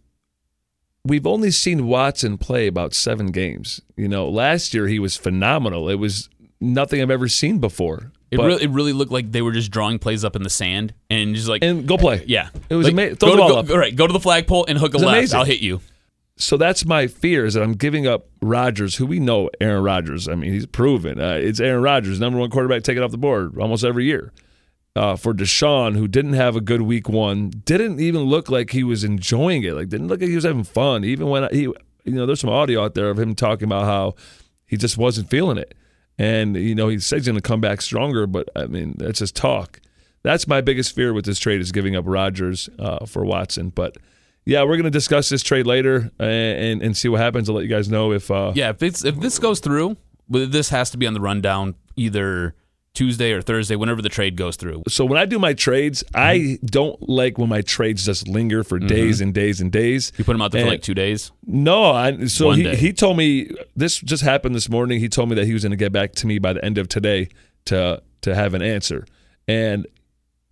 we've 1.05 1.27
only 1.27 1.51
seen 1.51 1.87
Watson 1.87 2.39
play 2.39 2.67
about 2.67 2.95
seven 2.95 3.29
games. 3.33 3.81
You 3.97 4.09
know, 4.09 4.29
last 4.29 4.75
year 4.75 4.87
he 4.87 4.99
was 4.99 5.17
phenomenal. 5.17 5.89
It 5.89 5.97
was 5.97 6.29
nothing 6.61 7.01
I've 7.01 7.11
ever 7.11 7.29
seen 7.29 7.59
before. 7.59 8.13
It 8.31 8.37
But- 8.37 8.47
really, 8.47 8.63
it 8.65 8.71
really 8.71 8.93
looked 8.93 9.11
like 9.11 9.33
they 9.33 9.43
were 9.43 9.51
just 9.53 9.71
drawing 9.73 9.99
plays 9.99 10.25
up 10.25 10.37
in 10.37 10.43
the 10.43 10.51
sand 10.51 10.95
and 11.11 11.35
just 11.35 11.49
like 11.49 11.65
and 11.65 11.87
go 11.87 11.97
play. 11.99 12.23
yeah, 12.29 12.51
It 12.69 12.77
was 12.77 12.85
like, 12.87 12.93
ama- 12.93 13.17
throw 13.17 13.31
the 13.31 13.37
to, 13.37 13.41
ball 13.43 13.49
go, 13.49 13.59
up. 13.59 13.71
all 13.71 13.79
right, 13.79 13.95
go 13.97 14.07
to 14.07 14.13
the 14.13 14.21
flagpole 14.21 14.67
and 14.69 14.79
hook 14.79 14.95
a 14.95 14.99
left. 14.99 15.09
amazing. 15.09 15.39
I'll 15.39 15.45
hit 15.45 15.61
you. 15.61 15.81
So 16.37 16.57
that's 16.57 16.87
my 16.87 17.07
fear 17.07 17.45
is 17.45 17.55
that 17.55 17.63
I'm 17.63 17.75
giving 17.75 18.07
up 18.07 18.29
Rodgers, 18.41 18.95
who 18.97 19.05
we 19.05 19.19
know 19.21 19.51
Aaron 19.61 19.83
Rodgers. 19.83 20.27
I 20.29 20.37
mean, 20.37 20.53
he's 20.53 20.65
proven. 20.65 21.21
Uh, 21.21 21.39
it's 21.43 21.61
Aaron 21.61 21.83
Rodgers, 21.83 22.19
number 22.21 22.39
one 22.39 22.49
quarterback 22.51 22.83
taken 22.83 23.03
off 23.03 23.11
the 23.11 23.19
board 23.19 23.59
almost 23.59 23.85
every 23.85 24.05
year. 24.07 24.33
Uh, 24.97 25.15
for 25.15 25.33
Deshaun, 25.33 25.95
who 25.97 26.09
didn't 26.09 26.33
have 26.33 26.57
a 26.57 26.61
good 26.61 26.83
week 26.83 27.09
one, 27.09 27.51
didn't 27.65 28.01
even 28.01 28.23
look 28.23 28.51
like 28.51 28.71
he 28.71 28.83
was 28.83 29.05
enjoying 29.05 29.63
it. 29.63 29.73
Like 29.75 29.89
didn't 29.89 30.09
look 30.09 30.21
like 30.21 30.29
he 30.29 30.35
was 30.35 30.45
having 30.45 30.65
fun. 30.65 31.05
Even 31.05 31.29
when 31.29 31.49
he, 31.53 31.63
you 31.63 31.77
know, 32.07 32.27
there's 32.27 32.41
some 32.41 32.51
audio 32.51 32.85
out 32.85 32.95
there 32.95 33.09
of 33.09 33.19
him 33.19 33.37
talking 33.37 33.67
about 33.67 33.85
how 33.85 34.15
he 34.67 34.77
just 34.77 34.99
wasn't 34.99 35.31
feeling 35.31 35.59
it. 35.59 35.75
And 36.19 36.57
you 36.57 36.75
know, 36.75 36.89
he 36.89 36.99
says 36.99 37.21
he's 37.21 37.27
going 37.27 37.37
to 37.37 37.41
come 37.41 37.61
back 37.61 37.81
stronger, 37.81 38.27
but 38.27 38.49
I 38.57 38.67
mean, 38.67 38.97
that's 38.99 39.21
just 39.21 39.37
talk. 39.37 39.81
That's 40.23 40.49
my 40.49 40.61
biggest 40.61 40.95
fear 40.95 41.15
with 41.15 41.25
this 41.25 41.39
trade 41.39 41.61
is 41.61 41.73
giving 41.73 41.95
up 41.95 42.05
Rodgers 42.07 42.69
uh, 42.79 43.07
for 43.07 43.25
Watson. 43.25 43.71
But 43.71 43.97
yeah, 44.45 44.63
we're 44.63 44.77
going 44.77 44.85
to 44.85 44.91
discuss 44.91 45.29
this 45.29 45.43
trade 45.43 45.67
later 45.67 46.11
and, 46.19 46.59
and 46.59 46.83
and 46.83 46.97
see 46.97 47.09
what 47.09 47.21
happens. 47.21 47.49
I'll 47.49 47.55
let 47.55 47.63
you 47.63 47.71
guys 47.71 47.89
know 47.89 48.13
if 48.13 48.31
uh, 48.31 48.53
Yeah, 48.57 48.71
if 48.71 48.83
if 48.83 49.21
this 49.21 49.39
goes 49.39 49.61
through, 49.61 49.97
this 50.29 50.71
has 50.71 50.91
to 50.91 50.99
be 50.99 51.07
on 51.07 51.15
the 51.15 51.21
rundown 51.21 51.77
either 51.97 52.55
Tuesday 52.93 53.33
or 53.33 53.41
Thursday, 53.41 53.77
whenever 53.77 54.03
the 54.03 54.09
trade 54.09 54.37
goes 54.37 54.57
through. 54.57 54.83
So 54.89 55.05
when 55.05 55.19
I 55.19 55.25
do 55.25 55.39
my 55.39 55.55
trades, 55.55 56.03
mm-hmm. 56.03 56.17
I 56.17 56.59
don't 56.65 57.09
like 57.09 57.39
when 57.39 57.49
my 57.49 57.63
trades 57.63 58.05
just 58.05 58.27
linger 58.27 58.65
for 58.65 58.79
mm-hmm. 58.79 58.89
days 58.89 59.21
and 59.21 59.33
days 59.33 59.61
and 59.61 59.71
days. 59.71 60.13
You 60.17 60.25
put 60.25 60.33
them 60.33 60.43
out 60.43 60.53
there 60.53 60.65
for 60.65 60.71
like 60.71 60.83
two 60.83 60.95
days. 60.95 61.31
No, 61.47 61.85
I, 61.93 62.27
so 62.27 62.51
he, 62.51 62.75
he 62.75 62.93
told 62.93 63.17
me 63.17 63.51
this 63.77 63.99
just 63.99 64.23
happened 64.23 64.55
this 64.55 64.69
morning. 64.69 64.99
He 65.01 65.09
told 65.09 65.29
me 65.29 65.37
that 65.37 65.47
he 65.47 65.53
was 65.53 65.63
going 65.63 65.71
to 65.71 65.77
get 65.77 65.93
back 65.93 66.13
to 66.15 66.27
me 66.27 66.39
by 66.39 66.53
the 66.53 66.65
end 66.65 66.79
of 66.79 66.89
today 66.89 67.29
to 67.67 68.03
to 68.23 68.35
have 68.35 68.55
an 68.55 68.63
answer. 68.63 69.07
And 69.47 69.87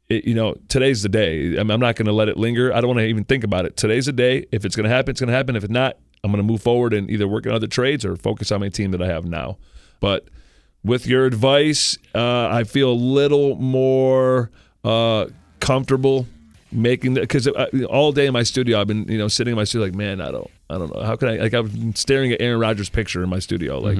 it, 0.08 0.24
you 0.24 0.34
know, 0.34 0.54
today's 0.68 1.02
the 1.02 1.08
day. 1.08 1.56
I'm, 1.56 1.70
I'm 1.70 1.80
not 1.80 1.96
going 1.96 2.06
to 2.06 2.12
let 2.12 2.28
it 2.28 2.36
linger. 2.36 2.72
I 2.72 2.80
don't 2.80 2.88
want 2.88 3.00
to 3.00 3.06
even 3.06 3.24
think 3.24 3.44
about 3.44 3.66
it. 3.66 3.76
Today's 3.76 4.06
the 4.06 4.12
day. 4.12 4.46
If 4.52 4.64
it's 4.64 4.74
going 4.74 4.88
to 4.88 4.90
happen, 4.90 5.10
it's 5.10 5.20
going 5.20 5.28
to 5.28 5.34
happen. 5.34 5.54
If 5.56 5.64
it's 5.64 5.72
not, 5.72 5.98
I'm 6.24 6.30
going 6.30 6.42
to 6.42 6.50
move 6.50 6.62
forward 6.62 6.94
and 6.94 7.10
either 7.10 7.28
work 7.28 7.46
on 7.46 7.52
other 7.52 7.66
trades 7.66 8.04
or 8.04 8.16
focus 8.16 8.50
on 8.50 8.60
my 8.60 8.68
team 8.68 8.90
that 8.92 9.02
I 9.02 9.06
have 9.06 9.24
now. 9.24 9.58
But 10.00 10.28
with 10.88 11.06
your 11.06 11.26
advice, 11.26 11.96
uh, 12.14 12.48
I 12.48 12.64
feel 12.64 12.90
a 12.90 12.92
little 12.92 13.54
more 13.56 14.50
uh, 14.82 15.26
comfortable 15.60 16.26
making 16.72 17.14
that 17.14 17.20
because 17.22 17.46
all 17.88 18.12
day 18.12 18.26
in 18.26 18.32
my 18.32 18.42
studio, 18.42 18.80
I've 18.80 18.86
been 18.86 19.06
you 19.08 19.18
know 19.18 19.28
sitting 19.28 19.52
in 19.52 19.56
my 19.56 19.64
studio 19.64 19.86
like, 19.86 19.94
man, 19.94 20.20
I 20.20 20.30
don't, 20.30 20.50
I 20.70 20.78
don't 20.78 20.94
know, 20.94 21.02
how 21.02 21.16
can 21.16 21.28
I? 21.28 21.36
Like 21.36 21.52
I'm 21.52 21.94
staring 21.94 22.32
at 22.32 22.40
Aaron 22.40 22.58
Rodgers' 22.58 22.88
picture 22.88 23.22
in 23.22 23.28
my 23.30 23.38
studio, 23.38 23.78
like. 23.78 23.98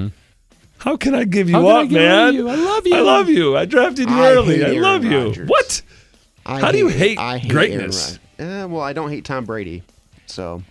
How 0.79 0.95
can 0.95 1.13
I 1.13 1.25
give 1.25 1.49
you 1.49 1.57
Mm-hmm. 1.57 1.65
How 1.65 1.75
I 1.75 1.83
up, 1.83 1.89
get 1.89 1.99
rid 1.99 2.05
of 2.05 2.15
man? 2.15 2.33
you? 2.35 2.47
I 2.49 2.55
love 2.55 2.87
you. 2.87 2.95
I 2.95 2.99
love 3.01 3.29
you. 3.29 3.57
I 3.57 3.65
drafted 3.65 4.09
you 4.09 4.15
I 4.15 4.31
early. 4.31 4.63
I 4.63 4.69
Aaron 4.69 4.81
love 4.81 5.03
you. 5.03 5.45
What? 5.45 5.81
I 6.45 6.61
How 6.61 6.71
do 6.71 6.77
you 6.77 6.87
hate 6.87 7.19
I 7.19 7.37
hate 7.37 7.51
greatness? 7.51 8.17
Aaron 8.39 8.63
Uh, 8.63 8.67
well, 8.69 8.81
I 8.81 8.93
don't 8.93 9.09
hate 9.09 9.25
Tom 9.25 9.43
Brady. 9.43 9.83
So, 10.29 10.61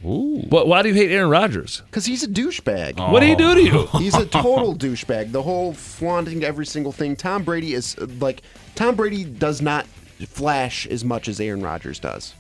But 0.49 0.69
why 0.69 0.83
do 0.83 0.89
you 0.89 0.95
hate 0.95 1.11
Aaron 1.11 1.31
Rodgers? 1.31 1.83
because 1.87 2.07
he's 2.07 2.23
a 2.23 2.29
douchebag. 2.29 2.99
What 3.11 3.21
did 3.21 3.29
he 3.31 3.35
do 3.35 3.55
to 3.55 3.63
you? 3.63 3.87
He's 3.99 4.15
a 4.15 4.25
total 4.45 4.75
douchebag. 4.77 5.33
The 5.33 5.43
whole 5.43 5.73
flaunting 5.75 6.45
every 6.45 6.65
single 6.67 6.93
thing. 6.93 7.17
Tom 7.17 7.43
Brady 7.43 7.75
is 7.75 7.97
uh, 7.99 8.07
like 8.21 8.43
Tom 8.77 8.95
Brady 8.95 9.25
does 9.25 9.61
not 9.61 9.87
flash 10.27 10.87
as 10.87 11.05
much 11.05 11.29
as 11.29 11.41
Aaron 11.41 11.63
Rodgers 11.63 11.99
does. 11.99 12.35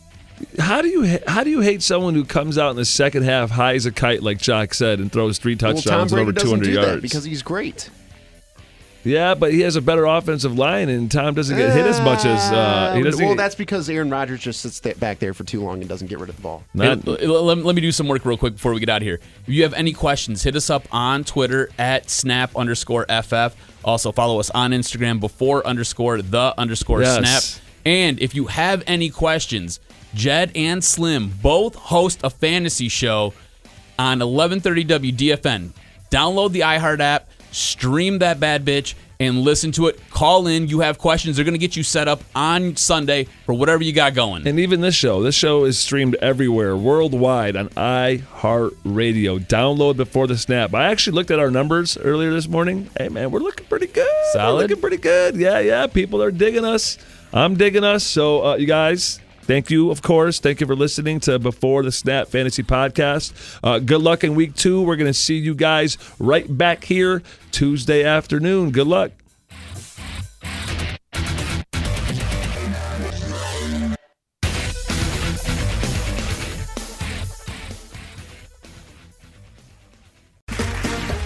How 0.61 0.81
do 0.83 0.89
you 0.89 1.05
ha- 1.07 1.25
how 1.27 1.43
do 1.43 1.51
you 1.51 1.61
hate 1.61 1.83
someone 1.83 2.15
who 2.15 2.25
comes 2.25 2.57
out 2.59 2.71
in 2.71 2.77
the 2.77 2.85
second 2.85 3.25
half 3.25 3.51
high 3.51 3.75
as 3.75 3.87
a 3.87 3.91
kite, 3.93 4.23
like 4.23 4.39
Jock 4.39 4.73
said, 4.73 5.01
and 5.01 5.11
throws 5.11 5.39
three 5.39 5.55
Well, 5.61 5.73
Tom 5.75 5.83
touchdowns 5.83 6.13
and 6.13 6.21
over 6.21 6.33
200 6.33 6.69
yards? 6.73 6.87
that 6.89 7.03
because 7.03 7.25
he's 7.25 7.43
great. 7.43 7.91
Yeah, 9.05 9.35
but 9.35 9.53
he 9.53 9.61
has 9.61 9.77
a 9.77 9.81
better 9.81 10.05
offensive 10.05 10.57
line, 10.59 10.89
and 10.89 11.11
Tom 11.11 11.35
doesn't 11.35 11.57
get 11.57 11.73
hit 11.73 11.87
as 11.87 12.01
much 12.01 12.25
as 12.25 12.41
uh, 12.53 12.95
he 12.97 13.03
doesn't. 13.03 13.21
well, 13.25 13.35
get- 13.35 13.39
that's 13.43 13.55
because 13.55 13.89
Aaron 13.89 14.11
Rodgers 14.11 14.41
just 14.41 14.61
sits 14.61 14.81
back 14.99 15.19
there 15.19 15.33
for 15.35 15.45
too 15.45 15.63
long 15.63 15.81
and 15.81 15.89
doesn't 15.89 16.09
get 16.09 16.19
rid 16.19 16.29
of 16.31 16.37
the 16.37 16.43
ball. 16.43 16.63
not- 16.75 17.05
Hey, 17.05 17.27
let, 17.27 17.59
let 17.59 17.75
me 17.75 17.81
do 17.81 17.93
some 17.93 18.09
work 18.09 18.25
real 18.25 18.37
quick 18.37 18.55
before 18.55 18.75
we 18.75 18.81
get 18.81 18.89
out 18.89 19.03
of 19.03 19.07
here. 19.07 19.21
If 19.47 19.55
you 19.55 19.63
have 19.63 19.75
any 19.75 19.93
questions, 19.93 20.43
hit 20.43 20.57
us 20.57 20.69
up 20.71 20.87
on 20.93 21.25
Twitter 21.25 21.71
at 21.79 22.11
snap 22.11 22.55
underscore 22.57 23.07
FF. 23.09 23.55
Also, 23.85 24.13
follow 24.13 24.41
us 24.41 24.51
on 24.51 24.73
Instagram 24.73 25.21
before 25.21 25.67
underscore 25.67 26.21
the 26.21 26.53
underscore 26.59 27.01
Yes. 27.03 27.19
snap. 27.55 27.63
And 27.87 28.21
if 28.21 28.35
you 28.35 28.47
have 28.47 28.83
any 28.87 29.09
questions, 29.09 29.81
Jed 30.15 30.51
and 30.55 30.83
Slim 30.85 31.29
both 31.43 31.75
host 31.75 32.21
a 32.25 32.31
fantasy 32.31 32.89
show 32.89 33.33
on 33.99 34.19
1130 34.19 34.85
WDFN. 35.13 35.71
Download 36.11 36.51
the 36.53 36.61
iHeart 36.61 37.01
app, 37.01 37.29
stream 37.51 38.19
that 38.19 38.41
bad 38.41 38.65
bitch, 38.65 38.95
and 39.21 39.41
listen 39.41 39.73
to 39.73 39.89
it. 39.89 40.01
Call 40.11 40.47
in. 40.47 40.69
You 40.69 40.81
have 40.81 40.99
questions. 40.99 41.37
They're 41.37 41.45
going 41.45 41.55
to 41.55 41.59
get 41.59 41.77
you 41.77 41.83
set 41.83 42.07
up 42.07 42.23
on 42.35 42.77
Sunday 42.77 43.27
for 43.47 43.53
whatever 43.53 43.83
you 43.83 43.93
got 43.93 44.15
going. 44.15 44.47
And 44.47 44.61
even 44.61 44.81
this 44.81 44.95
show, 44.95 45.23
this 45.23 45.35
show 45.35 45.65
is 45.65 45.79
streamed 45.79 46.15
everywhere, 46.17 46.77
worldwide 46.77 47.57
on 47.57 47.69
iHeartRadio. 47.71 49.41
Download 49.41 49.97
before 49.97 50.27
the 50.27 50.39
snap. 50.39 50.73
I 50.75 50.87
actually 50.87 51.15
looked 51.15 51.31
at 51.31 51.39
our 51.39 51.51
numbers 51.51 51.99
earlier 51.99 52.33
this 52.33 52.49
morning. 52.49 52.91
Hey 52.97 53.09
man, 53.09 53.31
we're 53.31 53.41
looking 53.41 53.67
pretty 53.67 53.89
good. 53.89 54.07
We're 54.35 54.53
looking 54.53 54.81
pretty 54.81 54.99
good. 54.99 55.37
Yeah, 55.37 55.59
yeah. 55.59 55.87
People 55.89 56.23
are 56.23 56.31
digging 56.31 56.65
us. 56.65 56.99
I'm 57.33 57.57
digging 57.57 57.85
us. 57.85 58.05
So 58.05 58.45
uh, 58.45 58.57
you 58.57 58.67
guys. 58.67 59.21
Thank 59.49 59.71
you, 59.71 59.91
of 59.91 60.03
course. 60.03 60.41
Thank 60.41 60.61
you 60.61 60.67
for 60.67 60.77
listening 60.77 61.21
to 61.21 61.39
Before 61.39 61.83
the 61.83 61.91
Snap 61.91 62.29
Fantasy 62.29 62.63
Podcast. 62.63 63.33
Uh, 63.65 63.79
good 63.79 64.03
luck 64.03 64.23
in 64.23 64.35
week 64.35 64.55
two. 64.55 64.83
We're 64.83 64.97
going 64.97 65.07
to 65.07 65.15
see 65.15 65.39
you 65.39 65.55
guys 65.55 65.97
right 66.19 66.45
back 66.47 66.85
here 66.85 67.23
Tuesday 67.51 68.05
afternoon. 68.05 68.73
Good 68.73 68.87
luck. 68.87 69.13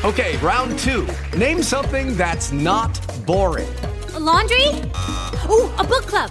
Okay, 0.05 0.37
round 0.37 0.79
two. 0.79 1.09
Name 1.37 1.61
something 1.61 2.17
that's 2.17 2.53
not 2.53 3.01
boring. 3.27 3.69
A 4.15 4.21
laundry? 4.21 4.69
Ooh, 5.51 5.73
a 5.77 5.85
book 5.85 6.07
club. 6.07 6.31